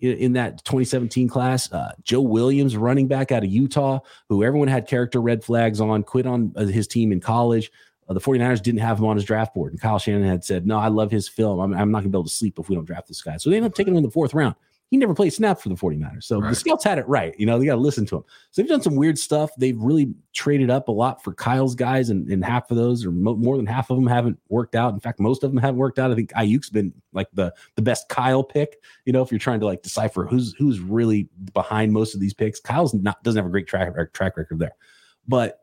in, 0.00 0.16
in 0.18 0.32
that 0.34 0.64
2017 0.64 1.28
class. 1.28 1.72
Uh, 1.72 1.92
Joe 2.02 2.20
Williams, 2.20 2.76
running 2.76 3.08
back 3.08 3.30
out 3.30 3.44
of 3.44 3.50
Utah, 3.50 4.00
who 4.28 4.42
everyone 4.42 4.68
had 4.68 4.86
character 4.86 5.20
red 5.20 5.44
flags 5.44 5.80
on, 5.80 6.02
quit 6.02 6.26
on 6.26 6.52
uh, 6.56 6.64
his 6.64 6.86
team 6.86 7.12
in 7.12 7.20
college. 7.20 7.70
Uh, 8.08 8.14
the 8.14 8.20
49ers 8.20 8.62
didn't 8.62 8.80
have 8.80 8.98
him 8.98 9.04
on 9.04 9.16
his 9.16 9.24
draft 9.24 9.54
board. 9.54 9.72
And 9.72 9.80
Kyle 9.80 9.98
Shanahan 9.98 10.28
had 10.28 10.44
said, 10.44 10.66
No, 10.66 10.78
I 10.78 10.88
love 10.88 11.10
his 11.10 11.28
film. 11.28 11.60
I'm, 11.60 11.74
I'm 11.74 11.90
not 11.90 11.98
going 11.98 12.10
to 12.10 12.16
be 12.16 12.18
able 12.18 12.24
to 12.24 12.30
sleep 12.30 12.58
if 12.58 12.68
we 12.68 12.74
don't 12.74 12.84
draft 12.84 13.06
this 13.06 13.22
guy. 13.22 13.36
So 13.36 13.50
they 13.50 13.56
ended 13.56 13.70
up 13.70 13.76
taking 13.76 13.92
him 13.92 13.98
in 13.98 14.04
the 14.04 14.10
fourth 14.10 14.34
round 14.34 14.54
he 14.90 14.96
never 14.96 15.14
played 15.14 15.32
snap 15.32 15.60
for 15.60 15.68
the 15.68 15.74
49ers. 15.74 16.24
So 16.24 16.40
right. 16.40 16.48
the 16.48 16.56
scouts 16.56 16.82
had 16.82 16.98
it 16.98 17.06
right. 17.06 17.34
You 17.38 17.44
know, 17.44 17.58
they 17.58 17.66
got 17.66 17.74
to 17.74 17.80
listen 17.80 18.06
to 18.06 18.16
him. 18.16 18.24
So 18.50 18.62
they've 18.62 18.68
done 18.68 18.80
some 18.80 18.96
weird 18.96 19.18
stuff. 19.18 19.50
They've 19.58 19.78
really 19.78 20.14
traded 20.32 20.70
up 20.70 20.88
a 20.88 20.92
lot 20.92 21.22
for 21.22 21.34
Kyle's 21.34 21.74
guys, 21.74 22.08
and, 22.08 22.28
and 22.28 22.44
half 22.44 22.70
of 22.70 22.78
those, 22.78 23.04
or 23.04 23.10
mo- 23.10 23.36
more 23.36 23.56
than 23.56 23.66
half 23.66 23.90
of 23.90 23.96
them, 23.96 24.06
haven't 24.06 24.38
worked 24.48 24.74
out. 24.74 24.94
In 24.94 25.00
fact, 25.00 25.20
most 25.20 25.44
of 25.44 25.50
them 25.50 25.60
haven't 25.60 25.78
worked 25.78 25.98
out. 25.98 26.10
I 26.10 26.14
think 26.14 26.32
Aiyuk's 26.32 26.70
been 26.70 26.92
like 27.12 27.28
the 27.34 27.52
the 27.74 27.82
best 27.82 28.08
Kyle 28.08 28.42
pick. 28.42 28.78
You 29.04 29.12
know, 29.12 29.22
if 29.22 29.30
you're 29.30 29.38
trying 29.38 29.60
to 29.60 29.66
like 29.66 29.82
decipher 29.82 30.26
who's 30.26 30.54
who's 30.54 30.80
really 30.80 31.28
behind 31.52 31.92
most 31.92 32.14
of 32.14 32.20
these 32.20 32.34
picks, 32.34 32.58
Kyle's 32.58 32.94
not 32.94 33.22
doesn't 33.22 33.38
have 33.38 33.46
a 33.46 33.50
great 33.50 33.66
track 33.66 33.92
track 34.14 34.36
record 34.36 34.58
there. 34.58 34.76
But 35.26 35.60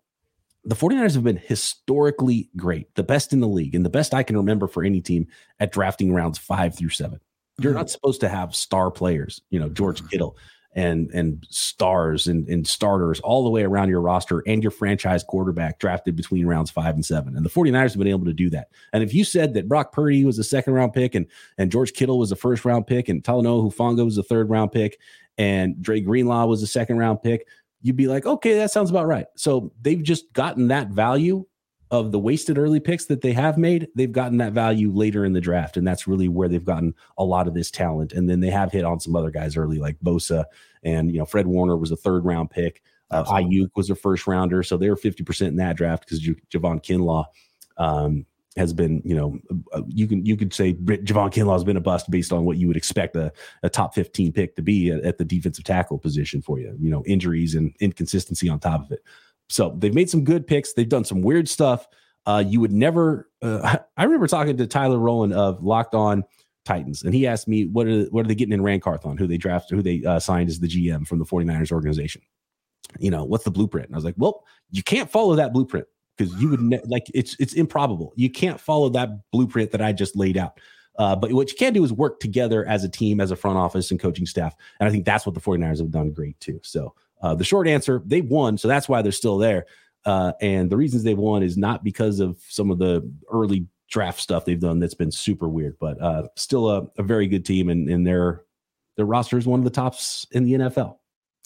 the 0.64 0.76
49ers 0.76 1.14
have 1.14 1.24
been 1.24 1.38
historically 1.38 2.50
great, 2.58 2.94
the 2.96 3.04
best 3.04 3.34
in 3.34 3.40
the 3.40 3.48
league, 3.48 3.76
and 3.76 3.86
the 3.86 3.90
best 3.90 4.14
I 4.14 4.24
can 4.24 4.38
remember 4.38 4.68
for 4.68 4.84
any 4.84 5.02
team 5.02 5.28
at 5.60 5.72
drafting 5.72 6.14
rounds 6.14 6.38
five 6.38 6.76
through 6.76 6.90
seven. 6.90 7.20
You're 7.60 7.72
mm-hmm. 7.72 7.80
not 7.80 7.90
supposed 7.90 8.22
to 8.22 8.30
have 8.30 8.56
star 8.56 8.92
players, 8.92 9.42
you 9.50 9.60
know, 9.60 9.70
George 9.70 10.00
mm-hmm. 10.00 10.08
Kittle 10.08 10.38
and 10.76 11.10
and 11.12 11.46
stars 11.50 12.28
and, 12.28 12.48
and 12.50 12.68
starters 12.68 13.22
all 13.22 13.46
the 13.46 13.50
way 13.50 13.64
around 13.64 13.88
your 13.88 14.02
roster 14.02 14.44
and 14.46 14.62
your 14.62 14.72
franchise 14.72 15.24
quarterback 15.24 15.80
drafted 15.80 16.18
between 16.18 16.46
rounds 16.46 16.70
five 16.70 16.96
and 16.96 17.06
seven. 17.06 17.36
And 17.36 17.46
the 17.46 17.50
49ers 17.50 17.92
have 17.92 17.98
been 17.98 18.08
able 18.08 18.26
to 18.26 18.34
do 18.34 18.50
that. 18.50 18.68
And 18.92 19.02
if 19.02 19.14
you 19.14 19.24
said 19.24 19.54
that 19.54 19.70
Brock 19.70 19.94
Purdy 19.94 20.26
was 20.26 20.38
a 20.38 20.44
second 20.44 20.74
round 20.74 20.94
pick 20.94 21.16
and 21.16 21.26
and 21.58 21.72
George 21.72 21.94
Kittle 21.94 22.20
was 22.20 22.32
a 22.32 22.36
first 22.36 22.66
round 22.66 22.88
pick 22.88 23.08
and 23.08 23.24
Talanoa 23.24 23.72
Hufanga 23.72 24.04
was 24.04 24.18
a 24.18 24.24
third 24.24 24.50
round 24.50 24.74
pick 24.74 25.00
and 25.38 25.82
Dre 25.82 26.02
Greenlaw 26.02 26.46
was 26.46 26.62
a 26.62 26.68
second 26.68 26.98
round 26.98 27.22
pick, 27.22 27.48
you'd 27.82 27.96
be 27.96 28.08
like, 28.08 28.26
okay, 28.26 28.58
that 28.58 28.72
sounds 28.72 28.90
about 28.90 29.08
right. 29.08 29.28
So 29.36 29.72
they've 29.82 30.02
just 30.04 30.32
gotten 30.34 30.68
that 30.70 30.90
value 30.90 31.46
of 31.92 32.12
the 32.12 32.20
wasted 32.20 32.58
early 32.58 32.80
picks 32.80 33.06
that 33.06 33.22
they 33.22 33.34
have 33.34 33.58
made, 33.58 33.88
they've 33.96 34.12
gotten 34.12 34.38
that 34.38 34.54
value 34.54 34.92
later 34.92 35.24
in 35.24 35.34
the 35.34 35.42
draft. 35.42 35.78
And 35.78 35.88
that's 35.88 36.08
really 36.08 36.28
where 36.28 36.48
they've 36.48 36.66
gotten 36.66 36.96
a 37.18 37.24
lot 37.24 37.48
of 37.48 37.54
this 37.54 37.70
talent. 37.70 38.14
And 38.14 38.30
then 38.30 38.40
they 38.40 38.50
have 38.50 38.72
hit 38.72 38.84
on 38.84 39.00
some 39.00 39.16
other 39.16 39.30
guys 39.30 39.56
early, 39.56 39.78
like 39.78 40.00
Bosa 40.00 40.46
and, 40.84 41.12
you 41.12 41.20
know, 41.20 41.26
Fred 41.26 41.48
Warner 41.48 41.78
was 41.78 41.92
a 41.92 41.96
third 41.96 42.26
round 42.26 42.50
pick. 42.50 42.82
Uh, 43.12 43.24
Aiyuk 43.26 43.70
was 43.76 43.90
a 43.90 43.96
first 43.96 44.26
rounder. 44.26 44.64
So 44.64 44.78
they 44.78 44.90
were 44.90 44.96
50% 44.96 45.48
in 45.48 45.56
that 45.58 45.78
draft 45.78 46.06
because 46.06 46.20
J- 46.20 46.36
Javon 46.52 46.84
Kinlaw 46.84 47.26
um, 47.78 48.26
has 48.58 48.74
been, 48.74 49.02
you 49.06 49.16
know, 49.16 49.40
uh, 49.74 49.82
you 49.88 50.08
can 50.08 50.26
you 50.26 50.36
could 50.38 50.54
say 50.54 50.74
Javon 50.74 51.32
Kinlaw 51.32 51.54
has 51.54 51.64
been 51.64 51.78
a 51.78 51.82
bust 51.82 52.10
based 52.10 52.32
on 52.32 52.46
what 52.46 52.58
you 52.58 52.68
would 52.68 52.78
expect 52.78 53.16
a, 53.16 53.32
a 53.64 53.70
top 53.70 53.94
15 53.94 54.32
pick 54.32 54.56
to 54.56 54.62
be 54.62 54.92
at, 54.92 55.04
at, 55.04 55.18
the 55.18 55.26
defensive 55.26 55.66
tackle 55.66 56.00
position 56.00 56.42
for 56.42 56.60
you, 56.60 56.76
you 56.80 56.90
know, 56.90 57.04
injuries 57.06 57.54
and 57.56 57.76
inconsistency 57.80 58.50
on 58.50 58.60
top 58.60 58.86
of 58.86 58.92
it. 58.92 59.04
So 59.50 59.76
they've 59.78 59.94
made 59.94 60.10
some 60.10 60.24
good 60.24 60.48
picks. 60.48 60.74
They've 60.74 60.90
done 60.90 61.06
some 61.06 61.22
weird 61.22 61.48
stuff. 61.48 61.88
Uh, 62.26 62.44
you 62.46 62.60
would 62.60 62.72
never. 62.72 63.30
Uh, 63.42 63.78
I 63.98 64.04
remember 64.04 64.28
talking 64.28 64.58
to 64.58 64.68
Tyler 64.68 64.98
Rowland 64.98 65.34
of 65.34 65.64
Locked 65.64 65.96
On 65.96 66.24
Titans, 66.66 67.04
and 67.04 67.14
he 67.14 67.28
asked 67.28 67.48
me 67.48 67.66
what 67.66 67.88
are 67.88 68.06
what 68.06 68.26
are 68.26 68.28
they 68.28 68.36
getting 68.36 68.54
in 68.54 68.64
Ran 68.64 68.80
Carthon, 68.80 69.18
who 69.18 69.28
they 69.28 69.38
drafted, 69.38 69.76
who 69.76 69.84
they 69.84 70.04
uh, 70.04 70.20
signed 70.20 70.50
as 70.50 70.60
the 70.60 70.68
GM 70.68 71.08
from 71.08 71.20
the 71.20 71.26
49ers 71.26 71.72
organization. 71.72 72.22
You 73.00 73.12
know, 73.12 73.24
what's 73.24 73.44
the 73.44 73.52
blueprint? 73.52 73.88
And 73.88 73.96
I 73.96 73.98
was 73.98 74.06
like, 74.06 74.16
well, 74.18 74.44
you 74.72 74.84
can't 74.84 75.10
follow 75.10 75.36
that 75.36 75.54
blueprint 75.54 75.88
because 76.18 76.34
you 76.42 76.50
would 76.50 76.62
ne- 76.62 76.82
like 76.86 77.06
it's 77.14 77.36
it's 77.40 77.54
improbable. 77.54 78.14
You 78.16 78.30
can't 78.30 78.60
follow 78.60 78.90
that 78.90 79.10
blueprint 79.32 79.72
that 79.72 79.82
I 79.82 79.92
just 79.92 80.16
laid 80.16 80.38
out. 80.38 80.60
Uh, 80.98 81.16
but 81.16 81.32
what 81.34 81.50
you 81.52 81.58
can 81.58 81.74
do 81.74 81.84
is 81.84 81.92
work 81.92 82.20
together 82.20 82.66
as 82.66 82.84
a 82.84 82.90
team, 82.90 83.20
as 83.20 83.30
a 83.30 83.36
front 83.36 83.58
office 83.58 83.92
and 83.92 84.00
coaching 84.00 84.26
staff. 84.26 84.56
And 84.80 84.88
I 84.88 84.92
think 84.92 85.06
that's 85.06 85.26
what 85.26 85.36
the 85.36 85.42
49ers 85.42 85.80
have 85.80 85.92
done 85.92 86.12
great 86.12 86.40
too. 86.40 86.60
So 86.64 86.96
uh, 87.26 87.34
the 87.34 87.44
short 87.44 87.68
answer, 87.68 88.04
they've 88.06 88.30
won, 88.30 88.56
so 88.56 88.68
that's 88.68 88.88
why 88.88 89.02
they're 89.02 89.12
still 89.12 89.40
there. 89.40 89.66
Uh, 90.06 90.34
and 90.42 90.70
the 90.70 90.78
reasons 90.78 91.02
they've 91.02 91.18
won 91.18 91.42
is 91.42 91.58
not 91.58 91.84
because 91.84 92.20
of 92.20 92.38
some 92.50 92.70
of 92.70 92.78
the 92.78 93.02
early 93.32 93.66
draft 93.90 94.20
stuff 94.20 94.46
they've 94.46 94.60
done 94.60 94.78
that's 94.78 94.94
been 94.94 95.12
super 95.12 95.50
weird, 95.50 95.76
but 95.80 96.00
uh, 96.00 96.28
still 96.36 96.70
a, 96.70 96.88
a, 97.00 97.04
very 97.04 97.26
good 97.26 97.44
team, 97.44 97.70
and, 97.70 97.90
and 97.90 98.06
their 98.06 98.44
their 98.96 99.08
roster 99.08 99.40
is 99.40 99.48
one 99.48 99.60
of 99.60 99.64
the 99.64 99.72
tops 99.72 100.28
in 100.34 100.44
the 100.44 100.54
NFL. 100.54 100.98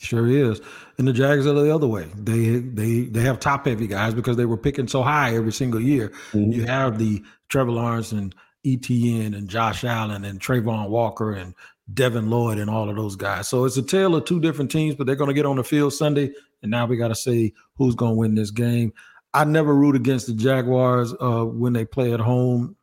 Sure 0.01 0.27
is, 0.27 0.59
and 0.97 1.07
the 1.07 1.13
Jags 1.13 1.47
are 1.47 1.53
the 1.53 1.73
other 1.73 1.87
way. 1.87 2.09
They 2.13 2.57
they 2.57 3.03
they 3.03 3.21
have 3.21 3.39
top 3.39 3.65
heavy 3.65 3.87
guys 3.87 4.13
because 4.13 4.35
they 4.35 4.45
were 4.45 4.57
picking 4.57 4.89
so 4.89 5.01
high 5.01 5.33
every 5.35 5.53
single 5.53 5.79
year. 5.79 6.09
Mm-hmm. 6.33 6.51
You 6.51 6.65
have 6.65 6.99
the 6.99 7.23
Trevor 7.47 7.71
Lawrence 7.71 8.11
and 8.11 8.35
ETN 8.65 9.33
and 9.33 9.47
Josh 9.47 9.85
Allen 9.85 10.25
and 10.25 10.41
Travon 10.41 10.89
Walker 10.89 11.31
and 11.31 11.55
Devin 11.93 12.29
Lloyd 12.29 12.59
and 12.59 12.69
all 12.69 12.89
of 12.89 12.95
those 12.95 13.15
guys. 13.15 13.47
So 13.47 13.65
it's 13.65 13.77
a 13.77 13.81
tale 13.81 14.15
of 14.15 14.25
two 14.25 14.39
different 14.39 14.71
teams, 14.71 14.95
but 14.95 15.07
they're 15.07 15.15
going 15.15 15.29
to 15.29 15.33
get 15.33 15.45
on 15.45 15.55
the 15.55 15.63
field 15.63 15.93
Sunday 15.93 16.31
and 16.61 16.71
now 16.71 16.85
we 16.85 16.97
got 16.97 17.09
to 17.09 17.15
see 17.15 17.53
who's 17.75 17.95
going 17.95 18.13
to 18.13 18.17
win 18.17 18.35
this 18.35 18.51
game. 18.51 18.93
I 19.33 19.43
never 19.43 19.75
root 19.75 19.95
against 19.95 20.27
the 20.27 20.33
Jaguars 20.33 21.13
uh, 21.21 21.45
when 21.45 21.73
they 21.73 21.85
play 21.85 22.13
at 22.13 22.19
home, 22.19 22.75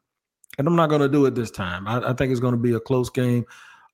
and 0.58 0.66
I'm 0.66 0.76
not 0.76 0.88
going 0.88 1.00
to 1.00 1.08
do 1.08 1.26
it 1.26 1.34
this 1.34 1.50
time. 1.50 1.88
I, 1.88 2.10
I 2.10 2.12
think 2.12 2.30
it's 2.30 2.40
going 2.40 2.54
to 2.54 2.60
be 2.60 2.72
a 2.72 2.80
close 2.80 3.10
game. 3.10 3.44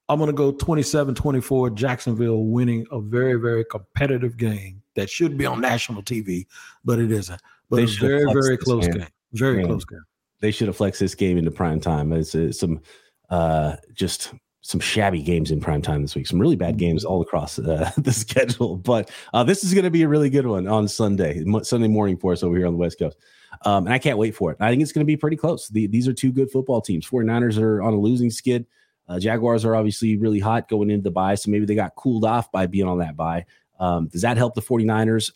I'm 0.08 0.18
going 0.18 0.28
to 0.28 0.34
go 0.34 0.52
27 0.52 1.14
24, 1.14 1.70
Jacksonville 1.70 2.44
winning 2.44 2.86
a 2.90 3.00
very, 3.00 3.34
very 3.34 3.64
competitive 3.64 4.36
game 4.36 4.82
that 4.94 5.08
should 5.08 5.38
be 5.38 5.46
on 5.46 5.60
national 5.60 6.02
TV, 6.02 6.46
but 6.84 6.98
it 6.98 7.10
isn't. 7.10 7.40
But 7.70 7.76
they 7.76 7.84
a 7.84 7.86
very, 7.86 8.26
very 8.32 8.58
close 8.58 8.86
game. 8.86 8.98
game. 8.98 9.08
Very 9.32 9.64
close 9.64 9.84
game. 9.84 10.04
They 10.40 10.50
should 10.50 10.66
have 10.66 10.76
flexed 10.76 11.00
this 11.00 11.14
game 11.14 11.38
into 11.38 11.50
prime 11.50 11.80
time. 11.80 12.12
It's 12.12 12.34
uh, 12.34 12.52
some 12.52 12.82
uh, 13.30 13.76
just 13.94 14.34
some 14.62 14.80
shabby 14.80 15.22
games 15.22 15.50
in 15.50 15.60
prime 15.60 15.82
time 15.82 16.02
this 16.02 16.14
week. 16.14 16.26
Some 16.26 16.40
really 16.40 16.56
bad 16.56 16.78
games 16.78 17.04
all 17.04 17.20
across 17.20 17.58
uh, 17.58 17.90
the 17.96 18.12
schedule. 18.12 18.76
But 18.76 19.10
uh, 19.34 19.44
this 19.44 19.64
is 19.64 19.74
going 19.74 19.84
to 19.84 19.90
be 19.90 20.02
a 20.02 20.08
really 20.08 20.30
good 20.30 20.46
one 20.46 20.66
on 20.66 20.88
Sunday, 20.88 21.44
Sunday 21.62 21.88
morning 21.88 22.16
for 22.16 22.32
us 22.32 22.42
over 22.42 22.56
here 22.56 22.66
on 22.66 22.72
the 22.72 22.78
West 22.78 22.98
Coast. 22.98 23.18
Um, 23.64 23.86
and 23.86 23.92
I 23.92 23.98
can't 23.98 24.18
wait 24.18 24.34
for 24.34 24.50
it. 24.50 24.56
I 24.60 24.70
think 24.70 24.82
it's 24.82 24.92
going 24.92 25.04
to 25.04 25.06
be 25.06 25.16
pretty 25.16 25.36
close. 25.36 25.68
The, 25.68 25.86
these 25.88 26.08
are 26.08 26.12
two 26.12 26.32
good 26.32 26.50
football 26.50 26.80
teams. 26.80 27.06
49ers 27.06 27.60
are 27.60 27.82
on 27.82 27.92
a 27.92 27.98
losing 27.98 28.30
skid. 28.30 28.66
Uh, 29.08 29.18
Jaguars 29.18 29.64
are 29.64 29.74
obviously 29.74 30.16
really 30.16 30.38
hot 30.38 30.68
going 30.68 30.90
into 30.90 31.02
the 31.02 31.10
bye, 31.10 31.34
so 31.34 31.50
maybe 31.50 31.66
they 31.66 31.74
got 31.74 31.96
cooled 31.96 32.24
off 32.24 32.50
by 32.50 32.66
being 32.66 32.86
on 32.86 32.98
that 33.00 33.16
bye. 33.16 33.44
Um, 33.78 34.06
does 34.08 34.22
that 34.22 34.36
help 34.36 34.54
the 34.54 34.62
49ers? 34.62 35.32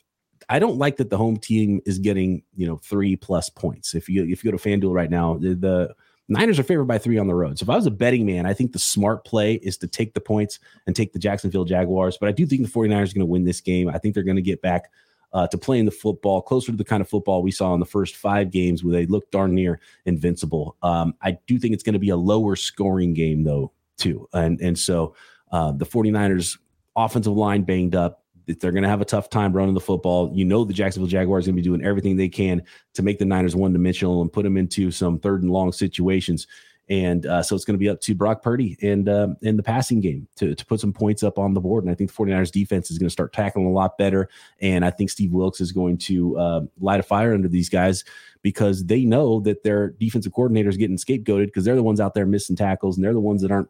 I 0.48 0.60
don't 0.60 0.78
like 0.78 0.96
that 0.98 1.10
the 1.10 1.18
home 1.18 1.36
team 1.36 1.80
is 1.84 1.98
getting, 1.98 2.44
you 2.54 2.66
know, 2.66 2.76
three 2.76 3.16
plus 3.16 3.50
points. 3.50 3.94
If 3.94 4.08
you 4.08 4.24
if 4.24 4.44
you 4.44 4.52
go 4.52 4.56
to 4.56 4.62
FanDuel 4.62 4.94
right 4.94 5.10
now, 5.10 5.36
the, 5.38 5.54
the 5.54 5.94
Niners 6.28 6.58
are 6.58 6.64
favored 6.64 6.86
by 6.86 6.98
three 6.98 7.18
on 7.18 7.28
the 7.28 7.34
road. 7.34 7.58
So 7.58 7.64
if 7.64 7.70
I 7.70 7.76
was 7.76 7.86
a 7.86 7.90
betting 7.90 8.26
man, 8.26 8.46
I 8.46 8.54
think 8.54 8.72
the 8.72 8.78
smart 8.78 9.24
play 9.24 9.54
is 9.54 9.76
to 9.78 9.86
take 9.86 10.14
the 10.14 10.20
points 10.20 10.58
and 10.86 10.96
take 10.96 11.12
the 11.12 11.18
Jacksonville 11.18 11.64
Jaguars. 11.64 12.18
But 12.18 12.28
I 12.28 12.32
do 12.32 12.46
think 12.46 12.62
the 12.62 12.68
49ers 12.68 13.10
are 13.10 13.14
going 13.14 13.20
to 13.20 13.26
win 13.26 13.44
this 13.44 13.60
game. 13.60 13.88
I 13.88 13.98
think 13.98 14.14
they're 14.14 14.24
going 14.24 14.36
to 14.36 14.42
get 14.42 14.60
back 14.60 14.90
uh, 15.32 15.46
to 15.48 15.58
playing 15.58 15.84
the 15.84 15.90
football 15.90 16.42
closer 16.42 16.72
to 16.72 16.76
the 16.76 16.84
kind 16.84 17.00
of 17.00 17.08
football 17.08 17.42
we 17.42 17.50
saw 17.50 17.74
in 17.74 17.80
the 17.80 17.86
first 17.86 18.16
five 18.16 18.50
games 18.50 18.82
where 18.82 18.92
they 18.92 19.06
looked 19.06 19.30
darn 19.30 19.54
near 19.54 19.80
invincible. 20.04 20.76
Um, 20.82 21.14
I 21.22 21.38
do 21.46 21.58
think 21.58 21.74
it's 21.74 21.82
going 21.82 21.92
to 21.92 21.98
be 21.98 22.10
a 22.10 22.16
lower 22.16 22.56
scoring 22.56 23.14
game, 23.14 23.44
though, 23.44 23.72
too. 23.96 24.28
And, 24.32 24.60
and 24.60 24.78
so 24.78 25.14
uh, 25.52 25.72
the 25.72 25.86
49ers 25.86 26.58
offensive 26.96 27.36
line 27.36 27.62
banged 27.62 27.94
up 27.94 28.24
they're 28.46 28.72
going 28.72 28.82
to 28.82 28.88
have 28.88 29.00
a 29.00 29.06
tough 29.06 29.28
time 29.28 29.52
running 29.52 29.74
the 29.74 29.80
football. 29.80 30.30
You 30.32 30.44
know, 30.44 30.64
the 30.64 30.72
Jacksonville 30.72 31.09
Jaguars 31.09 31.46
going 31.46 31.56
to 31.56 31.62
be 31.62 31.66
doing 31.66 31.85
everything 31.85 32.16
they 32.16 32.28
can 32.28 32.62
to 32.94 33.02
make 33.02 33.18
the 33.18 33.24
Niners 33.24 33.56
one 33.56 33.72
dimensional 33.72 34.22
and 34.22 34.32
put 34.32 34.44
them 34.44 34.56
into 34.56 34.90
some 34.90 35.18
third 35.18 35.42
and 35.42 35.50
long 35.50 35.72
situations. 35.72 36.46
And 36.88 37.26
uh, 37.26 37.42
so 37.42 37.56
it's 37.56 37.64
going 37.64 37.74
to 37.74 37.78
be 37.78 37.88
up 37.88 38.00
to 38.02 38.14
Brock 38.14 38.42
Purdy 38.42 38.76
and 38.80 39.09
uh, 39.09 39.28
in 39.42 39.56
the 39.56 39.62
passing 39.62 40.00
game 40.00 40.28
to, 40.37 40.54
to 40.54 40.66
put 40.66 40.78
some 40.78 40.92
points 40.92 41.24
up 41.24 41.37
on 41.37 41.52
the 41.52 41.61
board. 41.61 41.82
And 41.82 41.90
I 41.90 41.96
think 41.96 42.14
the 42.14 42.16
49ers 42.16 42.52
defense 42.52 42.92
is 42.92 42.98
going 42.98 43.09
to 43.09 43.12
start 43.12 43.32
tackling 43.32 43.66
a 43.66 43.72
lot 43.72 43.98
better. 43.98 44.28
And 44.61 44.85
I 44.85 44.90
think 44.90 45.11
Steve 45.11 45.32
Wilks 45.32 45.61
is 45.61 45.72
going 45.72 45.98
to 45.98 46.38
uh, 46.38 46.61
light 46.78 47.00
a 47.00 47.02
fire 47.02 47.35
under 47.35 47.48
these 47.48 47.68
guys 47.68 48.04
because 48.42 48.87
they 48.87 49.04
know 49.04 49.40
that 49.40 49.64
their 49.64 49.90
defensive 49.90 50.32
coordinator 50.32 50.68
is 50.68 50.76
getting 50.76 50.96
scapegoated 50.96 51.46
because 51.46 51.64
they're 51.64 51.74
the 51.74 51.82
ones 51.82 52.00
out 52.00 52.14
there 52.14 52.26
missing 52.26 52.54
tackles 52.54 52.96
and 52.96 53.04
they're 53.04 53.12
the 53.12 53.20
ones 53.20 53.42
that 53.42 53.50
aren't 53.50 53.68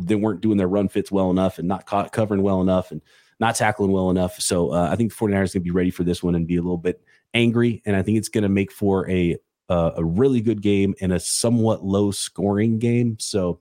they 0.00 0.14
weren't 0.14 0.40
doing 0.40 0.58
their 0.58 0.68
run 0.68 0.88
fits 0.88 1.10
well 1.10 1.30
enough 1.30 1.58
and 1.58 1.66
not 1.66 1.86
caught, 1.86 2.12
covering 2.12 2.42
well 2.42 2.60
enough 2.60 2.92
and 2.92 3.02
not 3.40 3.54
tackling 3.54 3.92
well 3.92 4.10
enough. 4.10 4.40
So 4.40 4.72
uh, 4.72 4.88
I 4.90 4.96
think 4.96 5.12
the 5.12 5.18
49ers 5.18 5.30
are 5.30 5.38
going 5.38 5.48
to 5.48 5.60
be 5.60 5.70
ready 5.70 5.90
for 5.90 6.04
this 6.04 6.22
one 6.22 6.34
and 6.34 6.46
be 6.46 6.56
a 6.56 6.62
little 6.62 6.76
bit 6.76 7.02
angry. 7.34 7.82
And 7.86 7.94
I 7.94 8.02
think 8.02 8.18
it's 8.18 8.28
going 8.28 8.42
to 8.42 8.48
make 8.48 8.72
for 8.72 9.08
a 9.10 9.36
uh, 9.68 9.92
a 9.96 10.04
really 10.04 10.40
good 10.40 10.62
game 10.62 10.94
and 11.00 11.12
a 11.12 11.20
somewhat 11.20 11.84
low 11.84 12.10
scoring 12.10 12.78
game. 12.78 13.18
So 13.18 13.60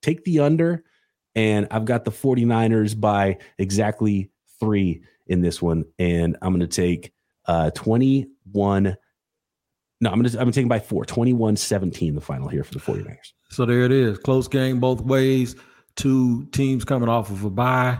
take 0.00 0.24
the 0.24 0.40
under. 0.40 0.84
And 1.34 1.68
I've 1.70 1.84
got 1.84 2.04
the 2.04 2.10
49ers 2.10 2.98
by 2.98 3.38
exactly 3.58 4.30
three 4.58 5.02
in 5.26 5.42
this 5.42 5.60
one. 5.60 5.84
And 5.98 6.36
I'm 6.40 6.52
going 6.52 6.66
to 6.66 6.66
take 6.66 7.12
uh, 7.46 7.70
21. 7.72 8.96
No, 10.00 10.10
I'm 10.10 10.20
going 10.20 10.30
to 10.30 10.40
I'm 10.40 10.50
taking 10.50 10.68
by 10.68 10.78
four, 10.78 11.04
21 11.04 11.56
17, 11.56 12.14
the 12.14 12.20
final 12.20 12.48
here 12.48 12.64
for 12.64 12.72
the 12.72 12.80
49ers. 12.80 13.32
So 13.50 13.66
there 13.66 13.82
it 13.82 13.92
is. 13.92 14.18
Close 14.18 14.48
game 14.48 14.80
both 14.80 15.02
ways. 15.02 15.56
Two 15.96 16.46
teams 16.46 16.84
coming 16.84 17.08
off 17.08 17.30
of 17.30 17.44
a 17.44 17.50
bye 17.50 17.98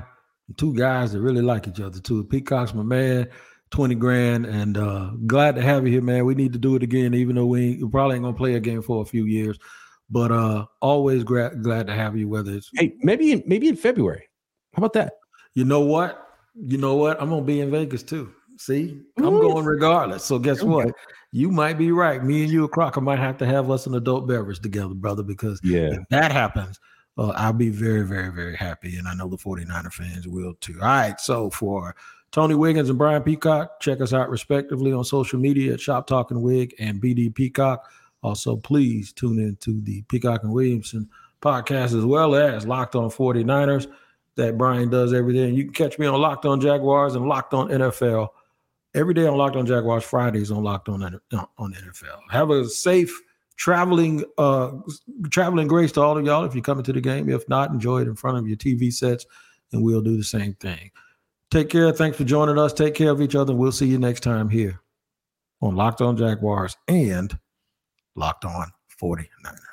two 0.56 0.74
guys 0.74 1.12
that 1.12 1.20
really 1.20 1.42
like 1.42 1.68
each 1.68 1.80
other 1.80 2.00
too. 2.00 2.24
Peacock's 2.24 2.74
my 2.74 2.82
man, 2.82 3.28
20 3.70 3.94
grand, 3.96 4.46
and 4.46 4.78
uh, 4.78 5.10
glad 5.26 5.56
to 5.56 5.62
have 5.62 5.86
you 5.86 5.92
here, 5.92 6.02
man. 6.02 6.24
We 6.24 6.34
need 6.34 6.52
to 6.54 6.58
do 6.58 6.76
it 6.76 6.82
again, 6.82 7.14
even 7.14 7.36
though 7.36 7.46
we, 7.46 7.82
we 7.82 7.88
probably 7.88 8.16
ain't 8.16 8.24
gonna 8.24 8.36
play 8.36 8.54
a 8.54 8.60
game 8.60 8.82
for 8.82 9.02
a 9.02 9.06
few 9.06 9.26
years. 9.26 9.58
But 10.10 10.32
uh 10.32 10.64
always 10.80 11.22
gra- 11.22 11.54
glad 11.54 11.86
to 11.86 11.92
have 11.92 12.16
you, 12.16 12.28
whether 12.28 12.52
it's 12.52 12.70
hey, 12.74 12.94
maybe 13.00 13.32
in, 13.32 13.42
maybe 13.46 13.68
in 13.68 13.76
February. 13.76 14.26
How 14.72 14.80
about 14.80 14.94
that? 14.94 15.14
You 15.54 15.64
know 15.64 15.80
what? 15.80 16.26
You 16.54 16.78
know 16.78 16.94
what? 16.96 17.20
I'm 17.20 17.28
gonna 17.28 17.42
be 17.42 17.60
in 17.60 17.70
Vegas 17.70 18.02
too. 18.02 18.32
See, 18.56 19.02
I'm 19.18 19.38
going 19.38 19.64
regardless. 19.64 20.24
So 20.24 20.38
guess 20.38 20.62
what? 20.62 20.92
You 21.30 21.50
might 21.50 21.78
be 21.78 21.92
right. 21.92 22.24
Me 22.24 22.42
and 22.42 22.50
you, 22.50 22.66
Crocker, 22.68 23.00
might 23.00 23.18
have 23.18 23.36
to 23.38 23.46
have 23.46 23.70
us 23.70 23.86
an 23.86 23.94
adult 23.94 24.26
beverage 24.26 24.60
together, 24.60 24.94
brother, 24.94 25.22
because 25.22 25.60
yeah, 25.62 25.92
if 25.92 26.08
that 26.10 26.32
happens, 26.32 26.80
uh, 27.18 27.32
I'll 27.36 27.52
be 27.52 27.68
very, 27.68 28.06
very, 28.06 28.30
very 28.30 28.56
happy. 28.56 28.96
And 28.96 29.08
I 29.08 29.14
know 29.14 29.28
the 29.28 29.36
49er 29.36 29.92
fans 29.92 30.28
will 30.28 30.54
too. 30.54 30.78
All 30.80 30.86
right. 30.86 31.20
So 31.20 31.50
for 31.50 31.96
Tony 32.30 32.54
Wiggins 32.54 32.88
and 32.88 32.98
Brian 32.98 33.22
Peacock, 33.22 33.80
check 33.80 34.00
us 34.00 34.12
out 34.12 34.30
respectively 34.30 34.92
on 34.92 35.04
social 35.04 35.40
media 35.40 35.74
at 35.74 35.80
Shop 35.80 36.06
Talking 36.06 36.40
Wig 36.40 36.74
and 36.78 37.02
BD 37.02 37.34
Peacock. 37.34 37.90
Also, 38.22 38.56
please 38.56 39.12
tune 39.12 39.38
in 39.38 39.56
to 39.56 39.80
the 39.82 40.02
Peacock 40.02 40.44
and 40.44 40.52
Williamson 40.52 41.08
podcast 41.42 41.96
as 41.96 42.04
well 42.04 42.34
as 42.34 42.66
Locked 42.66 42.94
on 42.94 43.10
49ers 43.10 43.90
that 44.36 44.56
Brian 44.56 44.88
does 44.88 45.12
every 45.12 45.34
day. 45.34 45.44
And 45.44 45.56
you 45.56 45.64
can 45.64 45.72
catch 45.72 45.98
me 45.98 46.06
on 46.06 46.20
Locked 46.20 46.46
on 46.46 46.60
Jaguars 46.60 47.16
and 47.16 47.26
Locked 47.26 47.54
on 47.54 47.68
NFL 47.68 48.28
every 48.94 49.14
day 49.14 49.26
on 49.26 49.36
Locked 49.36 49.56
on 49.56 49.66
Jaguars, 49.66 50.04
Fridays 50.04 50.50
on 50.50 50.62
Locked 50.62 50.88
on, 50.88 51.02
on 51.02 51.72
NFL. 51.72 52.20
Have 52.30 52.50
a 52.50 52.68
safe 52.68 53.22
traveling 53.58 54.24
uh 54.38 54.70
traveling 55.30 55.66
grace 55.66 55.92
to 55.92 56.00
all 56.00 56.16
of 56.16 56.24
y'all 56.24 56.44
if 56.44 56.54
you're 56.54 56.62
coming 56.62 56.84
to 56.84 56.92
the 56.92 57.00
game. 57.00 57.28
If 57.28 57.46
not, 57.48 57.70
enjoy 57.70 58.00
it 58.00 58.08
in 58.08 58.14
front 58.14 58.38
of 58.38 58.48
your 58.48 58.56
TV 58.56 58.92
sets, 58.92 59.26
and 59.72 59.82
we'll 59.82 60.00
do 60.00 60.16
the 60.16 60.24
same 60.24 60.54
thing. 60.54 60.90
Take 61.50 61.68
care. 61.68 61.92
Thanks 61.92 62.16
for 62.16 62.24
joining 62.24 62.58
us. 62.58 62.72
Take 62.72 62.94
care 62.94 63.10
of 63.10 63.20
each 63.20 63.34
other. 63.34 63.54
We'll 63.54 63.72
see 63.72 63.86
you 63.86 63.98
next 63.98 64.20
time 64.20 64.48
here 64.48 64.80
on 65.60 65.76
Locked 65.76 66.00
On 66.00 66.16
Jaguars 66.16 66.76
and 66.86 67.36
Locked 68.14 68.44
On 68.44 68.70
49ers. 69.02 69.67